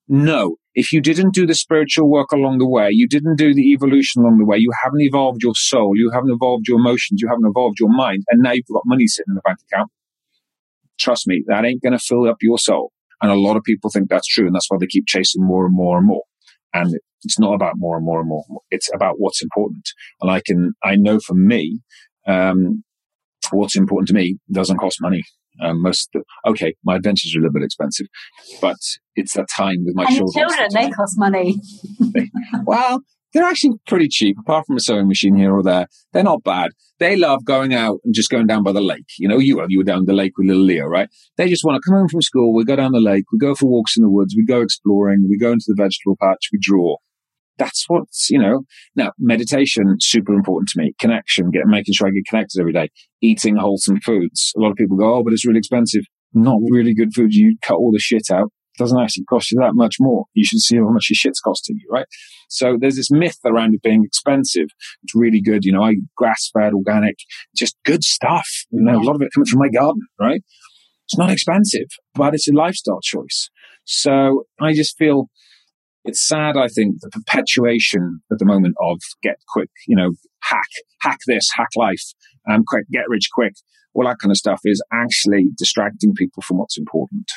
No, 0.07 0.55
if 0.75 0.93
you 0.93 1.01
didn't 1.01 1.33
do 1.33 1.45
the 1.45 1.55
spiritual 1.55 2.09
work 2.09 2.31
along 2.31 2.59
the 2.59 2.67
way, 2.67 2.89
you 2.91 3.07
didn't 3.07 3.37
do 3.37 3.53
the 3.53 3.71
evolution 3.73 4.21
along 4.21 4.37
the 4.37 4.45
way, 4.45 4.57
you 4.57 4.71
haven't 4.83 5.01
evolved 5.01 5.41
your 5.43 5.55
soul, 5.55 5.93
you 5.95 6.11
haven't 6.13 6.31
evolved 6.31 6.67
your 6.67 6.79
emotions, 6.79 7.21
you 7.21 7.27
haven't 7.27 7.47
evolved 7.47 7.79
your 7.79 7.89
mind, 7.89 8.23
and 8.29 8.41
now 8.41 8.51
you've 8.51 8.65
got 8.71 8.83
money 8.85 9.07
sitting 9.07 9.29
in 9.29 9.35
the 9.35 9.41
bank 9.43 9.57
account. 9.71 9.91
Trust 10.99 11.27
me, 11.27 11.43
that 11.47 11.65
ain't 11.65 11.81
going 11.81 11.93
to 11.93 11.99
fill 11.99 12.27
up 12.29 12.37
your 12.41 12.59
soul. 12.59 12.91
And 13.21 13.31
a 13.31 13.35
lot 13.35 13.57
of 13.57 13.63
people 13.63 13.89
think 13.89 14.09
that's 14.09 14.27
true, 14.27 14.45
and 14.45 14.55
that's 14.55 14.69
why 14.69 14.77
they 14.79 14.87
keep 14.87 15.05
chasing 15.07 15.43
more 15.43 15.65
and 15.65 15.75
more 15.75 15.97
and 15.97 16.07
more. 16.07 16.23
And 16.73 16.95
it's 17.23 17.39
not 17.39 17.53
about 17.53 17.73
more 17.75 17.97
and 17.97 18.05
more 18.05 18.19
and 18.19 18.29
more. 18.29 18.45
It's 18.69 18.89
about 18.93 19.15
what's 19.17 19.41
important. 19.41 19.89
And 20.21 20.31
I 20.31 20.41
can, 20.45 20.73
I 20.83 20.95
know 20.95 21.19
for 21.19 21.33
me, 21.33 21.79
um, 22.27 22.83
what's 23.51 23.75
important 23.75 24.07
to 24.09 24.13
me 24.13 24.37
doesn't 24.51 24.77
cost 24.77 25.01
money. 25.01 25.23
Um, 25.61 25.81
most 25.81 26.09
okay, 26.47 26.75
my 26.83 26.95
adventures 26.95 27.35
are 27.35 27.39
a 27.39 27.41
little 27.41 27.53
bit 27.53 27.63
expensive, 27.63 28.07
but 28.61 28.77
it's 29.15 29.33
that 29.33 29.47
time 29.55 29.83
with 29.85 29.95
my 29.95 30.05
and 30.05 30.17
children. 30.17 30.47
Children, 30.47 30.69
they 30.73 30.89
cost 30.89 31.15
money. 31.17 31.61
well, 32.65 33.01
they're 33.33 33.43
actually 33.43 33.75
pretty 33.87 34.07
cheap, 34.07 34.37
apart 34.39 34.65
from 34.65 34.77
a 34.77 34.79
sewing 34.79 35.07
machine 35.07 35.35
here 35.35 35.53
or 35.53 35.61
there. 35.61 35.87
They're 36.13 36.23
not 36.23 36.43
bad. 36.43 36.71
They 36.99 37.15
love 37.15 37.45
going 37.45 37.73
out 37.73 37.99
and 38.03 38.13
just 38.13 38.29
going 38.29 38.47
down 38.47 38.63
by 38.63 38.71
the 38.71 38.81
lake. 38.81 39.05
You 39.17 39.27
know, 39.27 39.37
you 39.37 39.63
you 39.69 39.77
were 39.79 39.83
down 39.83 40.05
the 40.05 40.13
lake 40.13 40.37
with 40.37 40.47
little 40.47 40.63
Leo, 40.63 40.85
right? 40.85 41.09
They 41.37 41.47
just 41.47 41.63
want 41.63 41.75
to 41.75 41.87
come 41.87 41.97
home 41.97 42.09
from 42.09 42.21
school. 42.21 42.53
We 42.53 42.65
go 42.65 42.75
down 42.75 42.91
the 42.91 42.99
lake. 42.99 43.25
We 43.31 43.37
go 43.37 43.55
for 43.55 43.67
walks 43.67 43.95
in 43.95 44.03
the 44.03 44.09
woods. 44.09 44.35
We 44.35 44.45
go 44.45 44.61
exploring. 44.61 45.27
We 45.29 45.37
go 45.37 45.51
into 45.51 45.65
the 45.67 45.81
vegetable 45.81 46.17
patch. 46.19 46.49
We 46.51 46.59
draw 46.61 46.97
that's 47.59 47.85
what's, 47.87 48.29
you 48.29 48.39
know, 48.39 48.61
now 48.95 49.11
meditation, 49.19 49.97
super 49.99 50.33
important 50.33 50.69
to 50.69 50.79
me. 50.79 50.93
Connection, 50.99 51.51
get, 51.51 51.67
making 51.67 51.93
sure 51.93 52.07
I 52.07 52.11
get 52.11 52.25
connected 52.27 52.59
every 52.59 52.73
day. 52.73 52.89
Eating 53.21 53.57
wholesome 53.57 53.99
foods. 53.99 54.53
A 54.57 54.59
lot 54.59 54.71
of 54.71 54.77
people 54.77 54.97
go, 54.97 55.15
oh, 55.15 55.23
but 55.23 55.33
it's 55.33 55.45
really 55.45 55.59
expensive. 55.59 56.03
Not 56.33 56.57
really 56.69 56.95
good 56.95 57.13
food. 57.13 57.33
You 57.33 57.57
cut 57.61 57.75
all 57.75 57.91
the 57.91 57.99
shit 57.99 58.31
out. 58.31 58.47
It 58.75 58.79
doesn't 58.79 58.99
actually 58.99 59.25
cost 59.25 59.51
you 59.51 59.59
that 59.59 59.73
much 59.73 59.97
more. 59.99 60.25
You 60.33 60.45
should 60.45 60.59
see 60.59 60.77
how 60.77 60.89
much 60.89 61.07
your 61.09 61.15
shit's 61.15 61.41
costing 61.41 61.75
you, 61.77 61.87
right? 61.91 62.05
So 62.47 62.77
there's 62.79 62.95
this 62.95 63.11
myth 63.11 63.37
around 63.45 63.73
it 63.75 63.81
being 63.81 64.03
expensive. 64.05 64.67
It's 65.03 65.13
really 65.13 65.41
good. 65.41 65.65
You 65.65 65.73
know, 65.73 65.83
I 65.83 65.95
grass 66.15 66.49
fed, 66.53 66.73
organic, 66.73 67.15
just 67.55 67.75
good 67.83 68.03
stuff. 68.03 68.47
You 68.71 68.81
know, 68.81 68.99
a 68.99 69.03
lot 69.03 69.15
of 69.15 69.21
it 69.21 69.31
coming 69.35 69.47
from 69.47 69.59
my 69.59 69.69
garden, 69.69 70.01
right? 70.19 70.41
It's 71.05 71.17
not 71.17 71.31
expensive, 71.31 71.87
but 72.13 72.33
it's 72.33 72.47
a 72.47 72.53
lifestyle 72.53 73.01
choice. 73.01 73.49
So 73.83 74.43
I 74.61 74.73
just 74.73 74.95
feel 74.97 75.29
it's 76.05 76.25
sad, 76.25 76.57
I 76.57 76.67
think, 76.67 77.01
the 77.01 77.09
perpetuation 77.09 78.21
at 78.31 78.39
the 78.39 78.45
moment 78.45 78.75
of 78.81 78.99
get 79.21 79.37
quick, 79.47 79.69
you 79.87 79.95
know, 79.95 80.11
hack, 80.41 80.69
hack 81.01 81.19
this, 81.27 81.49
hack 81.53 81.69
life, 81.75 82.03
um, 82.49 82.63
quick, 82.65 82.85
get 82.91 83.09
rich 83.09 83.29
quick, 83.33 83.53
all 83.93 84.05
that 84.05 84.17
kind 84.21 84.31
of 84.31 84.37
stuff 84.37 84.61
is 84.63 84.81
actually 84.93 85.47
distracting 85.57 86.13
people 86.13 86.41
from 86.41 86.57
what's 86.57 86.77
important. 86.77 87.31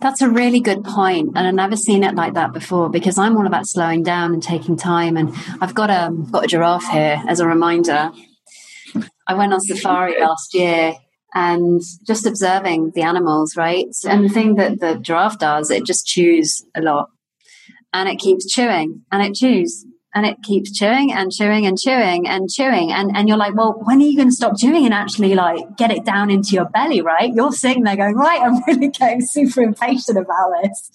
That's 0.00 0.22
a 0.22 0.30
really 0.30 0.60
good 0.60 0.84
point, 0.84 1.30
and 1.34 1.46
I've 1.46 1.54
never 1.54 1.76
seen 1.76 2.04
it 2.04 2.14
like 2.14 2.34
that 2.34 2.52
before. 2.52 2.88
Because 2.88 3.18
I'm 3.18 3.36
all 3.36 3.46
about 3.46 3.66
slowing 3.66 4.04
down 4.04 4.32
and 4.32 4.42
taking 4.42 4.76
time, 4.76 5.16
and 5.16 5.34
I've 5.60 5.74
got 5.74 5.90
a 5.90 6.12
got 6.30 6.44
a 6.44 6.46
giraffe 6.46 6.88
here 6.88 7.20
as 7.26 7.40
a 7.40 7.48
reminder. 7.48 8.12
I 9.26 9.34
went 9.34 9.52
on 9.52 9.60
safari 9.60 10.20
last 10.20 10.54
year 10.54 10.94
and 11.34 11.82
just 12.06 12.26
observing 12.26 12.92
the 12.94 13.02
animals, 13.02 13.56
right? 13.56 13.88
And 14.08 14.24
the 14.24 14.28
thing 14.28 14.54
that 14.54 14.78
the 14.78 15.00
giraffe 15.00 15.40
does, 15.40 15.70
it 15.72 15.84
just 15.84 16.06
chews 16.06 16.64
a 16.76 16.80
lot 16.80 17.08
and 17.96 18.08
it 18.10 18.18
keeps 18.18 18.46
chewing 18.46 19.02
and 19.10 19.22
it 19.22 19.34
chews 19.34 19.86
and 20.14 20.26
it 20.26 20.36
keeps 20.42 20.70
chewing 20.70 21.12
and 21.12 21.32
chewing 21.32 21.66
and 21.66 21.78
chewing 21.78 22.28
and 22.28 22.50
chewing 22.50 22.92
and, 22.92 23.16
and 23.16 23.26
you're 23.26 23.38
like 23.38 23.54
well 23.54 23.80
when 23.84 24.02
are 24.02 24.04
you 24.04 24.16
going 24.16 24.28
to 24.28 24.34
stop 24.34 24.52
chewing 24.58 24.84
and 24.84 24.92
actually 24.92 25.34
like 25.34 25.76
get 25.78 25.90
it 25.90 26.04
down 26.04 26.30
into 26.30 26.50
your 26.50 26.66
belly 26.66 27.00
right? 27.00 27.32
You're 27.34 27.52
sitting 27.52 27.84
there 27.84 27.96
going 27.96 28.14
right 28.14 28.40
i'm 28.42 28.62
really 28.66 28.88
getting 28.88 29.22
super 29.22 29.62
impatient 29.62 30.18
about 30.18 30.52
this. 30.62 30.90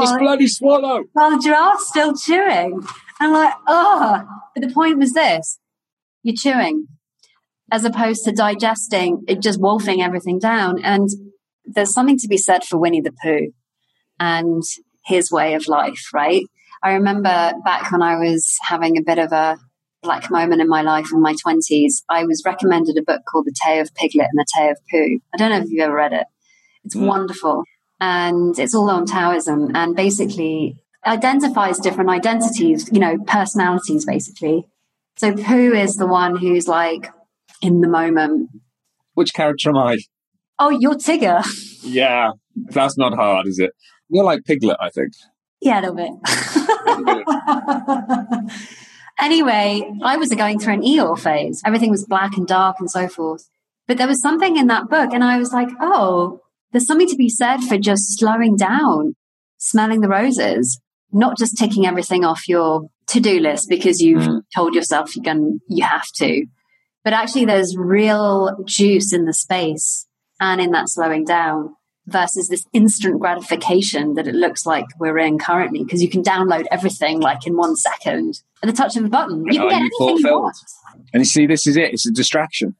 Just 0.00 0.18
bloody 0.18 0.46
swallow. 0.46 1.02
while 1.12 1.30
the 1.30 1.42
giraffe's 1.42 1.88
still 1.88 2.14
chewing. 2.14 2.80
And 3.18 3.32
like 3.32 3.54
oh 3.66 4.22
but 4.54 4.66
the 4.66 4.72
point 4.72 4.98
was 4.98 5.12
this 5.12 5.58
you're 6.22 6.36
chewing 6.36 6.86
as 7.72 7.84
opposed 7.84 8.24
to 8.24 8.32
digesting, 8.32 9.22
it 9.28 9.40
just 9.40 9.60
wolfing 9.60 10.02
everything 10.02 10.38
down. 10.38 10.82
And 10.82 11.08
there's 11.64 11.92
something 11.92 12.18
to 12.18 12.28
be 12.28 12.36
said 12.36 12.64
for 12.64 12.78
Winnie 12.78 13.00
the 13.00 13.12
Pooh. 13.22 13.52
And 14.18 14.62
his 15.04 15.30
way 15.30 15.54
of 15.54 15.66
life, 15.68 16.10
right? 16.12 16.44
I 16.82 16.94
remember 16.94 17.52
back 17.64 17.90
when 17.92 18.02
I 18.02 18.16
was 18.16 18.56
having 18.62 18.96
a 18.96 19.02
bit 19.02 19.18
of 19.18 19.32
a 19.32 19.58
black 20.02 20.30
moment 20.30 20.62
in 20.62 20.68
my 20.68 20.82
life 20.82 21.08
in 21.12 21.20
my 21.20 21.34
20s, 21.34 22.02
I 22.08 22.24
was 22.24 22.42
recommended 22.44 22.96
a 22.96 23.02
book 23.02 23.22
called 23.30 23.46
The 23.46 23.54
Tale 23.62 23.82
of 23.82 23.94
Piglet 23.94 24.28
and 24.32 24.38
The 24.38 24.46
Tale 24.56 24.70
of 24.70 24.78
Pooh. 24.90 25.20
I 25.34 25.36
don't 25.36 25.50
know 25.50 25.58
if 25.58 25.70
you've 25.70 25.84
ever 25.84 25.94
read 25.94 26.12
it. 26.12 26.26
It's 26.84 26.96
mm. 26.96 27.06
wonderful. 27.06 27.64
And 28.00 28.58
it's 28.58 28.74
all 28.74 28.88
on 28.88 29.04
Taoism 29.04 29.72
and 29.74 29.94
basically 29.94 30.80
identifies 31.06 31.78
different 31.78 32.10
identities, 32.10 32.88
you 32.92 32.98
know, 32.98 33.18
personalities 33.26 34.06
basically. 34.06 34.66
So 35.16 35.34
Pooh 35.34 35.74
is 35.74 35.96
the 35.96 36.06
one 36.06 36.36
who's 36.36 36.66
like 36.66 37.12
in 37.60 37.80
the 37.80 37.88
moment. 37.88 38.50
Which 39.14 39.34
character 39.34 39.68
am 39.68 39.76
I? 39.76 39.98
Oh, 40.58 40.70
you're 40.70 40.94
Tigger. 40.94 41.44
Yeah, 41.82 42.32
that's 42.54 42.98
not 42.98 43.14
hard, 43.14 43.46
is 43.46 43.58
it? 43.58 43.70
You're 44.10 44.24
like 44.24 44.44
Piglet, 44.44 44.76
I 44.80 44.90
think. 44.90 45.12
Yeah, 45.60 45.80
a 45.80 45.82
little 45.82 45.96
bit. 45.96 46.10
anyway, 49.18 49.90
I 50.02 50.16
was 50.16 50.30
going 50.30 50.58
through 50.58 50.74
an 50.74 50.82
Eeyore 50.82 51.18
phase. 51.18 51.62
Everything 51.64 51.90
was 51.90 52.06
black 52.06 52.36
and 52.36 52.46
dark 52.46 52.76
and 52.80 52.90
so 52.90 53.08
forth. 53.08 53.48
But 53.86 53.98
there 53.98 54.08
was 54.08 54.22
something 54.22 54.56
in 54.56 54.68
that 54.68 54.88
book, 54.88 55.12
and 55.12 55.22
I 55.22 55.38
was 55.38 55.52
like, 55.52 55.68
oh, 55.80 56.40
there's 56.72 56.86
something 56.86 57.08
to 57.08 57.16
be 57.16 57.28
said 57.28 57.58
for 57.58 57.76
just 57.76 58.18
slowing 58.18 58.56
down, 58.56 59.16
smelling 59.58 60.00
the 60.00 60.08
roses, 60.08 60.80
not 61.12 61.36
just 61.36 61.58
ticking 61.58 61.86
everything 61.86 62.24
off 62.24 62.48
your 62.48 62.88
to-do 63.08 63.40
list 63.40 63.68
because 63.68 64.00
you've 64.00 64.22
mm. 64.22 64.40
told 64.54 64.74
yourself 64.74 65.16
you're 65.16 65.24
going 65.24 65.58
you 65.68 65.84
have 65.84 66.06
to. 66.14 66.46
But 67.02 67.12
actually 67.12 67.46
there's 67.46 67.76
real 67.76 68.56
juice 68.64 69.12
in 69.12 69.24
the 69.24 69.32
space 69.32 70.06
and 70.38 70.60
in 70.60 70.70
that 70.70 70.88
slowing 70.88 71.24
down 71.24 71.74
versus 72.10 72.48
this 72.48 72.66
instant 72.72 73.20
gratification 73.20 74.14
that 74.14 74.26
it 74.26 74.34
looks 74.34 74.66
like 74.66 74.86
we're 74.98 75.18
in 75.18 75.38
currently 75.38 75.84
because 75.84 76.02
you 76.02 76.08
can 76.08 76.22
download 76.22 76.66
everything 76.70 77.20
like 77.20 77.46
in 77.46 77.56
one 77.56 77.76
second 77.76 78.42
at 78.62 78.66
the 78.66 78.72
touch 78.72 78.96
of 78.96 79.04
a 79.04 79.08
button. 79.08 79.44
You 79.46 79.60
can 79.60 79.68
get 79.68 79.80
anything 79.80 80.18
you 80.18 80.40
want. 80.40 80.56
And 81.12 81.20
you 81.20 81.24
see, 81.24 81.46
this 81.46 81.66
is 81.66 81.76
it. 81.76 81.92
It's 81.92 82.06
a 82.06 82.12
distraction. 82.12 82.76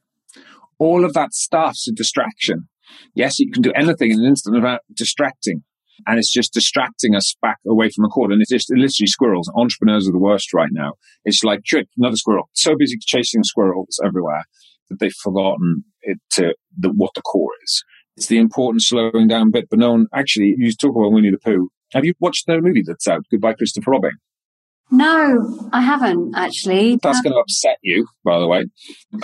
All 0.78 1.04
of 1.04 1.14
that 1.14 1.32
stuff's 1.34 1.88
a 1.88 1.92
distraction. 1.92 2.68
Yes, 3.14 3.38
you 3.38 3.50
can 3.50 3.62
do 3.62 3.72
anything 3.74 4.10
in 4.10 4.20
an 4.20 4.26
instant 4.26 4.56
without 4.56 4.80
distracting. 4.94 5.62
And 6.06 6.18
it's 6.18 6.32
just 6.32 6.54
distracting 6.54 7.14
us 7.14 7.36
back 7.42 7.58
away 7.66 7.90
from 7.90 8.06
a 8.06 8.08
core. 8.08 8.32
And 8.32 8.40
it's 8.40 8.50
just 8.50 8.70
literally 8.70 9.06
squirrels. 9.06 9.50
Entrepreneurs 9.54 10.08
are 10.08 10.12
the 10.12 10.18
worst 10.18 10.54
right 10.54 10.70
now. 10.72 10.94
It's 11.24 11.44
like, 11.44 11.64
trick, 11.64 11.88
another 11.98 12.16
squirrel. 12.16 12.48
So 12.54 12.74
busy 12.78 12.96
chasing 13.00 13.44
squirrels 13.44 14.00
everywhere 14.04 14.44
that 14.88 14.98
they've 14.98 15.12
forgotten 15.12 15.84
it 16.02 16.18
to 16.32 16.54
the, 16.78 16.88
what 16.88 17.10
the 17.14 17.22
core 17.22 17.52
is. 17.62 17.84
It's 18.20 18.26
the 18.26 18.36
important 18.36 18.82
slowing 18.82 19.28
down 19.28 19.50
bit. 19.50 19.70
But 19.70 19.78
no 19.78 19.92
one 19.92 20.06
actually, 20.12 20.54
you 20.58 20.70
talk 20.74 20.94
about 20.94 21.10
Winnie 21.10 21.30
the 21.30 21.38
Pooh. 21.38 21.70
Have 21.92 22.04
you 22.04 22.12
watched 22.20 22.46
the 22.46 22.60
movie 22.60 22.82
that's 22.86 23.08
out, 23.08 23.22
Goodbye 23.30 23.54
Christopher 23.54 23.92
Robin? 23.92 24.10
No, 24.90 25.70
I 25.72 25.80
haven't 25.80 26.34
actually. 26.36 26.98
That's 27.02 27.22
going 27.22 27.32
to 27.32 27.38
upset 27.38 27.78
you, 27.80 28.08
by 28.22 28.38
the 28.38 28.46
way. 28.46 28.66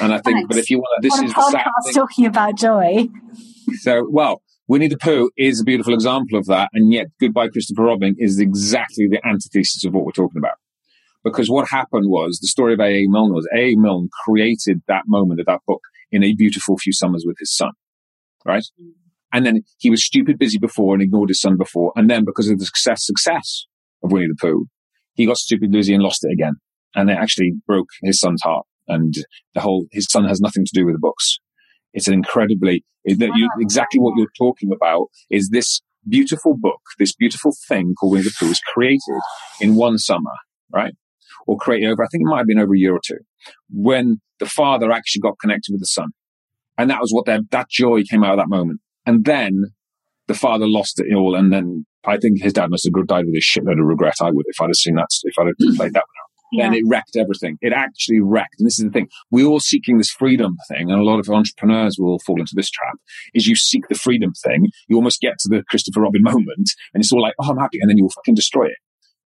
And 0.01 0.15
I 0.15 0.21
think, 0.21 0.37
Thanks. 0.37 0.49
but 0.49 0.57
if 0.57 0.71
you 0.71 0.79
want, 0.79 1.03
this 1.03 1.13
is 1.13 1.31
a 1.31 1.35
podcast 1.35 1.93
talking 1.95 2.25
about 2.25 2.57
joy. 2.57 3.09
So, 3.81 4.09
well, 4.11 4.41
Winnie 4.67 4.89
the 4.89 4.97
Pooh 4.97 5.31
is 5.37 5.61
a 5.61 5.65
beautiful 5.65 5.93
example 5.93 6.39
of 6.39 6.47
that, 6.47 6.71
and 6.73 6.91
yet 6.91 7.09
Goodbye 7.21 7.49
Christopher 7.49 7.83
Robin 7.83 8.17
is 8.19 8.39
exactly 8.39 9.09
the 9.09 9.21
antithesis 9.27 9.85
of 9.85 9.93
what 9.93 10.07
we're 10.07 10.13
talking 10.13 10.39
about. 10.39 10.57
Because 11.23 11.51
what 11.51 11.69
happened 11.69 12.09
was 12.09 12.39
the 12.39 12.49
story 12.49 12.73
of 12.73 12.81
A.A. 12.81 13.09
Milne 13.09 13.35
was 13.35 13.47
A.A. 13.55 13.77
Milne 13.77 14.09
created 14.25 14.81
that 14.89 15.03
moment 15.07 15.41
of 15.41 15.45
that 15.45 15.61
book 15.67 15.83
in 16.11 16.25
a 16.25 16.35
beautiful 16.35 16.79
few 16.79 16.95
summers 16.95 17.25
with 17.27 17.37
his 17.39 17.55
son, 17.55 17.73
right? 18.47 18.65
And 19.33 19.45
then 19.45 19.63
he 19.79 19.91
was 19.91 20.05
stupid 20.05 20.39
busy 20.39 20.59
before 20.59 20.95
and 20.95 21.03
ignored 21.03 21.29
his 21.29 21.41
son 21.41 21.57
before. 21.57 21.93
And 21.97 22.09
then 22.09 22.25
because 22.25 22.49
of 22.49 22.59
the 22.59 22.65
success, 22.65 23.05
success 23.05 23.67
of 24.03 24.13
Winnie 24.13 24.29
the 24.29 24.37
Pooh, 24.41 24.67
he 25.15 25.27
got 25.27 25.37
stupid 25.37 25.73
busy 25.73 25.95
and 25.95 26.03
lost 26.03 26.25
it 26.25 26.33
again. 26.33 26.55
And 26.95 27.11
it 27.11 27.19
actually 27.19 27.53
broke 27.67 27.89
his 28.03 28.21
son's 28.21 28.41
heart. 28.43 28.67
And 28.89 29.15
the 29.55 29.61
whole, 29.61 29.87
his 29.91 30.07
son 30.09 30.25
has 30.25 30.41
nothing 30.41 30.65
to 30.65 30.71
do 30.73 30.87
with 30.87 30.95
the 30.95 31.01
books. 31.01 31.39
It's 31.93 32.09
an 32.09 32.15
incredibly, 32.15 32.85
that 33.05 33.33
you, 33.35 33.51
exactly 33.59 34.01
what 34.01 34.15
you're 34.17 34.29
talking 34.39 34.71
about 34.73 35.09
is 35.29 35.49
this 35.51 35.81
beautiful 36.09 36.55
book, 36.57 36.81
this 36.99 37.15
beautiful 37.15 37.53
thing 37.69 37.95
called 37.99 38.13
Winnie 38.13 38.25
the 38.25 38.35
Pooh 38.39 38.49
was 38.49 38.61
created 38.73 39.21
in 39.61 39.75
one 39.75 39.99
summer, 39.99 40.33
right? 40.73 40.95
Or 41.47 41.57
created 41.57 41.91
over, 41.91 42.05
I 42.05 42.07
think 42.11 42.23
it 42.23 42.31
might 42.31 42.39
have 42.39 42.47
been 42.47 42.59
over 42.59 42.75
a 42.75 42.79
year 42.79 42.95
or 42.95 43.01
two 43.05 43.19
when 43.71 44.21
the 44.39 44.47
father 44.47 44.93
actually 44.93 45.21
got 45.21 45.39
connected 45.41 45.73
with 45.73 45.81
the 45.81 45.87
son. 45.87 46.09
And 46.79 46.91
that 46.91 47.01
was 47.01 47.11
what 47.13 47.27
that, 47.27 47.43
that 47.51 47.71
joy 47.71 48.03
came 48.09 48.23
out 48.23 48.33
of 48.33 48.39
that 48.39 48.49
moment. 48.49 48.81
And 49.05 49.25
then 49.25 49.73
the 50.27 50.35
father 50.35 50.67
lost 50.67 51.01
it 51.01 51.15
all. 51.15 51.35
And 51.35 51.53
then 51.53 51.87
I 52.05 52.17
think 52.19 52.43
his 52.43 52.53
dad 52.53 52.71
must 52.71 52.85
have 52.85 53.07
died 53.07 53.25
with 53.27 53.35
a 53.35 53.41
shitload 53.41 53.81
of 53.81 53.87
regret. 53.87 54.15
I 54.21 54.31
would, 54.31 54.45
if 54.49 54.61
I'd 54.61 54.67
have 54.67 54.77
seen 54.77 54.95
that, 54.97 55.09
if 55.23 55.35
I'd 55.39 55.47
have 55.47 55.55
hmm. 55.59 55.77
played 55.77 55.93
that 55.95 56.05
one 56.05 56.23
out. 56.23 56.27
Yeah. 56.53 56.65
Then 56.65 56.75
it 56.75 56.85
wrecked 56.87 57.17
everything. 57.17 57.59
It 57.61 57.73
actually 57.73 58.21
wrecked. 58.21 58.57
And 58.59 58.67
this 58.67 58.79
is 58.79 58.85
the 58.85 58.91
thing. 58.91 59.09
We're 59.31 59.47
all 59.47 59.61
seeking 59.61 59.99
this 59.99 60.11
freedom 60.11 60.57
thing. 60.69 60.91
And 60.91 61.01
a 61.01 61.05
lot 61.05 61.19
of 61.19 61.29
entrepreneurs 61.29 61.97
will 61.99 62.21
fall 62.21 62.39
into 62.39 62.53
this 62.55 62.71
trap 62.71 62.95
is 63.35 63.47
you 63.47 63.57
seek 63.57 63.89
the 63.89 63.97
freedom 63.97 64.33
thing. 64.45 64.69
You 64.89 64.97
almost 64.97 65.21
get 65.21 65.39
to 65.41 65.49
the 65.49 65.65
Christopher 65.69 66.03
Robin 66.03 66.23
moment 66.23 66.71
and 66.95 67.03
it's 67.03 67.13
all 67.13 67.23
like, 67.23 67.35
oh, 67.41 67.51
I'm 67.51 67.59
happy. 67.59 67.79
And 67.81 67.91
then 67.91 67.99
you'll 67.99 68.11
fucking 68.11 68.37
destroy 68.37 68.67
it. 68.67 68.79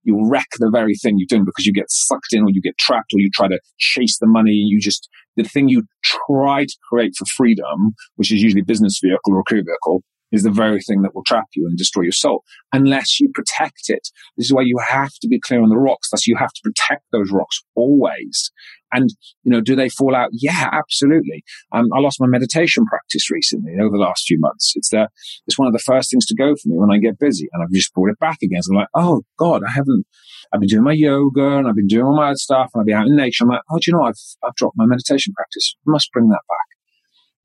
You'll 0.04 0.30
wreck 0.30 0.48
the 0.60 0.72
very 0.72 0.96
thing 0.96 1.16
you're 1.18 1.28
doing 1.28 1.44
because 1.44 1.66
you 1.66 1.74
get 1.74 1.92
sucked 1.92 2.32
in 2.32 2.44
or 2.44 2.50
you 2.50 2.62
get 2.62 2.78
trapped 2.78 3.14
or 3.14 3.20
you 3.20 3.30
try 3.34 3.50
to 3.50 3.60
chase 3.78 4.18
the 4.18 4.28
money. 4.28 4.52
You 4.52 4.80
just, 4.80 5.10
the 5.40 5.50
thing 5.50 5.70
you 5.70 5.84
try 6.04 6.66
to 6.66 6.78
create 6.88 7.14
for 7.18 7.26
freedom, 7.26 7.94
which 8.16 8.32
is 8.32 8.42
usually 8.42 8.62
business 8.62 9.00
vehicle 9.02 9.34
or 9.34 9.44
career 9.44 9.64
vehicle, 9.66 10.04
is 10.32 10.44
the 10.44 10.52
very 10.52 10.82
thing 10.82 11.02
that 11.02 11.16
will 11.16 11.24
trap 11.24 11.46
you 11.56 11.66
and 11.66 11.78
destroy 11.78 12.04
your 12.04 12.12
soul 12.12 12.44
unless 12.74 13.20
you 13.20 13.30
protect 13.34 13.90
it. 13.90 14.10
This 14.38 14.48
is 14.48 14.54
why 14.54 14.62
you 14.64 14.78
have 14.78 15.12
to 15.22 15.28
be 15.28 15.40
clear 15.40 15.62
on 15.62 15.70
the 15.70 15.78
rocks. 15.78 16.10
Thus, 16.10 16.28
you 16.28 16.36
have 16.38 16.54
to 16.54 16.62
protect 16.64 17.06
those 17.12 17.32
rocks 17.32 17.64
always. 17.76 18.52
And, 18.92 19.10
you 19.44 19.52
know, 19.52 19.62
do 19.62 19.76
they 19.76 19.90
fall 19.90 20.16
out? 20.16 20.30
Yeah, 20.32 20.70
absolutely. 20.72 21.44
Um, 21.72 21.90
I 21.94 22.00
lost 22.00 22.20
my 22.20 22.28
meditation 22.28 22.86
practice 22.86 23.30
recently 23.30 23.74
over 23.80 23.98
the 23.98 24.04
last 24.04 24.26
few 24.26 24.40
months. 24.40 24.74
It's 24.76 24.90
the, 24.90 25.10
it's 25.46 25.60
one 25.60 25.68
of 25.68 25.74
the 25.74 25.80
first 25.80 26.10
things 26.10 26.26
to 26.28 26.36
go 26.36 26.56
for 26.56 26.70
me 26.70 26.78
when 26.78 26.92
I 26.92 26.98
get 26.98 27.20
busy 27.20 27.48
and 27.54 27.62
I've 27.62 27.72
just 27.72 27.94
brought 27.94 28.10
it 28.10 28.20
back 28.20 28.38
again. 28.42 28.64
So 28.64 28.74
I'm 28.74 28.80
like, 28.80 28.88
oh 28.96 29.22
God, 29.38 29.62
I 29.64 29.72
haven't, 29.72 30.06
I've 30.52 30.60
been 30.60 30.70
doing 30.70 30.84
my 30.84 30.94
yoga 30.94 31.58
and 31.58 31.68
I've 31.68 31.76
been 31.76 31.88
doing 31.88 32.06
all 32.06 32.16
my 32.16 32.30
other 32.30 32.36
stuff 32.36 32.72
and 32.74 32.82
I've 32.82 32.88
been 32.88 32.96
out 32.96 33.08
in 33.08 33.16
nature. 33.16 33.44
I'm 33.44 33.50
like, 33.50 33.62
oh, 33.72 33.78
do 33.78 33.92
you 33.92 33.94
know, 33.94 34.04
I've, 34.04 34.20
I've 34.44 34.56
dropped 34.56 34.78
my 34.78 34.86
meditation 34.88 35.34
practice. 35.34 35.76
I 35.88 35.92
must 35.92 36.12
bring 36.12 36.30
that 36.30 36.42
back. 36.48 36.79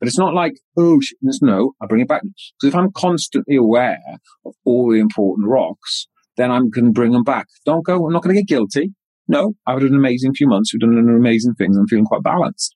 But 0.00 0.08
it's 0.08 0.18
not 0.18 0.34
like, 0.34 0.54
oh, 0.76 1.00
no, 1.40 1.72
I 1.80 1.86
bring 1.86 2.02
it 2.02 2.08
back. 2.08 2.22
Because 2.22 2.68
if 2.68 2.74
I'm 2.74 2.90
constantly 2.92 3.56
aware 3.56 4.18
of 4.44 4.54
all 4.64 4.90
the 4.90 4.98
important 4.98 5.48
rocks, 5.48 6.08
then 6.36 6.50
I'm 6.50 6.68
going 6.70 6.86
to 6.86 6.92
bring 6.92 7.12
them 7.12 7.22
back. 7.22 7.46
Don't 7.64 7.84
go, 7.84 8.04
I'm 8.06 8.12
not 8.12 8.22
going 8.22 8.34
to 8.34 8.42
get 8.42 8.48
guilty. 8.48 8.92
No, 9.28 9.54
I've 9.66 9.80
had 9.80 9.90
an 9.90 9.96
amazing 9.96 10.34
few 10.34 10.46
months. 10.46 10.72
We've 10.72 10.80
done 10.80 10.98
an 10.98 11.08
amazing 11.08 11.54
things. 11.54 11.76
I'm 11.76 11.86
feeling 11.86 12.04
quite 12.04 12.22
balanced. 12.22 12.74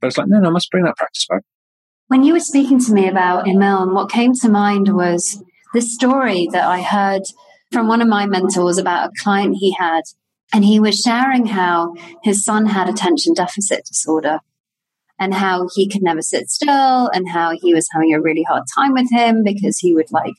But 0.00 0.08
it's 0.08 0.16
like, 0.16 0.28
no, 0.28 0.38
no, 0.38 0.48
I 0.48 0.52
must 0.52 0.70
bring 0.70 0.84
that 0.84 0.96
practice 0.96 1.26
back. 1.28 1.42
When 2.06 2.24
you 2.24 2.32
were 2.32 2.40
speaking 2.40 2.80
to 2.80 2.92
me 2.92 3.08
about 3.08 3.46
Emil, 3.46 3.94
what 3.94 4.10
came 4.10 4.32
to 4.34 4.48
mind 4.48 4.94
was 4.94 5.42
this 5.74 5.94
story 5.94 6.48
that 6.52 6.64
I 6.64 6.82
heard 6.82 7.22
from 7.70 7.86
one 7.86 8.00
of 8.00 8.08
my 8.08 8.26
mentors 8.26 8.78
about 8.78 9.10
a 9.10 9.12
client 9.22 9.56
he 9.58 9.74
had. 9.78 10.02
And 10.52 10.64
he 10.64 10.80
was 10.80 10.98
sharing 10.98 11.46
how 11.46 11.94
his 12.24 12.44
son 12.44 12.66
had 12.66 12.88
attention 12.88 13.34
deficit 13.34 13.84
disorder 13.84 14.40
and 15.20 15.34
how 15.34 15.68
he 15.74 15.86
could 15.86 16.02
never 16.02 16.22
sit 16.22 16.48
still 16.48 17.08
and 17.08 17.28
how 17.28 17.52
he 17.52 17.74
was 17.74 17.86
having 17.92 18.14
a 18.14 18.20
really 18.20 18.42
hard 18.42 18.64
time 18.74 18.94
with 18.94 19.08
him 19.12 19.44
because 19.44 19.78
he 19.78 19.94
would 19.94 20.10
like, 20.10 20.32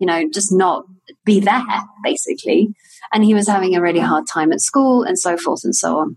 you 0.00 0.06
know, 0.06 0.28
just 0.28 0.52
not 0.52 0.84
be 1.24 1.38
there 1.38 1.62
basically. 2.02 2.74
And 3.12 3.24
he 3.24 3.32
was 3.32 3.46
having 3.46 3.76
a 3.76 3.80
really 3.80 4.00
hard 4.00 4.24
time 4.26 4.52
at 4.52 4.60
school 4.60 5.04
and 5.04 5.16
so 5.16 5.36
forth 5.36 5.60
and 5.62 5.74
so 5.74 5.98
on. 5.98 6.16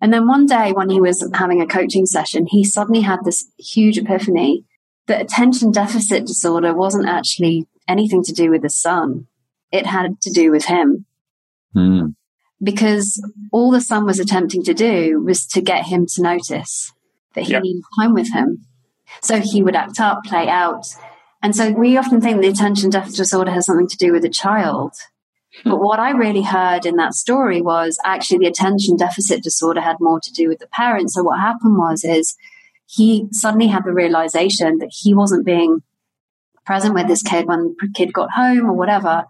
And 0.00 0.12
then 0.12 0.26
one 0.26 0.46
day 0.46 0.72
when 0.72 0.88
he 0.88 1.00
was 1.00 1.28
having 1.34 1.60
a 1.60 1.66
coaching 1.66 2.06
session, 2.06 2.46
he 2.46 2.64
suddenly 2.64 3.02
had 3.02 3.24
this 3.24 3.46
huge 3.58 3.98
epiphany 3.98 4.64
that 5.06 5.20
attention 5.20 5.70
deficit 5.70 6.26
disorder 6.26 6.74
wasn't 6.74 7.08
actually 7.08 7.66
anything 7.86 8.22
to 8.22 8.32
do 8.32 8.50
with 8.50 8.62
the 8.62 8.70
son. 8.70 9.26
It 9.70 9.84
had 9.84 10.20
to 10.22 10.30
do 10.30 10.50
with 10.50 10.64
him. 10.64 11.04
Mm. 11.76 12.14
Because 12.62 13.22
all 13.52 13.70
the 13.70 13.80
son 13.80 14.06
was 14.06 14.18
attempting 14.18 14.62
to 14.64 14.74
do 14.74 15.20
was 15.22 15.46
to 15.48 15.60
get 15.60 15.86
him 15.86 16.06
to 16.14 16.22
notice 16.22 16.92
that 17.34 17.44
he 17.44 17.52
yep. 17.52 17.62
needed 17.62 17.82
time 17.98 18.14
with 18.14 18.32
him. 18.32 18.64
So 19.22 19.40
he 19.40 19.62
would 19.62 19.76
act 19.76 20.00
up, 20.00 20.24
play 20.24 20.48
out. 20.48 20.86
And 21.42 21.54
so 21.54 21.70
we 21.70 21.96
often 21.96 22.20
think 22.20 22.40
the 22.40 22.48
attention 22.48 22.90
deficit 22.90 23.16
disorder 23.16 23.50
has 23.50 23.66
something 23.66 23.88
to 23.88 23.96
do 23.96 24.12
with 24.12 24.22
the 24.22 24.28
child. 24.28 24.92
Hmm. 25.62 25.70
But 25.70 25.80
what 25.80 26.00
I 26.00 26.10
really 26.10 26.42
heard 26.42 26.84
in 26.84 26.96
that 26.96 27.14
story 27.14 27.62
was 27.62 27.98
actually 28.04 28.38
the 28.38 28.46
attention 28.46 28.96
deficit 28.96 29.42
disorder 29.42 29.80
had 29.80 29.96
more 30.00 30.20
to 30.20 30.32
do 30.32 30.48
with 30.48 30.58
the 30.58 30.66
parent. 30.68 31.10
So 31.10 31.22
what 31.22 31.40
happened 31.40 31.76
was 31.78 32.04
is 32.04 32.36
he 32.86 33.28
suddenly 33.32 33.68
had 33.68 33.84
the 33.84 33.92
realization 33.92 34.78
that 34.78 34.90
he 34.92 35.14
wasn't 35.14 35.46
being 35.46 35.82
present 36.64 36.94
with 36.94 37.06
this 37.06 37.22
kid 37.22 37.46
when 37.46 37.76
the 37.80 37.88
kid 37.94 38.12
got 38.12 38.30
home 38.32 38.66
or 38.66 38.72
whatever. 38.72 39.24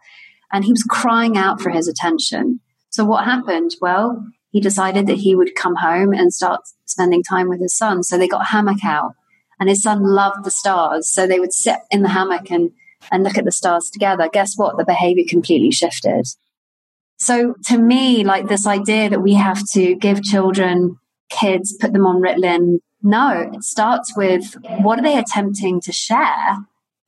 And 0.50 0.64
he 0.64 0.72
was 0.72 0.82
crying 0.82 1.36
out 1.36 1.60
for 1.60 1.70
his 1.70 1.88
attention. 1.88 2.60
So 2.90 3.04
what 3.04 3.24
happened? 3.24 3.72
Well, 3.80 4.24
he 4.50 4.60
decided 4.60 5.06
that 5.06 5.18
he 5.18 5.34
would 5.34 5.54
come 5.54 5.76
home 5.76 6.12
and 6.12 6.32
start 6.32 6.62
spending 6.86 7.22
time 7.22 7.48
with 7.48 7.60
his 7.60 7.76
son. 7.76 8.02
So 8.02 8.16
they 8.16 8.28
got 8.28 8.46
hammock 8.46 8.84
out, 8.84 9.14
and 9.60 9.68
his 9.68 9.82
son 9.82 10.02
loved 10.02 10.44
the 10.44 10.50
stars. 10.50 11.12
So 11.12 11.26
they 11.26 11.40
would 11.40 11.52
sit 11.52 11.78
in 11.90 12.02
the 12.02 12.08
hammock 12.08 12.50
and, 12.50 12.70
and 13.10 13.22
look 13.24 13.38
at 13.38 13.44
the 13.44 13.52
stars 13.52 13.90
together. 13.90 14.28
Guess 14.32 14.54
what? 14.56 14.76
The 14.76 14.84
behavior 14.84 15.24
completely 15.28 15.70
shifted. 15.70 16.26
So 17.18 17.54
to 17.66 17.78
me, 17.78 18.24
like 18.24 18.48
this 18.48 18.66
idea 18.66 19.10
that 19.10 19.22
we 19.22 19.34
have 19.34 19.62
to 19.72 19.96
give 19.96 20.22
children, 20.22 20.98
kids, 21.30 21.76
put 21.78 21.92
them 21.92 22.06
on 22.06 22.22
Ritalin, 22.22 22.78
no, 23.02 23.50
it 23.52 23.62
starts 23.64 24.16
with 24.16 24.56
what 24.80 24.98
are 24.98 25.02
they 25.02 25.18
attempting 25.18 25.80
to 25.82 25.92
share 25.92 26.58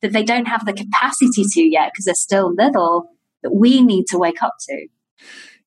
that 0.01 0.13
they 0.13 0.23
don't 0.23 0.47
have 0.47 0.65
the 0.65 0.73
capacity 0.73 1.43
to 1.43 1.61
yet 1.61 1.91
because 1.91 2.05
they're 2.05 2.15
still 2.15 2.53
little 2.53 3.09
that 3.43 3.53
we 3.53 3.81
need 3.81 4.05
to 4.07 4.17
wake 4.17 4.41
up 4.41 4.55
to. 4.67 4.87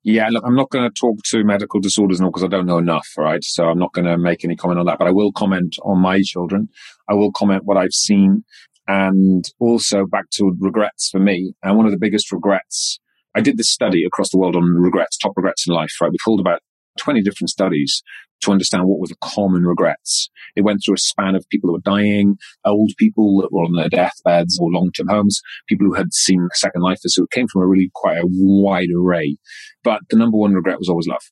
Yeah, 0.06 0.28
look, 0.28 0.44
I'm 0.46 0.54
not 0.54 0.68
going 0.68 0.84
to 0.84 0.92
talk 0.92 1.22
to 1.30 1.44
medical 1.44 1.80
disorders 1.80 2.20
now 2.20 2.26
because 2.26 2.44
I 2.44 2.48
don't 2.48 2.66
know 2.66 2.76
enough, 2.76 3.08
right? 3.16 3.42
So 3.42 3.64
I'm 3.64 3.78
not 3.78 3.94
going 3.94 4.04
to 4.04 4.18
make 4.18 4.44
any 4.44 4.54
comment 4.54 4.78
on 4.78 4.84
that, 4.84 4.98
but 4.98 5.08
I 5.08 5.10
will 5.10 5.32
comment 5.32 5.76
on 5.82 5.98
my 5.98 6.20
children. 6.22 6.68
I 7.08 7.14
will 7.14 7.32
comment 7.32 7.64
what 7.64 7.78
I've 7.78 7.94
seen 7.94 8.44
and 8.86 9.46
also 9.58 10.04
back 10.04 10.28
to 10.32 10.54
regrets 10.60 11.08
for 11.10 11.20
me. 11.20 11.54
And 11.62 11.78
one 11.78 11.86
of 11.86 11.92
the 11.92 11.98
biggest 11.98 12.30
regrets, 12.32 13.00
I 13.34 13.40
did 13.40 13.56
this 13.56 13.70
study 13.70 14.04
across 14.04 14.30
the 14.30 14.36
world 14.36 14.56
on 14.56 14.64
regrets, 14.64 15.16
top 15.16 15.32
regrets 15.36 15.66
in 15.66 15.72
life, 15.72 15.92
right? 16.02 16.10
We 16.10 16.18
pulled 16.22 16.40
about 16.40 16.60
20 16.98 17.22
different 17.22 17.48
studies 17.48 18.02
to 18.44 18.52
understand 18.52 18.84
what 18.86 19.00
were 19.00 19.06
the 19.06 19.16
common 19.20 19.64
regrets. 19.64 20.30
It 20.56 20.62
went 20.62 20.80
through 20.84 20.94
a 20.94 20.98
span 20.98 21.34
of 21.34 21.48
people 21.50 21.68
who 21.68 21.74
were 21.74 21.80
dying, 21.80 22.36
old 22.64 22.92
people 22.98 23.40
that 23.40 23.52
were 23.52 23.64
on 23.64 23.72
their 23.72 23.88
deathbeds 23.88 24.58
or 24.60 24.70
long-term 24.70 25.08
homes, 25.08 25.40
people 25.68 25.86
who 25.86 25.94
had 25.94 26.12
seen 26.12 26.48
second 26.54 26.82
life. 26.82 26.98
So 27.00 27.24
it 27.24 27.30
came 27.30 27.48
from 27.48 27.62
a 27.62 27.66
really 27.66 27.90
quite 27.94 28.18
a 28.18 28.26
wide 28.26 28.88
array. 28.96 29.36
But 29.82 30.00
the 30.10 30.16
number 30.16 30.36
one 30.36 30.54
regret 30.54 30.78
was 30.78 30.88
always 30.88 31.06
love. 31.06 31.22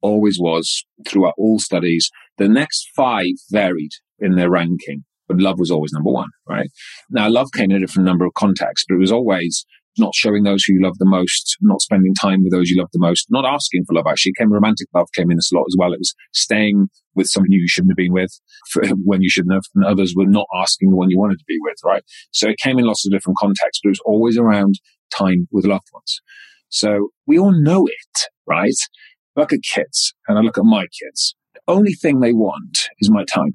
Always 0.00 0.38
was 0.38 0.84
throughout 1.06 1.34
all 1.38 1.58
studies. 1.58 2.10
The 2.36 2.48
next 2.48 2.88
five 2.94 3.32
varied 3.50 3.90
in 4.18 4.36
their 4.36 4.50
ranking, 4.50 5.04
but 5.26 5.38
love 5.38 5.58
was 5.58 5.70
always 5.70 5.92
number 5.92 6.10
one, 6.10 6.30
right? 6.48 6.70
Now, 7.10 7.28
love 7.28 7.48
came 7.52 7.70
in 7.70 7.76
a 7.76 7.80
different 7.80 8.06
number 8.06 8.24
of 8.24 8.34
contexts, 8.34 8.86
but 8.88 8.94
it 8.94 9.00
was 9.00 9.12
always 9.12 9.66
not 9.98 10.14
showing 10.14 10.42
those 10.42 10.64
who 10.64 10.74
you 10.74 10.82
love 10.82 10.98
the 10.98 11.06
most, 11.06 11.56
not 11.60 11.80
spending 11.80 12.14
time 12.14 12.42
with 12.42 12.52
those 12.52 12.70
you 12.70 12.78
love 12.78 12.88
the 12.92 12.98
most, 12.98 13.26
not 13.30 13.44
asking 13.44 13.84
for 13.84 13.94
love. 13.94 14.06
Actually, 14.08 14.32
came 14.38 14.52
romantic 14.52 14.88
love 14.94 15.08
came 15.14 15.30
in 15.30 15.36
this 15.36 15.52
a 15.52 15.56
lot 15.56 15.64
as 15.68 15.76
well. 15.78 15.92
It 15.92 16.00
was 16.00 16.14
staying 16.32 16.88
with 17.14 17.28
someone 17.28 17.50
you 17.50 17.66
shouldn't 17.66 17.92
have 17.92 17.96
been 17.96 18.12
with 18.12 18.30
when 19.04 19.22
you 19.22 19.30
shouldn't 19.30 19.54
have, 19.54 19.64
and 19.74 19.84
others 19.84 20.14
were 20.16 20.26
not 20.26 20.46
asking 20.54 20.90
the 20.90 20.96
one 20.96 21.10
you 21.10 21.18
wanted 21.18 21.38
to 21.38 21.44
be 21.46 21.58
with, 21.60 21.76
right? 21.84 22.02
So 22.30 22.48
it 22.48 22.58
came 22.62 22.78
in 22.78 22.86
lots 22.86 23.06
of 23.06 23.12
different 23.12 23.38
contexts, 23.38 23.80
but 23.82 23.88
it 23.88 23.92
was 23.98 24.02
always 24.04 24.38
around 24.38 24.74
time 25.16 25.48
with 25.50 25.66
loved 25.66 25.88
ones. 25.92 26.20
So 26.68 27.08
we 27.26 27.38
all 27.38 27.52
know 27.52 27.86
it, 27.86 28.28
right? 28.46 28.74
look 29.38 29.52
at 29.52 29.60
kids, 29.62 30.14
and 30.26 30.36
I 30.36 30.40
look 30.42 30.58
at 30.58 30.64
my 30.64 30.82
kids. 30.82 31.34
The 31.54 31.60
only 31.68 31.92
thing 31.92 32.20
they 32.20 32.32
want 32.32 32.88
is 33.00 33.10
my 33.10 33.24
time. 33.24 33.52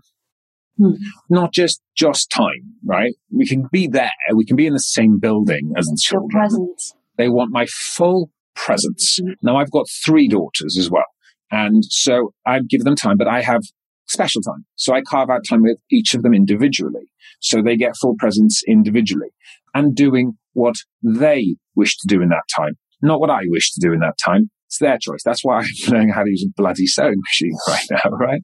Hmm. 0.78 0.94
Not 1.30 1.54
just 1.54 1.82
just 1.96 2.30
time, 2.32 2.74
right? 2.84 3.14
We 3.32 3.46
can 3.46 3.68
be 3.72 3.88
there. 3.88 4.12
We 4.34 4.46
can 4.46 4.56
be 4.56 4.66
in 4.66 4.74
the 4.74 4.80
same 4.80 5.20
building 5.20 5.74
as 5.78 5.86
the 5.86 5.98
children. 6.02 6.30
Presence. 6.30 6.94
They 7.18 7.30
want 7.30 7.52
my 7.52 7.66
full 7.68 8.32
presence. 8.56 9.20
Mm-hmm. 9.20 9.34
Now 9.42 9.58
I've 9.58 9.72
got 9.72 9.86
three 9.90 10.28
daughters 10.28 10.78
as 10.78 10.90
well. 10.90 11.06
And 11.52 11.86
so 11.86 12.34
I 12.46 12.60
give 12.68 12.84
them 12.84 12.96
time, 12.96 13.18
but 13.18 13.28
I 13.28 13.42
have 13.42 13.62
special 14.08 14.42
time. 14.42 14.66
So 14.76 14.94
I 14.94 15.02
carve 15.02 15.30
out 15.30 15.42
time 15.48 15.62
with 15.62 15.78
each 15.92 16.14
of 16.14 16.24
them 16.24 16.34
individually. 16.34 17.12
So 17.40 17.62
they 17.62 17.78
get 17.78 17.96
full 17.98 18.16
presence 18.18 18.64
individually 18.68 19.30
and 19.74 19.96
doing 19.96 20.38
what 20.54 20.76
they 21.04 21.56
wish 21.76 21.98
to 21.98 22.08
do 22.08 22.22
in 22.22 22.30
that 22.30 22.44
time, 22.56 22.78
not 23.02 23.20
what 23.20 23.30
I 23.30 23.42
wish 23.48 23.72
to 23.74 23.80
do 23.80 23.94
in 23.94 24.00
that 24.00 24.18
time. 24.24 24.50
It's 24.74 24.80
their 24.80 24.98
choice. 24.98 25.22
That's 25.24 25.46
why 25.46 25.60
I'm 25.60 25.66
learning 25.88 26.10
how 26.10 26.24
to 26.24 26.30
use 26.32 26.44
a 26.44 26.52
bloody 26.58 26.88
sewing 26.88 27.22
machine 27.28 27.56
right 27.68 27.86
now, 27.92 28.10
right? 28.10 28.42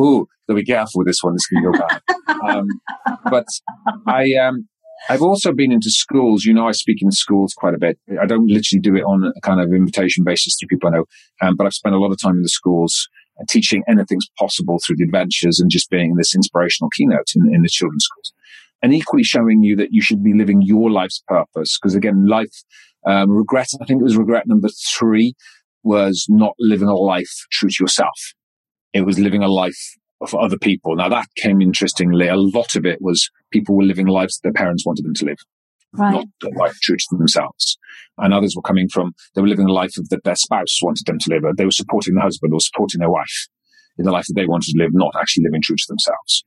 Ooh, 0.00 0.26
so 0.46 0.54
be 0.54 0.64
careful 0.64 1.00
with 1.00 1.06
this 1.06 1.22
one. 1.22 1.34
This 1.34 1.46
can 1.46 1.62
go 1.62 1.72
bad. 1.72 2.00
um, 2.48 2.66
but 3.30 3.44
I, 4.06 4.32
um, 4.40 4.66
I've 5.10 5.20
also 5.20 5.52
been 5.52 5.70
into 5.70 5.90
schools. 5.90 6.44
You 6.44 6.54
know, 6.54 6.66
I 6.66 6.72
speak 6.72 7.02
in 7.02 7.10
schools 7.10 7.52
quite 7.52 7.74
a 7.74 7.78
bit. 7.78 7.98
I 8.18 8.24
don't 8.24 8.46
literally 8.46 8.80
do 8.80 8.96
it 8.96 9.02
on 9.02 9.30
a 9.36 9.40
kind 9.42 9.60
of 9.60 9.74
invitation 9.74 10.24
basis 10.24 10.56
to 10.56 10.66
people 10.66 10.88
I 10.88 10.92
know, 10.92 11.04
um, 11.42 11.56
but 11.56 11.66
I've 11.66 11.74
spent 11.74 11.94
a 11.94 11.98
lot 11.98 12.10
of 12.10 12.18
time 12.18 12.36
in 12.36 12.42
the 12.42 12.48
schools 12.48 13.06
uh, 13.38 13.44
teaching 13.46 13.82
anything's 13.86 14.28
possible 14.38 14.78
through 14.78 14.96
the 14.96 15.04
adventures 15.04 15.60
and 15.60 15.70
just 15.70 15.90
being 15.90 16.16
this 16.16 16.34
inspirational 16.34 16.88
keynote 16.88 17.32
in, 17.36 17.54
in 17.54 17.60
the 17.60 17.68
children's 17.68 18.04
schools. 18.04 18.32
And 18.80 18.94
equally 18.94 19.24
showing 19.24 19.62
you 19.62 19.76
that 19.76 19.92
you 19.92 20.00
should 20.00 20.24
be 20.24 20.32
living 20.32 20.62
your 20.62 20.90
life's 20.90 21.22
purpose. 21.28 21.78
Because 21.78 21.94
again, 21.94 22.26
life 22.26 22.64
um, 23.06 23.30
regret, 23.30 23.68
I 23.80 23.84
think 23.84 24.00
it 24.00 24.04
was 24.04 24.16
regret 24.16 24.46
number 24.46 24.68
three, 24.68 25.34
was 25.82 26.26
not 26.28 26.54
living 26.58 26.88
a 26.88 26.94
life 26.94 27.46
true 27.52 27.68
to 27.68 27.76
yourself. 27.84 28.18
It 28.92 29.02
was 29.02 29.18
living 29.18 29.42
a 29.42 29.48
life 29.48 29.78
for 30.28 30.40
other 30.40 30.58
people. 30.58 30.96
Now 30.96 31.08
that 31.08 31.26
came 31.36 31.60
interestingly. 31.60 32.28
A 32.28 32.36
lot 32.36 32.76
of 32.76 32.86
it 32.86 32.98
was 33.00 33.30
people 33.50 33.76
were 33.76 33.84
living 33.84 34.06
lives 34.06 34.36
that 34.36 34.42
their 34.42 34.52
parents 34.52 34.86
wanted 34.86 35.04
them 35.04 35.14
to 35.14 35.24
live. 35.26 35.38
Right. 35.92 36.12
Not 36.12 36.26
a 36.44 36.58
life 36.58 36.76
true 36.82 36.96
to 36.96 37.16
themselves. 37.16 37.78
And 38.18 38.32
others 38.32 38.54
were 38.56 38.62
coming 38.62 38.88
from, 38.88 39.12
they 39.34 39.40
were 39.40 39.48
living 39.48 39.68
a 39.68 39.72
life 39.72 39.92
that 39.94 40.24
their 40.24 40.34
spouse 40.34 40.80
wanted 40.82 41.06
them 41.06 41.18
to 41.20 41.30
live. 41.30 41.56
They 41.56 41.64
were 41.64 41.70
supporting 41.70 42.14
the 42.14 42.20
husband 42.20 42.52
or 42.52 42.60
supporting 42.60 43.00
their 43.00 43.10
wife 43.10 43.48
in 43.98 44.04
the 44.04 44.12
life 44.12 44.26
that 44.26 44.34
they 44.34 44.46
wanted 44.46 44.72
to 44.72 44.78
live, 44.78 44.90
not 44.92 45.14
actually 45.20 45.44
living 45.44 45.62
true 45.62 45.76
to 45.76 45.84
themselves. 45.88 46.44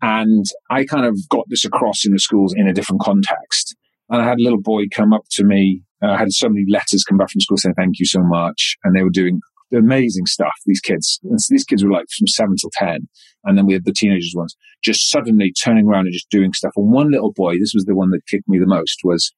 And 0.00 0.44
I 0.70 0.84
kind 0.84 1.06
of 1.06 1.16
got 1.28 1.46
this 1.48 1.64
across 1.64 2.04
in 2.04 2.12
the 2.12 2.18
schools 2.18 2.54
in 2.56 2.68
a 2.68 2.72
different 2.72 3.02
context. 3.02 3.74
And 4.14 4.22
I 4.22 4.28
had 4.28 4.38
a 4.38 4.42
little 4.42 4.60
boy 4.60 4.84
come 4.94 5.12
up 5.12 5.24
to 5.32 5.44
me 5.44 5.82
uh, 6.04 6.12
I 6.12 6.18
had 6.18 6.32
so 6.32 6.48
many 6.48 6.64
letters 6.68 7.04
come 7.04 7.18
back 7.18 7.30
from 7.30 7.40
school 7.40 7.56
saying 7.56 7.74
thank 7.76 7.98
you 7.98 8.06
so 8.06 8.20
much, 8.20 8.76
and 8.84 8.94
they 8.94 9.02
were 9.02 9.10
doing 9.10 9.40
amazing 9.72 10.26
stuff. 10.26 10.52
These 10.66 10.80
kids, 10.80 11.18
and 11.24 11.40
so 11.40 11.52
these 11.52 11.64
kids 11.64 11.84
were 11.84 11.90
like 11.90 12.06
from 12.16 12.26
seven 12.26 12.56
till 12.60 12.70
ten, 12.72 13.08
and 13.44 13.56
then 13.56 13.66
we 13.66 13.72
had 13.72 13.84
the 13.84 13.92
teenagers 13.92 14.34
ones 14.36 14.56
just 14.82 15.10
suddenly 15.10 15.52
turning 15.64 15.88
around 15.88 16.06
and 16.06 16.12
just 16.12 16.30
doing 16.30 16.52
stuff. 16.52 16.72
And 16.76 16.92
one 16.92 17.10
little 17.10 17.32
boy, 17.32 17.58
this 17.58 17.72
was 17.74 17.84
the 17.86 17.94
one 17.94 18.10
that 18.10 18.26
kicked 18.28 18.48
me 18.48 18.58
the 18.58 18.66
most, 18.66 19.00
was 19.02 19.32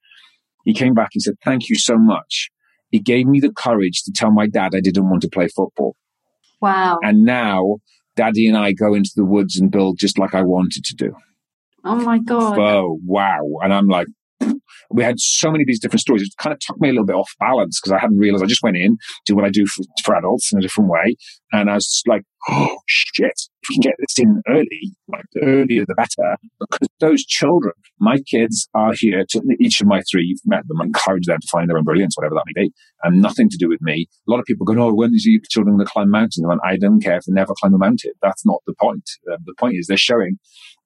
he 0.64 0.74
came 0.74 0.94
back 0.94 1.10
and 1.14 1.22
said 1.22 1.34
thank 1.44 1.68
you 1.68 1.76
so 1.76 1.96
much. 1.96 2.50
He 2.90 2.98
gave 2.98 3.26
me 3.26 3.40
the 3.40 3.52
courage 3.52 4.02
to 4.04 4.12
tell 4.12 4.32
my 4.32 4.46
dad 4.46 4.74
I 4.74 4.80
didn't 4.80 5.08
want 5.08 5.22
to 5.22 5.28
play 5.28 5.48
football. 5.48 5.94
Wow! 6.60 6.98
And 7.02 7.24
now, 7.24 7.76
Daddy 8.16 8.48
and 8.48 8.56
I 8.56 8.72
go 8.72 8.94
into 8.94 9.12
the 9.14 9.24
woods 9.24 9.58
and 9.58 9.70
build 9.70 9.98
just 9.98 10.18
like 10.18 10.34
I 10.34 10.42
wanted 10.42 10.84
to 10.84 10.94
do. 10.94 11.14
Oh 11.84 11.96
my 11.96 12.18
god! 12.18 12.58
Oh 12.58 12.98
wow! 13.04 13.42
And 13.62 13.72
I'm 13.72 13.86
like, 13.86 14.08
we 14.90 15.02
had 15.02 15.18
so 15.18 15.50
many 15.50 15.62
of 15.62 15.66
these 15.66 15.80
different 15.80 16.00
stories. 16.00 16.22
It 16.22 16.30
kind 16.38 16.52
of 16.52 16.60
took 16.60 16.80
me 16.80 16.88
a 16.88 16.92
little 16.92 17.06
bit 17.06 17.16
off 17.16 17.32
balance 17.40 17.80
because 17.80 17.92
I 17.92 17.98
hadn't 17.98 18.18
realized 18.18 18.44
I 18.44 18.46
just 18.46 18.62
went 18.62 18.76
in, 18.76 18.98
do 19.24 19.34
what 19.34 19.44
I 19.44 19.50
do 19.50 19.66
for, 19.66 19.84
for 20.04 20.16
adults 20.16 20.52
in 20.52 20.58
a 20.58 20.62
different 20.62 20.90
way. 20.90 21.16
And 21.52 21.70
I 21.70 21.74
was 21.74 22.02
like, 22.06 22.22
oh 22.48 22.78
shit, 22.86 23.32
if 23.62 23.68
we 23.68 23.76
can 23.76 23.80
get 23.80 23.94
this 23.98 24.18
in 24.18 24.42
early, 24.48 24.94
like 25.08 25.24
the 25.32 25.42
earlier 25.42 25.84
the 25.86 25.94
better. 25.94 26.36
Because 26.60 26.88
those 27.00 27.24
children, 27.24 27.72
my 27.98 28.18
kids 28.30 28.68
are 28.74 28.92
here 28.94 29.24
to 29.30 29.42
each 29.58 29.80
of 29.80 29.86
my 29.86 30.02
three, 30.10 30.24
you've 30.24 30.40
met 30.44 30.66
them, 30.68 30.80
encourage 30.80 31.26
them 31.26 31.38
to 31.40 31.48
find 31.50 31.68
their 31.68 31.78
own 31.78 31.84
brilliance, 31.84 32.16
whatever 32.16 32.34
that 32.34 32.44
may 32.46 32.64
be, 32.64 32.72
and 33.02 33.20
nothing 33.20 33.48
to 33.48 33.56
do 33.56 33.68
with 33.68 33.80
me. 33.82 34.06
A 34.28 34.30
lot 34.30 34.40
of 34.40 34.46
people 34.46 34.66
go, 34.66 34.80
oh, 34.80 34.94
when 34.94 35.10
your 35.12 35.40
children 35.48 35.76
going 35.76 35.86
to 35.86 35.92
climb 35.92 36.10
mountains? 36.10 36.38
And 36.38 36.60
I 36.64 36.76
don't 36.76 37.00
care 37.00 37.16
if 37.16 37.24
they 37.24 37.32
never 37.32 37.54
climb 37.58 37.74
a 37.74 37.78
mountain. 37.78 38.12
That's 38.22 38.46
not 38.46 38.62
the 38.66 38.74
point. 38.80 39.08
Uh, 39.30 39.36
the 39.44 39.54
point 39.58 39.76
is 39.76 39.86
they're 39.86 39.96
showing 39.96 40.38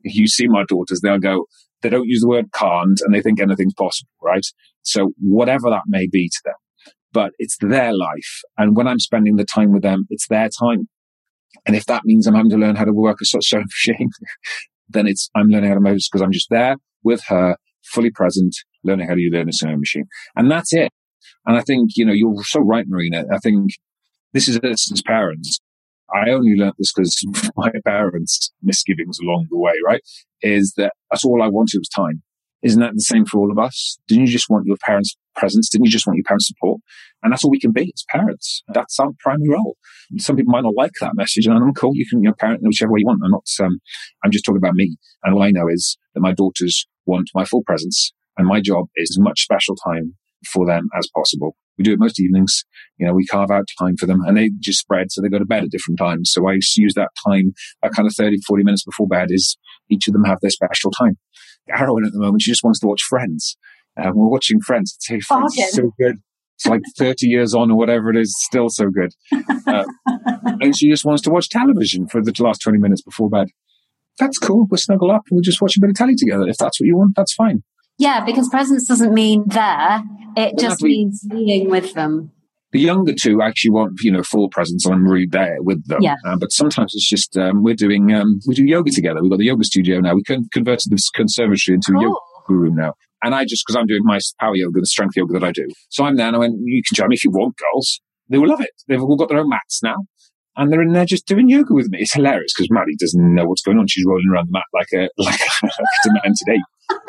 you 0.03 0.27
see 0.27 0.49
my 0.49 0.65
daughters, 0.65 1.01
they'll 1.01 1.19
go, 1.19 1.47
they 1.83 1.89
don't 1.89 2.09
use 2.09 2.21
the 2.21 2.29
word 2.29 2.53
can't 2.53 3.01
and 3.01 3.15
they 3.15 3.23
think 3.23 3.41
anything's 3.41 3.75
possible, 3.75 4.11
right? 4.23 4.45
So 4.83 5.13
whatever 5.21 5.71
that 5.71 5.83
may 5.87 6.07
be 6.07 6.29
to 6.29 6.41
them, 6.45 6.55
but 7.13 7.33
it's 7.39 7.57
their 7.61 7.93
life. 7.93 8.41
And 8.59 8.77
when 8.77 8.87
I'm 8.87 9.01
spending 9.01 9.37
the 9.37 9.45
time 9.45 9.73
with 9.73 9.83
them, 9.83 10.07
it's 10.11 10.29
their 10.29 10.49
time. 10.49 10.89
And 11.67 11.77
if 11.77 11.87
that 11.87 12.03
means 12.05 12.27
I'm 12.27 12.35
having 12.35 12.51
to 12.51 12.57
learn 12.57 12.77
how 12.77 12.85
to 12.85 12.93
work 12.93 13.19
a 13.21 13.25
sewing 13.25 13.65
machine, 13.65 14.11
then 14.89 15.07
it's, 15.07 15.31
I'm 15.35 15.49
learning 15.49 15.69
how 15.69 15.75
to 15.75 15.81
move 15.81 15.99
because 16.11 16.23
I'm 16.23 16.33
just 16.33 16.49
there 16.51 16.77
with 17.03 17.23
her, 17.29 17.57
fully 17.85 18.11
present, 18.11 18.55
learning 18.85 19.09
how 19.09 19.15
to 19.15 19.31
learn 19.33 19.49
a 19.49 19.53
sewing 19.53 19.81
machine. 19.81 20.07
And 20.37 20.51
that's 20.51 20.73
it. 20.73 20.93
And 21.47 21.57
I 21.57 21.63
think, 21.63 21.91
you 21.97 22.05
know, 22.05 22.13
you're 22.13 22.43
so 22.45 22.61
right, 22.61 22.85
Marina. 22.87 23.25
I 23.33 23.39
think 23.39 23.73
this 24.33 24.49
is 24.49 24.59
us 24.59 24.93
as 24.93 25.03
parents. 25.03 25.61
I 26.15 26.31
only 26.31 26.55
learned 26.57 26.75
this 26.79 26.93
because 26.93 27.25
my 27.57 27.71
parents' 27.85 28.53
misgivings 28.63 29.19
along 29.21 29.47
the 29.51 29.59
way, 29.59 29.73
right? 29.85 30.03
Is 30.43 30.75
that 30.77 30.93
that's 31.11 31.25
all 31.25 31.43
I 31.43 31.49
wanted 31.49 31.79
was 31.79 31.89
time. 31.89 32.23
Isn't 32.63 32.81
that 32.81 32.93
the 32.95 33.01
same 33.01 33.25
for 33.25 33.39
all 33.39 33.51
of 33.51 33.59
us? 33.59 33.99
Didn't 34.07 34.27
you 34.27 34.33
just 34.33 34.51
want 34.51 34.67
your 34.67 34.77
parents' 34.85 35.17
presence? 35.35 35.71
Didn't 35.71 35.87
you 35.87 35.91
just 35.91 36.07
want 36.07 36.19
your 36.19 36.25
parents' 36.25 36.49
support? 36.49 36.81
And 37.23 37.33
that's 37.33 37.43
all 37.43 37.51
we 37.51 37.61
can 37.61 37.73
be 37.73 37.91
as 37.95 38.05
parents. 38.11 38.63
That's 38.69 38.99
our 39.01 39.11
primary 39.19 39.49
role. 39.49 39.77
Some 40.19 40.37
people 40.37 40.53
might 40.53 40.65
not 40.65 40.75
like 40.77 40.93
that 41.01 41.15
message, 41.15 41.47
and 41.47 41.57
I'm 41.57 41.73
cool. 41.73 41.93
You 41.95 42.07
can, 42.09 42.23
you 42.23 42.29
know, 42.29 42.35
parent 42.39 42.61
whichever 42.63 42.93
way 42.93 43.01
you 43.01 43.07
want. 43.07 43.21
I'm 43.25 43.31
not. 43.31 43.47
Um, 43.63 43.81
I'm 44.23 44.31
just 44.31 44.45
talking 44.45 44.59
about 44.59 44.75
me. 44.75 44.97
And 45.25 45.35
all 45.35 45.43
I 45.43 45.51
know 45.51 45.69
is 45.69 45.97
that 46.15 46.21
my 46.21 46.33
daughters 46.33 46.87
want 47.07 47.31
my 47.35 47.45
full 47.45 47.63
presence, 47.63 48.13
and 48.37 48.47
my 48.47 48.61
job 48.61 48.87
is 48.97 49.19
much 49.19 49.43
special 49.43 49.77
time 49.77 50.17
for 50.47 50.67
them 50.67 50.89
as 50.97 51.09
possible. 51.15 51.57
We 51.79 51.85
do 51.85 51.93
it 51.93 51.99
most 51.99 52.21
evenings. 52.21 52.65
You 52.99 53.07
know, 53.07 53.15
we 53.15 53.27
carve 53.27 53.51
out 53.51 53.67
time 53.79 53.97
for 53.97 54.07
them 54.07 54.21
and 54.27 54.37
they 54.37 54.51
just 54.61 54.81
spread. 54.81 55.11
So 55.11 55.23
they 55.23 55.29
go 55.29 55.39
to 55.39 55.47
bed 55.47 55.65
at 55.65 55.71
different 55.71 55.99
times. 55.99 56.31
So 56.33 56.49
I 56.49 56.59
use 56.77 56.95
that 56.95 57.09
time, 57.27 57.53
that 57.83 57.93
kind 57.93 58.07
of 58.07 58.15
30, 58.15 58.39
40 58.47 58.65
minutes 58.65 58.85
before 58.85 59.07
bed 59.07 59.29
is 59.31 59.57
each 59.89 60.07
of 60.07 60.13
them 60.13 60.25
have 60.25 60.39
their 60.41 60.51
special 60.51 60.91
time. 60.91 61.17
Arwen 61.71 62.07
at 62.07 62.13
the 62.13 62.19
moment, 62.19 62.43
she 62.43 62.51
just 62.51 62.65
wants 62.65 62.81
to 62.81 62.87
watch 62.87 63.03
Friends. 63.03 63.57
Um, 64.03 64.13
we're 64.15 64.29
watching 64.29 64.61
Friends. 64.61 64.95
It's 64.97 65.09
hey, 65.09 65.21
Friends 65.21 65.57
is 65.57 65.73
so 65.73 65.93
good. 65.99 66.17
It's 66.57 66.67
like 66.67 66.83
30 66.99 67.27
years 67.27 67.55
on 67.55 67.71
or 67.71 67.79
whatever 67.79 68.11
it 68.11 68.17
is, 68.17 68.35
still 68.39 68.69
so 68.69 68.91
good. 68.91 69.13
Uh, 69.67 69.85
and 70.61 70.77
she 70.77 70.91
just 70.91 71.07
wants 71.07 71.23
to 71.23 71.31
watch 71.31 71.49
television 71.49 72.07
for 72.07 72.23
the 72.23 72.35
last 72.41 72.59
20 72.59 72.79
minutes 72.79 73.01
before 73.01 73.31
bed. 73.31 73.49
That's 74.19 74.37
cool. 74.37 74.67
We'll 74.71 74.77
snuggle 74.77 75.11
up 75.11 75.23
and 75.31 75.37
we'll 75.37 75.43
just 75.43 75.63
watch 75.63 75.77
a 75.79 75.81
bit 75.81 75.89
of 75.89 75.97
telly 75.97 76.15
together. 76.17 76.47
If 76.47 76.59
that's 76.59 76.79
what 76.79 76.87
you 76.87 76.99
want, 76.99 77.13
that's 77.17 77.33
fine. 77.33 77.63
Yeah, 78.01 78.25
because 78.25 78.49
presence 78.49 78.89
doesn't 78.89 79.13
mean 79.13 79.45
there. 79.47 80.03
It 80.35 80.59
just 80.59 80.81
means 80.81 81.23
being 81.29 81.69
with 81.69 81.93
them. 81.93 82.33
The 82.73 82.81
younger 82.81 83.13
two 83.13 83.43
actually 83.43 83.73
want, 83.73 84.01
you 84.01 84.11
know, 84.11 84.23
full 84.23 84.49
presence 84.49 84.87
and 84.87 84.95
I'm 84.95 85.07
really 85.07 85.27
there 85.27 85.59
with 85.61 85.87
them. 85.87 85.99
Yeah. 86.01 86.15
Uh, 86.25 86.39
but 86.39 86.51
sometimes 86.51 86.95
it's 86.95 87.07
just, 87.07 87.37
um, 87.37 87.63
we're 87.63 87.75
doing, 87.75 88.11
um, 88.15 88.41
we 88.47 88.55
do 88.55 88.65
yoga 88.65 88.91
together. 88.91 89.21
We've 89.21 89.31
got 89.31 89.39
the 89.39 89.45
yoga 89.45 89.65
studio 89.65 90.01
now. 90.01 90.15
We 90.15 90.23
con- 90.23 90.49
converted 90.51 90.91
this 90.91 91.11
conservatory 91.11 91.75
into 91.75 91.93
Cool. 91.93 92.01
a 92.01 92.05
yoga 92.05 92.61
room 92.63 92.77
now. 92.77 92.95
And 93.23 93.35
I 93.35 93.45
just, 93.45 93.65
because 93.67 93.77
I'm 93.77 93.87
doing 93.87 94.01
my 94.05 94.19
power 94.41 94.57
yoga, 94.57 94.81
the 94.81 94.87
strength 94.87 95.15
yoga 95.15 95.35
that 95.35 95.45
I 95.45 95.53
do. 95.53 95.69
So 95.91 96.05
I'm 96.05 96.17
there 96.17 96.29
and 96.29 96.37
I 96.37 96.39
went, 96.39 96.55
you 96.65 96.81
can 96.89 96.95
join 96.95 97.09
me 97.09 97.17
if 97.17 97.25
you 97.25 97.33
want, 97.33 97.55
girls. 97.59 98.01
They 98.31 98.39
will 98.39 98.49
love 98.49 98.63
it. 98.63 98.71
They've 98.89 99.03
all 99.03 99.17
got 99.17 99.29
their 99.29 99.39
own 99.41 99.51
mats 99.51 99.83
now. 99.83 99.97
And 100.57 100.73
they're 100.73 100.81
in 100.83 100.93
there 100.93 101.05
just 101.05 101.27
doing 101.27 101.51
yoga 101.51 101.75
with 101.75 101.89
me. 101.91 101.99
It's 102.01 102.15
hilarious 102.15 102.53
because 102.57 102.69
Maddie 102.71 102.97
doesn't 102.99 103.35
know 103.35 103.45
what's 103.45 103.63
going 103.63 103.79
on. 103.79 103.89
She's 103.89 104.05
rolling 104.07 104.27
around 104.33 104.49
the 104.49 104.53
mat 104.53 104.65
like 104.73 104.89
a, 104.95 105.11
like 105.23 105.41
a, 105.41 105.67
like 105.67 105.73
a 105.73 106.09
demented 106.09 106.49
ape. 106.49 106.63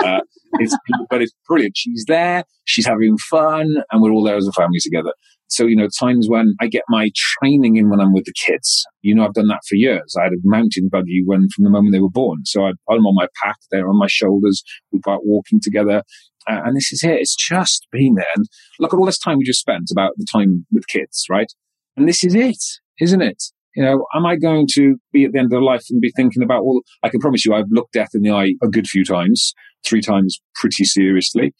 Uh, 0.03 0.21
it's, 0.53 0.75
but 1.09 1.21
it's 1.21 1.33
brilliant. 1.47 1.77
She's 1.77 2.05
there. 2.07 2.43
She's 2.65 2.87
having 2.87 3.17
fun 3.17 3.67
and 3.91 4.01
we're 4.01 4.11
all 4.11 4.23
there 4.23 4.35
as 4.35 4.47
a 4.47 4.51
family 4.51 4.79
together. 4.81 5.13
So, 5.47 5.65
you 5.65 5.75
know, 5.75 5.89
times 5.99 6.27
when 6.29 6.55
I 6.61 6.67
get 6.67 6.83
my 6.87 7.11
training 7.15 7.75
in 7.75 7.89
when 7.89 7.99
I'm 7.99 8.13
with 8.13 8.23
the 8.23 8.33
kids, 8.45 8.85
you 9.01 9.13
know, 9.13 9.25
I've 9.25 9.33
done 9.33 9.47
that 9.47 9.59
for 9.67 9.75
years. 9.75 10.15
I 10.17 10.23
had 10.23 10.31
a 10.31 10.37
mountain 10.43 10.87
buggy 10.89 11.23
when 11.25 11.49
from 11.53 11.65
the 11.65 11.69
moment 11.69 11.91
they 11.93 11.99
were 11.99 12.09
born. 12.09 12.39
So 12.45 12.65
I 12.65 12.71
put 12.87 12.95
them 12.95 13.05
on 13.05 13.15
my 13.15 13.27
pack. 13.43 13.57
They're 13.69 13.89
on 13.89 13.99
my 13.99 14.07
shoulders. 14.07 14.63
We 14.91 15.01
out 15.07 15.25
walking 15.25 15.59
together. 15.61 16.03
Uh, 16.49 16.61
and 16.65 16.75
this 16.75 16.91
is 16.93 17.03
it. 17.03 17.19
It's 17.19 17.35
just 17.35 17.85
being 17.91 18.15
there. 18.15 18.25
And 18.35 18.45
look 18.79 18.93
at 18.93 18.97
all 18.97 19.05
this 19.05 19.19
time 19.19 19.37
we 19.37 19.43
just 19.43 19.59
spent 19.59 19.89
about 19.91 20.13
the 20.17 20.25
time 20.31 20.65
with 20.71 20.87
kids, 20.87 21.25
right? 21.29 21.51
And 21.97 22.07
this 22.07 22.23
is 22.23 22.33
it, 22.33 22.63
isn't 22.99 23.21
it? 23.21 23.43
You 23.75 23.83
know, 23.83 24.05
am 24.13 24.25
I 24.25 24.35
going 24.35 24.67
to 24.73 24.97
be 25.13 25.25
at 25.25 25.31
the 25.31 25.39
end 25.39 25.53
of 25.53 25.61
life 25.61 25.85
and 25.89 26.01
be 26.01 26.11
thinking 26.15 26.43
about, 26.43 26.65
well, 26.65 26.81
I 27.03 27.09
can 27.09 27.19
promise 27.19 27.45
you 27.45 27.53
I've 27.53 27.69
looked 27.69 27.93
death 27.93 28.09
in 28.13 28.21
the 28.21 28.31
eye 28.31 28.53
a 28.61 28.67
good 28.67 28.87
few 28.87 29.05
times, 29.05 29.53
three 29.85 30.01
times 30.01 30.41
pretty 30.55 30.83
seriously. 30.83 31.53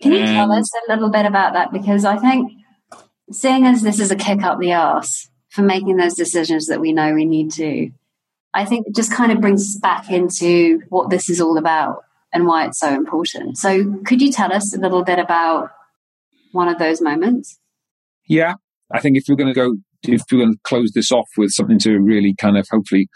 Can 0.00 0.12
you 0.12 0.24
tell 0.24 0.52
us 0.52 0.70
a 0.86 0.92
little 0.92 1.10
bit 1.10 1.26
about 1.26 1.54
that? 1.54 1.72
Because 1.72 2.04
I 2.04 2.18
think 2.18 2.52
seeing 3.32 3.64
as 3.64 3.82
this 3.82 3.98
is 3.98 4.10
a 4.10 4.16
kick 4.16 4.42
up 4.42 4.60
the 4.60 4.74
arse 4.74 5.28
for 5.48 5.62
making 5.62 5.96
those 5.96 6.14
decisions 6.14 6.66
that 6.66 6.80
we 6.80 6.92
know 6.92 7.14
we 7.14 7.24
need 7.24 7.50
to, 7.52 7.90
I 8.54 8.64
think 8.64 8.86
it 8.86 8.94
just 8.94 9.12
kind 9.12 9.32
of 9.32 9.40
brings 9.40 9.62
us 9.62 9.78
back 9.80 10.10
into 10.10 10.82
what 10.88 11.10
this 11.10 11.28
is 11.28 11.40
all 11.40 11.58
about 11.58 12.04
and 12.32 12.46
why 12.46 12.66
it's 12.66 12.78
so 12.78 12.94
important. 12.94 13.56
So, 13.58 14.00
could 14.04 14.20
you 14.20 14.30
tell 14.30 14.52
us 14.52 14.74
a 14.74 14.78
little 14.78 15.02
bit 15.02 15.18
about 15.18 15.70
one 16.52 16.68
of 16.68 16.78
those 16.78 17.00
moments? 17.00 17.58
Yeah. 18.28 18.54
I 18.92 19.00
think 19.00 19.16
if 19.16 19.28
you're 19.28 19.36
going 19.36 19.52
to 19.52 19.54
go, 19.54 19.76
if 20.02 20.22
we're 20.30 20.38
going 20.38 20.52
to 20.52 20.60
close 20.64 20.92
this 20.92 21.12
off 21.12 21.28
with 21.36 21.50
something 21.50 21.78
to 21.80 21.98
really 21.98 22.34
kind 22.38 22.56
of 22.56 22.66
hopefully, 22.70 23.08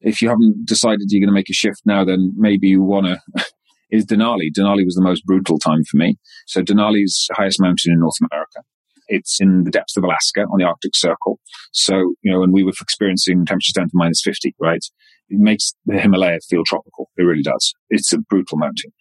if 0.00 0.22
you 0.22 0.28
haven't 0.28 0.66
decided 0.66 1.06
you're 1.08 1.20
going 1.20 1.32
to 1.32 1.38
make 1.38 1.50
a 1.50 1.54
shift 1.54 1.80
now, 1.84 2.04
then 2.04 2.32
maybe 2.36 2.68
you 2.68 2.82
want 2.82 3.06
to, 3.06 3.44
is 3.90 4.06
Denali. 4.06 4.50
Denali 4.56 4.84
was 4.84 4.94
the 4.94 5.02
most 5.02 5.24
brutal 5.24 5.58
time 5.58 5.82
for 5.90 5.96
me. 5.96 6.16
So 6.46 6.62
Denali's 6.62 7.28
highest 7.32 7.60
mountain 7.60 7.92
in 7.92 8.00
North 8.00 8.16
America. 8.30 8.60
It's 9.08 9.40
in 9.40 9.64
the 9.64 9.70
depths 9.70 9.96
of 9.96 10.04
Alaska 10.04 10.42
on 10.42 10.58
the 10.58 10.64
Arctic 10.64 10.94
Circle. 10.94 11.40
So, 11.72 11.94
you 12.22 12.30
know, 12.30 12.42
and 12.42 12.52
we 12.52 12.62
were 12.62 12.72
experiencing 12.80 13.46
temperatures 13.46 13.72
down 13.72 13.86
to 13.86 13.92
minus 13.94 14.20
50, 14.22 14.54
right? 14.60 14.84
It 15.30 15.38
makes 15.38 15.72
the 15.86 15.98
Himalaya 15.98 16.38
feel 16.48 16.62
tropical. 16.64 17.08
It 17.16 17.22
really 17.22 17.42
does. 17.42 17.72
It's 17.88 18.12
a 18.12 18.18
brutal 18.18 18.58
mountain. 18.58 18.92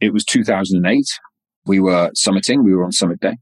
It 0.00 0.12
was 0.12 0.24
2008. 0.24 1.04
We 1.64 1.78
were 1.78 2.10
summiting. 2.10 2.64
We 2.64 2.74
were 2.74 2.84
on 2.84 2.90
summit 2.90 3.20
day 3.20 3.36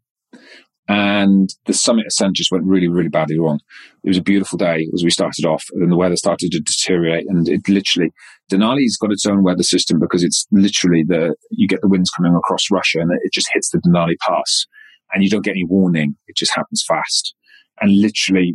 and 0.90 1.54
the 1.66 1.72
summit 1.72 2.06
ascent 2.08 2.34
just 2.34 2.50
went 2.50 2.64
really, 2.64 2.88
really 2.88 3.08
badly 3.08 3.38
wrong. 3.38 3.60
It 4.02 4.08
was 4.08 4.18
a 4.18 4.22
beautiful 4.22 4.58
day 4.58 4.88
as 4.92 5.04
we 5.04 5.10
started 5.10 5.44
off, 5.46 5.64
and 5.70 5.80
then 5.80 5.88
the 5.88 5.96
weather 5.96 6.16
started 6.16 6.50
to 6.50 6.60
deteriorate, 6.60 7.26
and 7.28 7.48
it 7.48 7.68
literally 7.68 8.10
Denali's 8.50 8.96
got 8.96 9.12
its 9.12 9.24
own 9.24 9.44
weather 9.44 9.62
system 9.62 10.00
because 10.00 10.24
it's 10.24 10.48
literally 10.50 11.04
the 11.06 11.36
you 11.52 11.68
get 11.68 11.80
the 11.80 11.88
winds 11.88 12.10
coming 12.10 12.34
across 12.34 12.72
Russia, 12.72 12.98
and 12.98 13.12
it 13.22 13.32
just 13.32 13.50
hits 13.52 13.70
the 13.70 13.78
Denali 13.78 14.16
Pass, 14.26 14.66
and 15.12 15.22
you 15.22 15.30
don't 15.30 15.44
get 15.44 15.52
any 15.52 15.64
warning. 15.64 16.16
It 16.26 16.36
just 16.36 16.56
happens 16.56 16.84
fast, 16.86 17.36
and 17.80 17.96
literally 17.96 18.54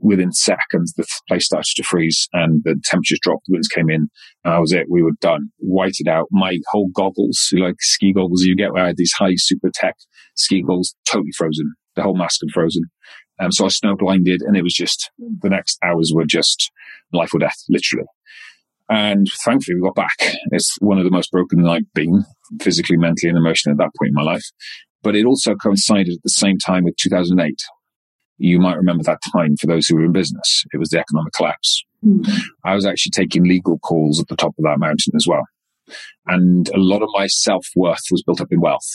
within 0.00 0.32
seconds 0.32 0.92
the 0.94 1.06
place 1.28 1.46
started 1.46 1.72
to 1.76 1.82
freeze, 1.82 2.28
and 2.32 2.62
the 2.64 2.76
temperatures 2.84 3.20
dropped, 3.22 3.46
the 3.46 3.52
winds 3.52 3.68
came 3.68 3.90
in, 3.90 4.08
and 4.44 4.54
that 4.54 4.60
was 4.60 4.72
it. 4.72 4.86
We 4.90 5.02
were 5.02 5.12
done, 5.20 5.50
whited 5.58 6.08
out. 6.08 6.26
My 6.30 6.58
whole 6.70 6.88
goggles, 6.94 7.48
like 7.52 7.76
ski 7.80 8.12
goggles 8.12 8.42
you 8.42 8.56
get, 8.56 8.72
where 8.72 8.84
I 8.84 8.88
had 8.88 8.96
these 8.96 9.12
high 9.12 9.34
super 9.36 9.70
tech 9.74 9.96
ski 10.36 10.62
goggles 10.62 10.94
totally 11.10 11.32
frozen. 11.36 11.74
The 11.96 12.02
whole 12.02 12.16
mask 12.16 12.40
had 12.42 12.52
frozen. 12.52 12.84
Um, 13.38 13.50
so 13.50 13.64
I 13.64 13.68
snow 13.68 13.96
blinded 13.96 14.42
and 14.42 14.56
it 14.56 14.62
was 14.62 14.74
just, 14.74 15.10
the 15.18 15.48
next 15.48 15.78
hours 15.82 16.12
were 16.14 16.24
just 16.24 16.70
life 17.12 17.34
or 17.34 17.38
death, 17.38 17.56
literally. 17.68 18.06
And 18.88 19.26
thankfully 19.44 19.76
we 19.76 19.82
got 19.82 19.94
back. 19.94 20.36
It's 20.50 20.76
one 20.80 20.98
of 20.98 21.04
the 21.04 21.10
most 21.10 21.30
broken 21.30 21.66
I've 21.66 21.92
been 21.94 22.24
physically, 22.60 22.96
mentally 22.96 23.30
and 23.30 23.38
emotionally 23.38 23.72
at 23.74 23.78
that 23.78 23.92
point 23.98 24.10
in 24.10 24.14
my 24.14 24.22
life. 24.22 24.44
But 25.02 25.16
it 25.16 25.24
also 25.24 25.54
coincided 25.54 26.14
at 26.14 26.22
the 26.22 26.30
same 26.30 26.58
time 26.58 26.84
with 26.84 26.96
2008. 26.96 27.54
You 28.42 28.58
might 28.58 28.76
remember 28.76 29.04
that 29.04 29.20
time 29.32 29.56
for 29.56 29.68
those 29.68 29.86
who 29.86 29.94
were 29.94 30.04
in 30.04 30.12
business. 30.12 30.64
It 30.72 30.78
was 30.78 30.88
the 30.88 30.98
economic 30.98 31.32
collapse. 31.32 31.84
Hmm. 32.02 32.22
I 32.64 32.74
was 32.74 32.84
actually 32.84 33.12
taking 33.12 33.44
legal 33.44 33.78
calls 33.78 34.20
at 34.20 34.26
the 34.26 34.36
top 34.36 34.54
of 34.58 34.64
that 34.64 34.80
mountain 34.80 35.12
as 35.14 35.26
well. 35.28 35.44
And 36.26 36.68
a 36.70 36.78
lot 36.78 37.02
of 37.02 37.08
my 37.14 37.28
self 37.28 37.68
worth 37.76 38.02
was 38.10 38.24
built 38.24 38.40
up 38.40 38.50
in 38.50 38.60
wealth. 38.60 38.88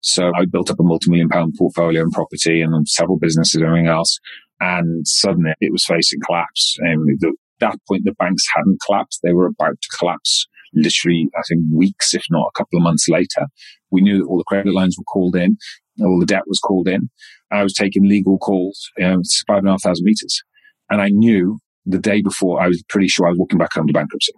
So 0.00 0.32
I 0.34 0.46
built 0.50 0.70
up 0.70 0.80
a 0.80 0.82
multi-million 0.82 1.28
pound 1.28 1.54
portfolio 1.58 2.00
and 2.00 2.12
property 2.12 2.62
and 2.62 2.88
several 2.88 3.18
businesses 3.18 3.56
and 3.56 3.64
everything 3.64 3.88
else. 3.88 4.18
And 4.60 5.06
suddenly 5.06 5.52
it 5.60 5.70
was 5.70 5.84
facing 5.84 6.20
collapse. 6.24 6.76
And 6.78 7.10
at 7.22 7.34
that 7.60 7.76
point, 7.86 8.04
the 8.06 8.12
banks 8.12 8.44
hadn't 8.54 8.80
collapsed. 8.86 9.20
They 9.22 9.34
were 9.34 9.46
about 9.46 9.80
to 9.82 9.96
collapse 9.98 10.46
literally, 10.72 11.28
I 11.36 11.42
think 11.46 11.62
weeks, 11.72 12.14
if 12.14 12.24
not 12.30 12.48
a 12.48 12.58
couple 12.58 12.78
of 12.78 12.82
months 12.82 13.06
later. 13.08 13.48
We 13.90 14.00
knew 14.00 14.18
that 14.18 14.24
all 14.24 14.38
the 14.38 14.44
credit 14.44 14.72
lines 14.72 14.96
were 14.98 15.04
called 15.04 15.36
in. 15.36 15.56
All 16.00 16.18
the 16.18 16.26
debt 16.26 16.44
was 16.46 16.58
called 16.58 16.88
in. 16.88 17.10
I 17.50 17.62
was 17.62 17.74
taking 17.74 18.08
legal 18.08 18.38
calls, 18.38 18.90
you 18.98 19.20
it's 19.20 19.42
five 19.46 19.58
and 19.58 19.68
a 19.68 19.70
half 19.72 19.82
thousand 19.82 20.04
meters. 20.04 20.42
And 20.90 21.00
I 21.00 21.08
knew 21.08 21.58
the 21.86 21.98
day 21.98 22.22
before, 22.22 22.60
I 22.62 22.68
was 22.68 22.82
pretty 22.88 23.08
sure 23.08 23.26
I 23.26 23.30
was 23.30 23.38
walking 23.38 23.58
back 23.58 23.72
home 23.72 23.86
to 23.86 23.92
bankruptcy. 23.92 24.32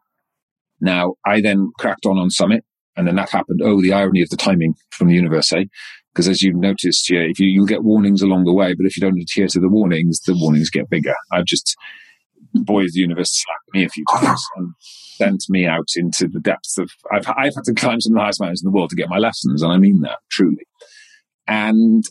Now, 0.80 1.14
I 1.26 1.40
then 1.40 1.70
cracked 1.78 2.06
on 2.06 2.18
on 2.18 2.30
Summit 2.30 2.64
and 2.96 3.06
then 3.06 3.16
that 3.16 3.30
happened. 3.30 3.60
Oh, 3.62 3.80
the 3.80 3.92
irony 3.92 4.22
of 4.22 4.30
the 4.30 4.36
timing 4.36 4.74
from 4.90 5.08
the 5.08 5.14
universe, 5.14 5.52
eh? 5.52 5.64
Because 6.12 6.28
as 6.28 6.42
you've 6.42 6.56
noticed, 6.56 7.08
yeah, 7.10 7.20
if 7.20 7.38
you, 7.38 7.48
you'll 7.48 7.66
get 7.66 7.84
warnings 7.84 8.22
along 8.22 8.44
the 8.44 8.52
way, 8.52 8.74
but 8.74 8.86
if 8.86 8.96
you 8.96 9.00
don't 9.00 9.20
adhere 9.20 9.46
to 9.48 9.60
the 9.60 9.68
warnings, 9.68 10.20
the 10.20 10.34
warnings 10.34 10.70
get 10.70 10.90
bigger. 10.90 11.14
I've 11.32 11.44
just, 11.44 11.76
boy, 12.52 12.82
the 12.82 12.90
universe 12.94 13.30
slapped 13.32 13.74
me 13.74 13.84
a 13.84 13.88
few 13.88 14.04
times 14.10 14.44
and 14.56 14.72
sent 14.80 15.44
me 15.48 15.66
out 15.66 15.88
into 15.96 16.26
the 16.26 16.40
depths 16.40 16.78
of, 16.78 16.90
I've, 17.12 17.28
I've 17.28 17.54
had 17.54 17.64
to 17.64 17.74
climb 17.74 18.00
some 18.00 18.12
of 18.12 18.16
the 18.16 18.22
highest 18.22 18.40
mountains 18.40 18.62
in 18.62 18.70
the 18.70 18.76
world 18.76 18.90
to 18.90 18.96
get 18.96 19.08
my 19.08 19.18
lessons. 19.18 19.62
And 19.62 19.72
I 19.72 19.76
mean 19.76 20.00
that 20.00 20.18
truly. 20.30 20.66
And 21.50 22.04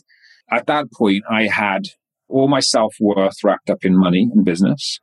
at 0.52 0.66
that 0.66 0.92
point, 0.92 1.24
I 1.28 1.46
had 1.46 1.84
all 2.28 2.46
my 2.46 2.60
self 2.60 2.94
worth 3.00 3.42
wrapped 3.42 3.70
up 3.70 3.84
in 3.84 3.98
money 3.98 4.28
and 4.32 4.44
business. 4.44 5.00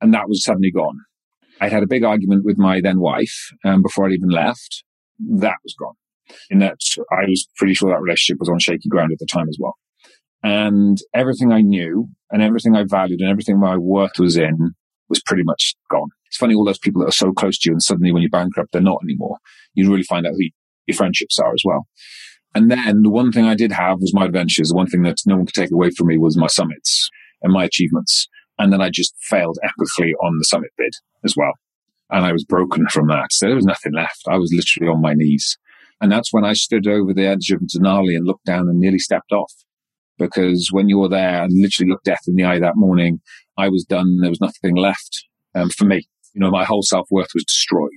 And 0.00 0.12
that 0.12 0.28
was 0.28 0.42
suddenly 0.42 0.72
gone. 0.72 0.98
I 1.60 1.68
had 1.68 1.84
a 1.84 1.86
big 1.86 2.02
argument 2.02 2.44
with 2.44 2.58
my 2.58 2.80
then 2.80 2.98
wife 2.98 3.52
um, 3.64 3.82
before 3.82 4.08
I 4.08 4.12
even 4.12 4.30
left. 4.30 4.82
That 5.20 5.58
was 5.62 5.76
gone. 5.78 5.94
In 6.50 6.58
that 6.58 6.78
I 7.12 7.24
was 7.28 7.46
pretty 7.56 7.74
sure 7.74 7.90
that 7.90 8.00
relationship 8.00 8.40
was 8.40 8.48
on 8.48 8.58
shaky 8.58 8.88
ground 8.88 9.12
at 9.12 9.18
the 9.20 9.26
time 9.26 9.48
as 9.48 9.58
well. 9.60 9.74
And 10.42 10.98
everything 11.14 11.52
I 11.52 11.60
knew 11.60 12.08
and 12.32 12.42
everything 12.42 12.74
I 12.74 12.84
valued 12.84 13.20
and 13.20 13.30
everything 13.30 13.60
my 13.60 13.76
worth 13.76 14.18
was 14.18 14.36
in 14.36 14.72
was 15.08 15.22
pretty 15.22 15.44
much 15.44 15.76
gone. 15.88 16.08
It's 16.26 16.36
funny, 16.36 16.54
all 16.54 16.64
those 16.64 16.78
people 16.78 17.02
that 17.02 17.08
are 17.10 17.12
so 17.12 17.32
close 17.32 17.58
to 17.58 17.70
you 17.70 17.74
and 17.74 17.82
suddenly 17.82 18.12
when 18.12 18.22
you're 18.22 18.30
bankrupt, 18.30 18.72
they're 18.72 18.82
not 18.82 19.02
anymore. 19.04 19.36
You 19.74 19.88
really 19.88 20.02
find 20.02 20.26
out 20.26 20.32
who 20.32 20.48
your 20.86 20.96
friendships 20.96 21.38
are 21.38 21.52
as 21.52 21.62
well. 21.64 21.86
And 22.54 22.70
then 22.70 23.02
the 23.02 23.10
one 23.10 23.32
thing 23.32 23.46
I 23.46 23.54
did 23.54 23.72
have 23.72 24.00
was 24.00 24.14
my 24.14 24.26
adventures. 24.26 24.68
The 24.68 24.76
one 24.76 24.86
thing 24.86 25.02
that 25.02 25.18
no 25.26 25.36
one 25.36 25.46
could 25.46 25.54
take 25.54 25.72
away 25.72 25.90
from 25.90 26.08
me 26.08 26.18
was 26.18 26.36
my 26.36 26.48
summits 26.48 27.08
and 27.42 27.52
my 27.52 27.64
achievements. 27.64 28.28
And 28.58 28.72
then 28.72 28.80
I 28.80 28.90
just 28.90 29.14
failed 29.20 29.58
epically 29.64 30.12
on 30.22 30.38
the 30.38 30.44
summit 30.44 30.70
bid 30.76 30.92
as 31.24 31.34
well. 31.36 31.52
And 32.10 32.26
I 32.26 32.32
was 32.32 32.44
broken 32.44 32.86
from 32.88 33.08
that. 33.08 33.28
So 33.32 33.46
there 33.46 33.56
was 33.56 33.64
nothing 33.64 33.94
left. 33.94 34.22
I 34.28 34.36
was 34.36 34.52
literally 34.54 34.92
on 34.92 35.00
my 35.00 35.14
knees. 35.14 35.56
And 36.00 36.12
that's 36.12 36.32
when 36.32 36.44
I 36.44 36.52
stood 36.52 36.86
over 36.86 37.14
the 37.14 37.26
edge 37.26 37.50
of 37.50 37.60
Denali 37.60 38.14
and 38.14 38.26
looked 38.26 38.44
down 38.44 38.68
and 38.68 38.78
nearly 38.78 38.98
stepped 38.98 39.32
off. 39.32 39.52
Because 40.18 40.68
when 40.70 40.88
you're 40.88 41.08
there 41.08 41.42
and 41.42 41.52
literally 41.54 41.90
looked 41.90 42.04
death 42.04 42.22
in 42.26 42.36
the 42.36 42.44
eye 42.44 42.58
that 42.58 42.76
morning, 42.76 43.20
I 43.56 43.70
was 43.70 43.84
done. 43.84 44.18
There 44.20 44.30
was 44.30 44.40
nothing 44.40 44.76
left 44.76 45.24
um, 45.54 45.70
for 45.70 45.86
me. 45.86 46.06
You 46.34 46.40
know, 46.40 46.50
my 46.50 46.64
whole 46.64 46.82
self 46.82 47.06
worth 47.10 47.30
was 47.34 47.44
destroyed. 47.44 47.90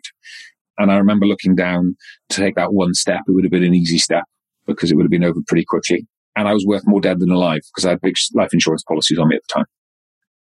And 0.78 0.92
I 0.92 0.98
remember 0.98 1.26
looking 1.26 1.56
down 1.56 1.98
to 2.30 2.42
take 2.42 2.56
that 2.56 2.74
one 2.74 2.94
step. 2.94 3.22
It 3.28 3.32
would 3.32 3.44
have 3.44 3.52
been 3.52 3.64
an 3.64 3.76
easy 3.76 3.98
step 3.98 4.24
because 4.66 4.92
it 4.92 4.96
would 4.96 5.04
have 5.04 5.12
been 5.12 5.24
over 5.24 5.40
pretty 5.48 5.66
quickly. 5.66 6.08
And 6.36 6.48
I 6.48 6.54
was 6.54 6.66
worth 6.66 6.84
more 6.86 7.02
dead 7.02 7.20
than 7.20 7.32
alive 7.32 7.62
because 7.74 7.86
I 7.86 7.92
had 7.92 8.02
big 8.02 8.16
life 8.34 8.54
insurance 8.54 8.84
policies 8.84 9.18
on 9.18 9.30
me 9.30 9.38
at 9.38 9.42
the 9.48 9.60
time. 9.60 9.66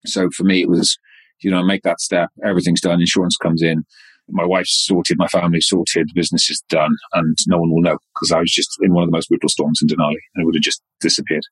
So 0.05 0.29
for 0.31 0.43
me, 0.43 0.61
it 0.61 0.69
was, 0.69 0.97
you 1.41 1.51
know, 1.51 1.63
make 1.63 1.83
that 1.83 2.01
step. 2.01 2.29
Everything's 2.45 2.81
done. 2.81 2.99
Insurance 2.99 3.37
comes 3.37 3.61
in. 3.61 3.83
My 4.29 4.45
wife's 4.45 4.85
sorted, 4.85 5.17
my 5.17 5.27
family's 5.27 5.67
sorted, 5.67 6.09
business 6.15 6.49
is 6.49 6.63
done, 6.69 6.95
and 7.11 7.37
no 7.45 7.57
one 7.57 7.69
will 7.69 7.81
know 7.81 7.97
because 8.15 8.31
I 8.31 8.39
was 8.39 8.51
just 8.51 8.69
in 8.81 8.93
one 8.93 9.03
of 9.03 9.09
the 9.09 9.15
most 9.15 9.27
brutal 9.27 9.49
storms 9.49 9.81
in 9.81 9.89
Denali 9.89 10.15
and 10.33 10.41
it 10.41 10.45
would 10.45 10.55
have 10.55 10.63
just 10.63 10.81
disappeared. 11.01 11.43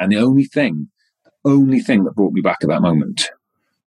And 0.00 0.10
the 0.10 0.16
only 0.16 0.44
thing, 0.44 0.88
the 1.24 1.50
only 1.50 1.80
thing 1.80 2.04
that 2.04 2.14
brought 2.14 2.32
me 2.32 2.40
back 2.40 2.58
at 2.62 2.68
that 2.70 2.80
moment 2.80 3.28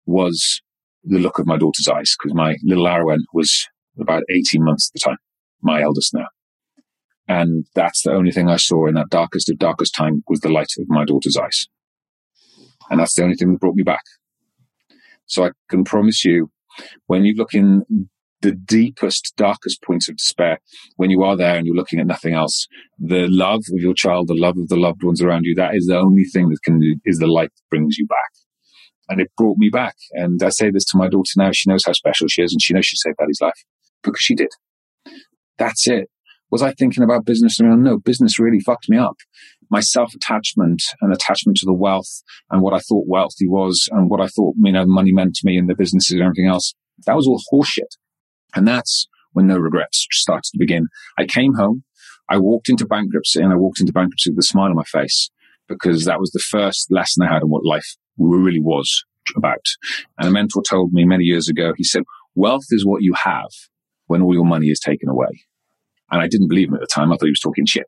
was 0.06 0.62
the 1.04 1.20
look 1.20 1.40
of 1.40 1.48
my 1.48 1.58
daughter's 1.58 1.88
eyes 1.88 2.14
because 2.20 2.36
my 2.36 2.58
little 2.64 2.86
Arwen 2.86 3.20
was 3.34 3.68
about 3.98 4.24
18 4.30 4.64
months 4.64 4.90
at 4.90 5.00
the 5.00 5.10
time, 5.10 5.18
my 5.62 5.82
eldest 5.82 6.14
now. 6.14 6.28
And 7.30 7.66
that's 7.76 8.02
the 8.02 8.12
only 8.12 8.32
thing 8.32 8.50
I 8.50 8.58
saw 8.58 8.88
in 8.88 8.96
that 8.96 9.10
darkest 9.10 9.52
of 9.52 9.60
darkest 9.60 9.94
time 9.94 10.24
was 10.28 10.40
the 10.40 10.50
light 10.50 10.72
of 10.80 10.86
my 10.90 11.06
daughter's 11.06 11.38
eyes. 11.38 11.68
And 12.90 13.00
that's 13.00 13.14
the 13.14 13.22
only 13.22 13.36
thing 13.36 13.52
that 13.52 13.60
brought 13.60 13.76
me 13.76 13.84
back. 13.84 14.02
So 15.28 15.46
I 15.46 15.52
can 15.70 15.84
promise 15.84 16.26
you, 16.26 16.50
when 17.06 17.26
you 17.26 17.36
look 17.36 17.54
in 17.54 18.10
the 18.42 18.52
deepest, 18.54 19.34
darkest 19.38 19.84
points 19.84 20.10
of 20.10 20.18
despair, 20.18 20.60
when 20.96 21.12
you 21.12 21.22
are 21.24 21.38
there 21.38 21.56
and 21.56 21.68
you're 21.68 21.76
looking 21.76 22.00
at 22.00 22.08
nothing 22.08 22.34
else, 22.34 22.68
the 22.98 23.28
love 23.30 23.62
of 23.72 23.80
your 23.80 23.94
child, 23.94 24.28
the 24.28 24.34
love 24.34 24.58
of 24.58 24.70
the 24.70 24.76
loved 24.76 25.04
ones 25.04 25.22
around 25.22 25.44
you, 25.44 25.54
that 25.54 25.76
is 25.76 25.86
the 25.86 26.00
only 26.00 26.24
thing 26.24 26.50
that 26.50 26.64
can, 26.64 26.82
is 27.06 27.20
the 27.20 27.28
light 27.28 27.52
that 27.54 27.70
brings 27.70 27.98
you 28.00 28.08
back. 28.08 28.32
And 29.08 29.22
it 29.22 29.30
brought 29.38 29.58
me 29.60 29.70
back. 29.70 29.96
And 30.14 30.42
I 30.42 30.50
say 30.50 30.72
this 30.72 30.86
to 30.86 30.98
my 30.98 31.08
daughter 31.08 31.34
now. 31.38 31.52
She 31.52 31.70
knows 31.70 31.84
how 31.86 31.94
special 31.94 32.28
she 32.28 32.42
is 32.42 32.54
and 32.54 32.62
she 32.62 32.74
knows 32.74 32.88
she 32.88 32.98
saved 32.98 33.18
Daddy's 33.20 33.42
life 33.42 33.66
because 34.02 34.22
she 34.22 34.34
did. 34.34 34.50
That's 35.60 35.88
it. 35.88 36.10
Was 36.52 36.62
I 36.62 36.74
thinking 36.74 37.04
about 37.04 37.26
business? 37.26 37.60
No, 37.60 37.98
business 37.98 38.40
really 38.40 38.60
fucked 38.60 38.90
me 38.90 38.98
up. 38.98 39.18
My 39.70 39.82
self 39.82 40.14
attachment 40.16 40.82
and 41.02 41.14
attachment 41.14 41.58
to 41.58 41.66
the 41.66 41.74
wealth 41.74 42.24
and 42.50 42.62
what 42.62 42.74
I 42.74 42.80
thought 42.80 43.06
wealthy 43.08 43.48
was 43.48 43.88
and 43.92 44.10
what 44.10 44.22
I 44.22 44.28
thought, 44.28 44.56
you 44.62 44.72
know, 44.72 44.86
money 44.86 45.12
meant 45.12 45.36
to 45.36 45.42
me 45.46 45.58
and 45.58 45.70
the 45.70 45.76
businesses 45.76 46.16
and 46.16 46.24
everything 46.24 46.48
else. 46.48 46.74
That 47.06 47.16
was 47.16 47.28
all 47.28 47.42
horseshit. 47.52 47.98
And 48.56 48.68
that's 48.68 49.08
when 49.34 49.48
no 49.48 49.58
regrets 49.58 50.08
started 50.12 50.50
to 50.52 50.58
begin. 50.58 50.88
I 51.18 51.26
came 51.26 51.54
home. 51.54 51.84
I 52.30 52.38
walked 52.38 52.70
into 52.70 52.86
bankruptcy 52.86 53.42
and 53.42 53.54
I 53.54 53.56
walked 53.56 53.80
into 53.80 53.94
bankruptcy 53.94 54.32
with 54.32 54.40
a 54.40 54.44
smile 54.44 54.70
on 54.70 54.76
my 54.76 54.84
face 54.84 55.30
because 55.68 56.06
that 56.06 56.20
was 56.20 56.32
the 56.32 56.44
first 56.50 56.88
lesson 56.92 57.24
I 57.24 57.34
had 57.34 57.44
on 57.44 57.50
what 57.50 57.66
life 57.66 57.96
really 58.18 58.60
was 58.60 59.04
about. 59.36 59.66
And 60.18 60.28
a 60.28 60.32
mentor 60.32 60.64
told 60.68 60.94
me 60.94 61.06
many 61.06 61.24
years 61.24 61.48
ago, 61.48 61.74
he 61.78 61.84
said, 61.84 62.04
wealth 62.36 62.66
is 62.72 62.86
what 62.86 63.02
you 63.02 63.14
have 63.24 63.50
when 64.08 64.22
all 64.22 64.34
your 64.34 64.46
money 64.46 64.68
is 64.68 64.80
taken 64.80 65.10
away. 65.10 65.46
And 66.12 66.22
I 66.22 66.28
didn't 66.28 66.50
believe 66.50 66.70
him 66.70 66.76
at 66.76 66.82
the 66.82 66.88
time. 66.88 67.12
I 67.12 67.16
thought 67.16 67.26
he 67.26 67.32
was 67.32 67.40
talking 67.40 67.66
shit. 67.66 67.88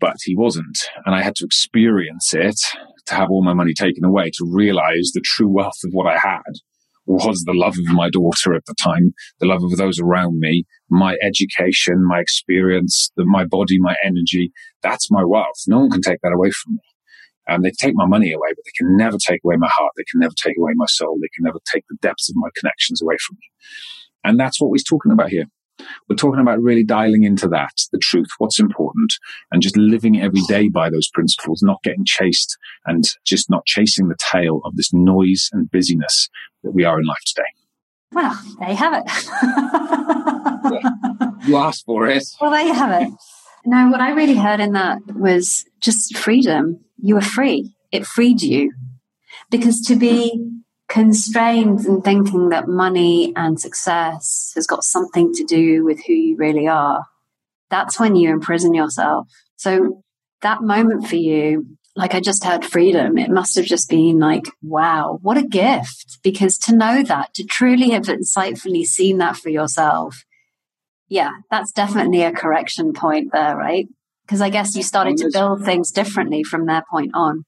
But 0.00 0.16
he 0.22 0.36
wasn't. 0.36 0.78
And 1.04 1.14
I 1.14 1.22
had 1.22 1.34
to 1.36 1.44
experience 1.44 2.32
it 2.32 2.58
to 3.06 3.14
have 3.14 3.30
all 3.30 3.42
my 3.42 3.54
money 3.54 3.74
taken 3.74 4.04
away 4.04 4.30
to 4.34 4.48
realize 4.48 5.10
the 5.12 5.22
true 5.24 5.48
wealth 5.48 5.80
of 5.84 5.92
what 5.92 6.06
I 6.06 6.18
had 6.18 6.60
was 7.08 7.42
the 7.44 7.54
love 7.54 7.74
of 7.78 7.94
my 7.94 8.10
daughter 8.10 8.54
at 8.54 8.66
the 8.66 8.74
time, 8.80 9.14
the 9.40 9.46
love 9.46 9.62
of 9.64 9.76
those 9.76 9.98
around 9.98 10.38
me, 10.38 10.64
my 10.90 11.16
education, 11.22 12.06
my 12.06 12.20
experience, 12.20 13.10
the, 13.16 13.24
my 13.24 13.44
body, 13.46 13.78
my 13.80 13.96
energy. 14.04 14.52
That's 14.82 15.10
my 15.10 15.24
wealth. 15.24 15.64
No 15.66 15.80
one 15.80 15.90
can 15.90 16.02
take 16.02 16.20
that 16.22 16.34
away 16.34 16.50
from 16.50 16.74
me. 16.74 16.80
And 17.46 17.64
they 17.64 17.72
take 17.80 17.94
my 17.94 18.04
money 18.04 18.30
away, 18.30 18.48
but 18.50 18.62
they 18.66 18.76
can 18.76 18.94
never 18.94 19.16
take 19.26 19.40
away 19.42 19.56
my 19.56 19.70
heart. 19.72 19.92
They 19.96 20.04
can 20.10 20.20
never 20.20 20.34
take 20.36 20.56
away 20.58 20.72
my 20.76 20.84
soul. 20.86 21.16
They 21.20 21.30
can 21.34 21.44
never 21.44 21.58
take 21.72 21.84
the 21.88 21.96
depths 22.02 22.28
of 22.28 22.36
my 22.36 22.48
connections 22.58 23.00
away 23.00 23.16
from 23.26 23.36
me. 23.36 23.48
And 24.22 24.38
that's 24.38 24.60
what 24.60 24.70
we're 24.70 24.84
talking 24.86 25.12
about 25.12 25.30
here. 25.30 25.46
We're 26.08 26.16
talking 26.16 26.40
about 26.40 26.60
really 26.60 26.84
dialing 26.84 27.24
into 27.24 27.48
that, 27.48 27.72
the 27.92 27.98
truth, 27.98 28.28
what's 28.38 28.58
important, 28.58 29.14
and 29.52 29.62
just 29.62 29.76
living 29.76 30.20
every 30.20 30.40
day 30.48 30.68
by 30.68 30.90
those 30.90 31.08
principles, 31.08 31.62
not 31.62 31.82
getting 31.82 32.04
chased 32.04 32.56
and 32.86 33.04
just 33.24 33.50
not 33.50 33.66
chasing 33.66 34.08
the 34.08 34.16
tail 34.32 34.60
of 34.64 34.76
this 34.76 34.92
noise 34.92 35.48
and 35.52 35.70
busyness 35.70 36.28
that 36.62 36.72
we 36.72 36.84
are 36.84 36.98
in 36.98 37.06
life 37.06 37.22
today. 37.26 37.48
Well, 38.12 38.40
there 38.58 38.70
you 38.70 38.76
have 38.76 38.94
it. 38.94 39.10
yeah. 40.72 41.30
You 41.46 41.56
asked 41.56 41.84
for 41.84 42.08
it. 42.08 42.24
Well, 42.40 42.50
there 42.50 42.66
you 42.66 42.74
have 42.74 43.02
it. 43.02 43.12
No, 43.64 43.88
what 43.88 44.00
I 44.00 44.12
really 44.12 44.36
heard 44.36 44.60
in 44.60 44.72
that 44.72 44.98
was 45.14 45.64
just 45.80 46.16
freedom. 46.16 46.80
You 46.96 47.16
were 47.16 47.20
free. 47.20 47.74
It 47.92 48.06
freed 48.06 48.40
you. 48.40 48.72
Because 49.50 49.80
to 49.82 49.96
be 49.96 50.60
constrained 50.88 51.84
in 51.84 52.00
thinking 52.00 52.48
that 52.48 52.66
money 52.66 53.32
and 53.36 53.60
success 53.60 54.52
has 54.54 54.66
got 54.66 54.84
something 54.84 55.32
to 55.34 55.44
do 55.44 55.84
with 55.84 56.04
who 56.06 56.14
you 56.14 56.36
really 56.36 56.66
are, 56.66 57.04
that's 57.70 58.00
when 58.00 58.16
you 58.16 58.30
imprison 58.30 58.74
yourself. 58.74 59.28
So 59.56 60.02
that 60.40 60.62
moment 60.62 61.06
for 61.06 61.16
you, 61.16 61.66
like 61.94 62.14
I 62.14 62.20
just 62.20 62.44
had 62.44 62.64
freedom, 62.64 63.18
it 63.18 63.30
must 63.30 63.56
have 63.56 63.66
just 63.66 63.90
been 63.90 64.18
like, 64.18 64.46
wow, 64.62 65.18
what 65.20 65.36
a 65.36 65.42
gift. 65.42 66.18
Because 66.22 66.56
to 66.58 66.74
know 66.74 67.02
that, 67.02 67.34
to 67.34 67.44
truly 67.44 67.90
have 67.90 68.04
insightfully 68.04 68.86
seen 68.86 69.18
that 69.18 69.36
for 69.36 69.50
yourself, 69.50 70.24
yeah, 71.08 71.30
that's 71.50 71.72
definitely 71.72 72.22
a 72.22 72.32
correction 72.32 72.92
point 72.92 73.32
there, 73.32 73.56
right? 73.56 73.88
Because 74.24 74.40
I 74.40 74.50
guess 74.50 74.76
you 74.76 74.82
started 74.82 75.16
to 75.18 75.30
build 75.32 75.64
things 75.64 75.90
differently 75.90 76.44
from 76.44 76.66
that 76.66 76.84
point 76.88 77.10
on. 77.14 77.44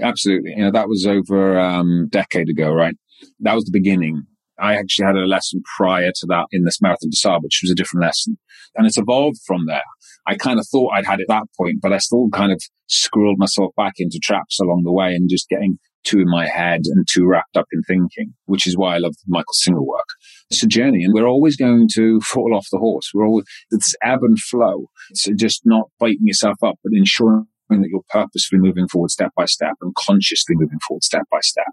Absolutely. 0.00 0.50
You 0.56 0.64
know, 0.64 0.70
that 0.72 0.88
was 0.88 1.06
over 1.06 1.58
um, 1.58 2.04
a 2.06 2.10
decade 2.10 2.48
ago, 2.48 2.70
right? 2.70 2.94
That 3.40 3.54
was 3.54 3.64
the 3.64 3.72
beginning. 3.72 4.24
I 4.58 4.76
actually 4.76 5.06
had 5.06 5.16
a 5.16 5.26
lesson 5.26 5.62
prior 5.76 6.10
to 6.14 6.26
that 6.28 6.46
in 6.50 6.64
this 6.64 6.80
Marathon 6.80 7.10
des 7.10 7.16
Sables, 7.16 7.42
which 7.42 7.60
was 7.62 7.70
a 7.70 7.74
different 7.74 8.04
lesson. 8.04 8.38
And 8.74 8.86
it's 8.86 8.98
evolved 8.98 9.38
from 9.46 9.66
there. 9.66 9.82
I 10.26 10.36
kind 10.36 10.58
of 10.58 10.66
thought 10.70 10.92
I'd 10.94 11.06
had 11.06 11.20
it 11.20 11.26
at 11.28 11.34
that 11.34 11.46
point, 11.56 11.78
but 11.82 11.92
I 11.92 11.98
still 11.98 12.28
kind 12.30 12.52
of 12.52 12.60
scrolled 12.88 13.38
myself 13.38 13.72
back 13.76 13.94
into 13.98 14.18
traps 14.22 14.58
along 14.60 14.82
the 14.84 14.92
way 14.92 15.14
and 15.14 15.28
just 15.30 15.48
getting 15.48 15.78
too 16.04 16.20
in 16.20 16.30
my 16.30 16.46
head 16.46 16.82
and 16.84 17.06
too 17.10 17.26
wrapped 17.26 17.56
up 17.56 17.66
in 17.72 17.82
thinking, 17.82 18.32
which 18.46 18.66
is 18.66 18.76
why 18.76 18.94
I 18.94 18.98
love 18.98 19.14
Michael 19.26 19.52
Singer 19.52 19.82
work. 19.82 20.06
It's 20.50 20.62
a 20.62 20.66
journey 20.66 21.04
and 21.04 21.12
we're 21.12 21.26
always 21.26 21.56
going 21.56 21.88
to 21.94 22.20
fall 22.20 22.54
off 22.54 22.68
the 22.70 22.78
horse. 22.78 23.10
We're 23.12 23.26
always, 23.26 23.44
it's 23.70 23.94
ebb 24.02 24.20
and 24.22 24.38
flow. 24.38 24.86
It's 25.10 25.28
just 25.36 25.62
not 25.64 25.88
biting 25.98 26.22
yourself 26.22 26.56
up, 26.62 26.76
but 26.82 26.92
ensuring 26.94 27.46
that 27.68 27.88
you're 27.88 28.02
purposefully 28.08 28.60
moving 28.60 28.88
forward 28.88 29.10
step 29.10 29.32
by 29.36 29.44
step 29.44 29.74
and 29.80 29.94
consciously 29.94 30.54
moving 30.56 30.78
forward 30.86 31.04
step 31.04 31.24
by 31.30 31.40
step. 31.40 31.66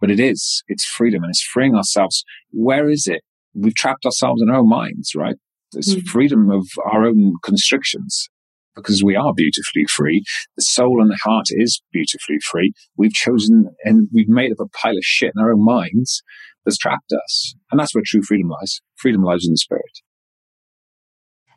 But 0.00 0.10
it 0.10 0.20
is, 0.20 0.62
it's 0.68 0.84
freedom 0.84 1.22
and 1.22 1.30
it's 1.30 1.42
freeing 1.42 1.74
ourselves. 1.74 2.24
Where 2.50 2.88
is 2.88 3.06
it? 3.06 3.22
We've 3.54 3.74
trapped 3.74 4.04
ourselves 4.04 4.42
in 4.42 4.50
our 4.50 4.56
own 4.56 4.68
minds, 4.68 5.14
right? 5.14 5.36
There's 5.72 5.94
mm. 5.94 6.06
freedom 6.06 6.50
of 6.50 6.66
our 6.90 7.04
own 7.04 7.34
constrictions 7.42 8.28
because 8.74 9.04
we 9.04 9.14
are 9.14 9.32
beautifully 9.34 9.84
free. 9.88 10.24
The 10.56 10.62
soul 10.62 11.00
and 11.00 11.10
the 11.10 11.18
heart 11.22 11.46
is 11.50 11.80
beautifully 11.92 12.38
free. 12.40 12.72
We've 12.96 13.12
chosen 13.12 13.68
and 13.84 14.08
we've 14.12 14.28
made 14.28 14.52
up 14.52 14.60
a 14.60 14.68
pile 14.68 14.96
of 14.96 15.04
shit 15.04 15.32
in 15.36 15.42
our 15.42 15.52
own 15.52 15.64
minds 15.64 16.22
that's 16.64 16.78
trapped 16.78 17.12
us. 17.12 17.54
And 17.70 17.78
that's 17.78 17.94
where 17.94 18.02
true 18.04 18.22
freedom 18.22 18.48
lies. 18.48 18.80
Freedom 18.96 19.22
lies 19.22 19.44
in 19.46 19.52
the 19.52 19.58
spirit. 19.58 20.00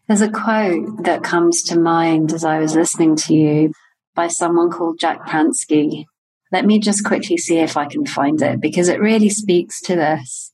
There's 0.08 0.22
a 0.22 0.32
quote 0.32 1.03
that 1.03 1.24
comes 1.24 1.62
to 1.64 1.80
mind 1.80 2.32
as 2.32 2.45
I 2.45 2.60
was 2.60 2.76
listening 2.76 3.16
to 3.18 3.34
you 3.34 3.74
by 4.16 4.28
someone 4.28 4.72
called 4.72 4.99
Jack 4.99 5.28
Pransky. 5.28 6.05
Let 6.51 6.66
me 6.66 6.80
just 6.80 7.03
quickly 7.03 7.38
see 7.38 7.58
if 7.58 7.76
I 7.76 7.86
can 7.88 8.05
find 8.05 8.41
it 8.41 8.62
because 8.62 8.88
it 8.88 9.01
really 9.01 9.30
speaks 9.30 9.82
to 9.82 9.95
this. 9.95 10.53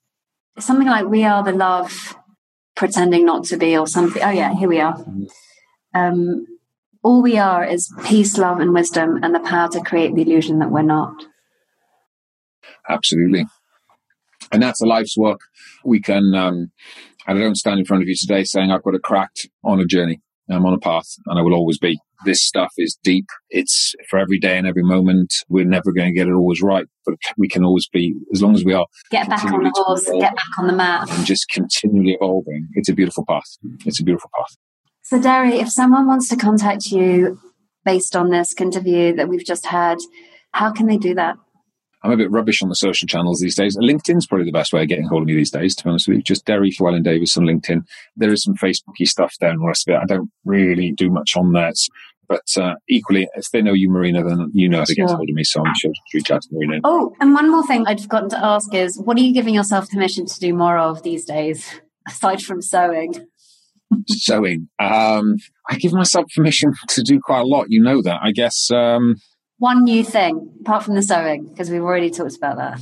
It's 0.58 0.66
something 0.66 0.88
like, 0.88 1.06
We 1.06 1.24
are 1.24 1.44
the 1.44 1.52
love 1.52 2.16
pretending 2.76 3.26
not 3.26 3.44
to 3.46 3.58
be, 3.58 3.78
or 3.78 3.86
something. 3.86 4.24
Oh, 4.24 4.32
yeah, 4.32 4.56
here 4.56 4.68
we 4.68 4.80
are. 4.80 5.06
Um, 5.94 6.48
all 7.04 7.22
we 7.22 7.38
are 7.38 7.64
is 7.64 7.94
peace, 8.06 8.38
love, 8.38 8.60
and 8.60 8.74
wisdom, 8.74 9.20
and 9.22 9.36
the 9.36 9.40
power 9.40 9.70
to 9.70 9.82
create 9.82 10.16
the 10.16 10.24
illusion 10.24 10.60
that 10.60 10.72
we're 10.72 10.82
not. 10.82 11.14
Absolutely. 12.90 13.46
And 14.52 14.62
that's 14.62 14.82
a 14.82 14.86
life's 14.86 15.18
work. 15.18 15.42
We 15.84 16.02
can 16.02 16.34
um, 16.34 16.72
I 17.28 17.34
don't 17.34 17.56
stand 17.56 17.80
in 17.80 17.86
front 17.86 18.04
of 18.04 18.10
you 18.10 18.16
today 18.16 18.44
saying 18.44 18.72
I've 18.72 18.84
got 18.84 18.96
a 18.96 19.00
cracked 19.00 19.48
on 19.64 19.80
a 19.80 19.86
journey. 19.86 20.22
I'm 20.50 20.66
on 20.66 20.74
a 20.74 20.80
path 20.80 21.08
and 21.28 21.40
I 21.40 21.42
will 21.42 21.54
always 21.54 21.78
be. 21.78 21.98
This 22.26 22.44
stuff 22.44 22.72
is 22.78 22.98
deep. 23.04 23.26
It's 23.50 23.94
for 24.10 24.20
every 24.20 24.40
day 24.40 24.58
and 24.58 24.68
every 24.68 24.84
moment. 24.84 25.34
We're 25.48 25.66
never 25.66 25.94
going 25.94 26.08
to 26.10 26.14
get 26.14 26.28
it 26.28 26.34
always 26.34 26.62
right, 26.62 26.86
but 27.06 27.16
we 27.38 27.48
can 27.48 27.64
always 27.64 27.88
be, 27.88 28.14
as 28.34 28.42
long 28.42 28.54
as 28.54 28.64
we 28.66 28.74
are. 28.74 28.86
Get 29.10 29.30
back 29.30 29.44
on 29.46 29.64
the 29.64 29.72
horse, 29.74 30.06
get 30.06 30.36
back 30.36 30.58
on 30.58 30.68
the 30.68 30.74
mat. 30.74 31.10
And 31.12 31.26
just 31.26 31.50
continually 31.50 32.18
evolving. 32.20 32.68
It's 32.74 32.90
a 32.90 32.94
beautiful 32.94 33.26
path. 33.26 33.58
It's 33.86 34.00
a 34.00 34.04
beautiful 34.04 34.30
path. 34.38 34.58
So, 35.02 35.22
Deri, 35.22 35.60
if 35.60 35.70
someone 35.70 36.08
wants 36.08 36.30
to 36.30 36.36
contact 36.36 36.88
you 36.88 37.40
based 37.86 38.16
on 38.16 38.30
this 38.30 38.54
interview 38.60 39.16
that 39.16 39.28
we've 39.28 39.46
just 39.46 39.66
had, 39.66 39.98
how 40.52 40.72
can 40.72 40.88
they 40.88 40.98
do 40.98 41.16
that? 41.16 41.36
I'm 42.04 42.12
a 42.12 42.18
bit 42.18 42.32
rubbish 42.32 42.62
on 42.62 42.70
the 42.70 42.76
social 42.76 43.08
channels 43.08 43.40
these 43.40 43.56
days. 43.56 43.78
LinkedIn's 43.78 44.28
probably 44.28 44.46
the 44.46 44.52
best 44.52 44.74
way 44.74 44.82
of 44.82 44.90
getting 44.90 45.08
hold 45.08 45.22
of 45.22 45.28
me 45.28 45.36
these 45.36 45.52
days, 45.52 45.74
to 45.76 45.84
be 45.84 45.90
honest 45.90 46.08
with 46.08 46.18
you. 46.18 46.24
Just 46.24 46.46
Deri 46.46 46.72
Llewellyn 46.78 47.04
Davies 47.04 47.38
on 47.38 47.46
LinkedIn. 47.46 47.86
There 48.18 48.32
is 48.32 48.44
some 48.44 48.56
Facebooky 48.56 49.08
stuff 49.08 49.36
there 49.40 49.52
and 49.52 49.62
the 49.62 49.68
rest 49.68 49.88
of 49.88 49.96
it. 49.96 50.00
I 50.02 50.06
don't 50.06 50.30
really 50.44 50.92
do 50.92 51.10
much 51.10 51.38
on 51.38 51.54
that. 51.54 51.76
But 52.28 52.46
uh, 52.58 52.76
equally, 52.90 53.28
if 53.36 53.50
they 53.52 53.62
know 53.62 53.74
you, 53.74 53.90
Marina, 53.90 54.24
then 54.24 54.50
you 54.54 54.68
know 54.68 54.80
how 54.80 54.86
to 54.86 54.96
get 54.96 55.10
hold 55.10 55.30
of 55.30 55.36
me. 55.36 55.44
So 55.44 55.64
I'm 55.66 55.74
sure 55.76 55.92
to 55.92 56.00
reach 56.14 56.32
out 56.32 56.42
to 56.42 56.50
Marina. 56.52 56.80
Oh, 56.84 57.14
and 57.20 57.34
one 57.34 57.52
more 57.52 57.66
thing 57.66 57.86
I'd 57.88 58.02
forgotten 58.02 58.30
to 58.30 58.44
ask 58.44 58.74
is 58.74 59.00
what 59.00 59.18
are 59.18 59.22
you 59.22 59.34
giving 59.34 59.54
yourself 59.54 59.90
permission 59.90 60.26
to 60.26 60.40
do 60.40 60.54
more 60.54 60.78
of 60.78 61.04
these 61.04 61.26
days, 61.26 61.80
aside 62.08 62.42
from 62.42 62.62
sewing? 62.62 63.28
sewing. 64.08 64.68
Um, 64.80 65.36
I 65.70 65.78
give 65.78 65.94
myself 65.94 66.26
permission 66.36 66.74
to 66.90 67.04
do 67.04 67.20
quite 67.20 67.42
a 67.42 67.46
lot. 67.46 67.68
You 67.70 67.82
know 67.82 68.02
that. 68.02 68.20
I 68.22 68.32
guess. 68.32 68.70
Um, 68.72 69.16
one 69.64 69.86
new 69.86 70.04
thing 70.04 70.54
apart 70.60 70.84
from 70.84 70.94
the 70.94 71.02
sewing, 71.02 71.48
because 71.48 71.72
we've 71.72 71.82
already 71.82 72.10
talked 72.10 72.36
about 72.36 72.58
that. 72.58 72.80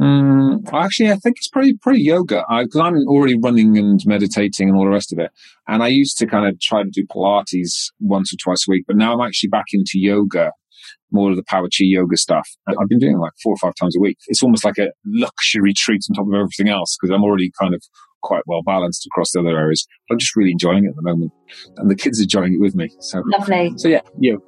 Mm, 0.00 0.68
actually, 0.72 1.12
I 1.12 1.14
think 1.14 1.36
it's 1.38 1.48
probably 1.48 1.74
pretty 1.80 2.02
yoga 2.02 2.44
because 2.50 2.80
I'm 2.80 2.96
already 3.06 3.38
running 3.38 3.78
and 3.78 4.04
meditating 4.04 4.68
and 4.68 4.76
all 4.76 4.84
the 4.84 4.90
rest 4.90 5.12
of 5.12 5.20
it. 5.20 5.30
And 5.68 5.80
I 5.80 5.86
used 5.86 6.18
to 6.18 6.26
kind 6.26 6.48
of 6.48 6.60
try 6.60 6.82
to 6.82 6.90
do 6.90 7.06
Pilates 7.06 7.92
once 8.00 8.34
or 8.34 8.36
twice 8.42 8.66
a 8.66 8.70
week, 8.72 8.84
but 8.88 8.96
now 8.96 9.14
I'm 9.14 9.24
actually 9.24 9.48
back 9.48 9.66
into 9.72 9.92
yoga, 9.94 10.50
more 11.12 11.30
of 11.30 11.36
the 11.36 11.44
power 11.44 11.68
chi 11.68 11.84
yoga 11.84 12.16
stuff. 12.16 12.48
I've 12.66 12.88
been 12.88 12.98
doing 12.98 13.18
like 13.18 13.32
four 13.40 13.54
or 13.54 13.58
five 13.58 13.76
times 13.76 13.96
a 13.96 14.00
week. 14.00 14.18
It's 14.26 14.42
almost 14.42 14.64
like 14.64 14.78
a 14.78 14.88
luxury 15.06 15.72
treat 15.72 16.02
on 16.10 16.16
top 16.16 16.26
of 16.26 16.34
everything 16.34 16.68
else 16.68 16.98
because 17.00 17.14
I'm 17.14 17.22
already 17.22 17.52
kind 17.60 17.74
of 17.76 17.82
quite 18.22 18.42
well 18.46 18.62
balanced 18.64 19.06
across 19.06 19.30
the 19.30 19.38
other 19.38 19.56
areas. 19.56 19.86
But 20.08 20.16
I'm 20.16 20.18
just 20.18 20.34
really 20.34 20.50
enjoying 20.50 20.84
it 20.84 20.88
at 20.88 20.96
the 20.96 21.02
moment, 21.02 21.30
and 21.76 21.88
the 21.88 21.94
kids 21.94 22.18
are 22.18 22.24
enjoying 22.24 22.54
it 22.54 22.60
with 22.60 22.74
me. 22.74 22.88
So 22.98 23.22
lovely. 23.24 23.72
So 23.76 23.86
yeah, 23.86 24.00
you. 24.18 24.42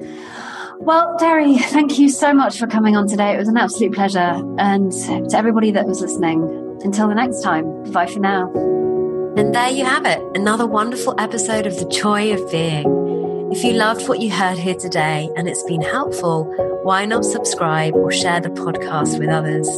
Well, 0.00 1.16
Deri, 1.18 1.58
thank 1.58 1.98
you 1.98 2.08
so 2.08 2.32
much 2.32 2.58
for 2.58 2.66
coming 2.66 2.96
on 2.96 3.06
today. 3.06 3.34
It 3.34 3.38
was 3.38 3.48
an 3.48 3.56
absolute 3.56 3.92
pleasure. 3.94 4.42
And 4.58 4.90
to 4.92 5.36
everybody 5.36 5.70
that 5.72 5.86
was 5.86 6.00
listening, 6.00 6.42
until 6.82 7.08
the 7.08 7.14
next 7.14 7.42
time, 7.42 7.84
bye 7.92 8.06
for 8.06 8.18
now. 8.18 8.50
And 9.36 9.54
there 9.54 9.70
you 9.70 9.84
have 9.84 10.04
it, 10.04 10.20
another 10.34 10.66
wonderful 10.66 11.14
episode 11.18 11.66
of 11.66 11.78
The 11.78 11.88
Joy 11.88 12.32
of 12.34 12.50
Being. 12.50 13.50
If 13.52 13.62
you 13.62 13.74
loved 13.74 14.08
what 14.08 14.20
you 14.20 14.30
heard 14.30 14.58
here 14.58 14.74
today 14.74 15.30
and 15.36 15.48
it's 15.48 15.62
been 15.64 15.82
helpful, 15.82 16.44
why 16.82 17.04
not 17.04 17.24
subscribe 17.24 17.94
or 17.94 18.10
share 18.10 18.40
the 18.40 18.50
podcast 18.50 19.18
with 19.18 19.28
others? 19.28 19.68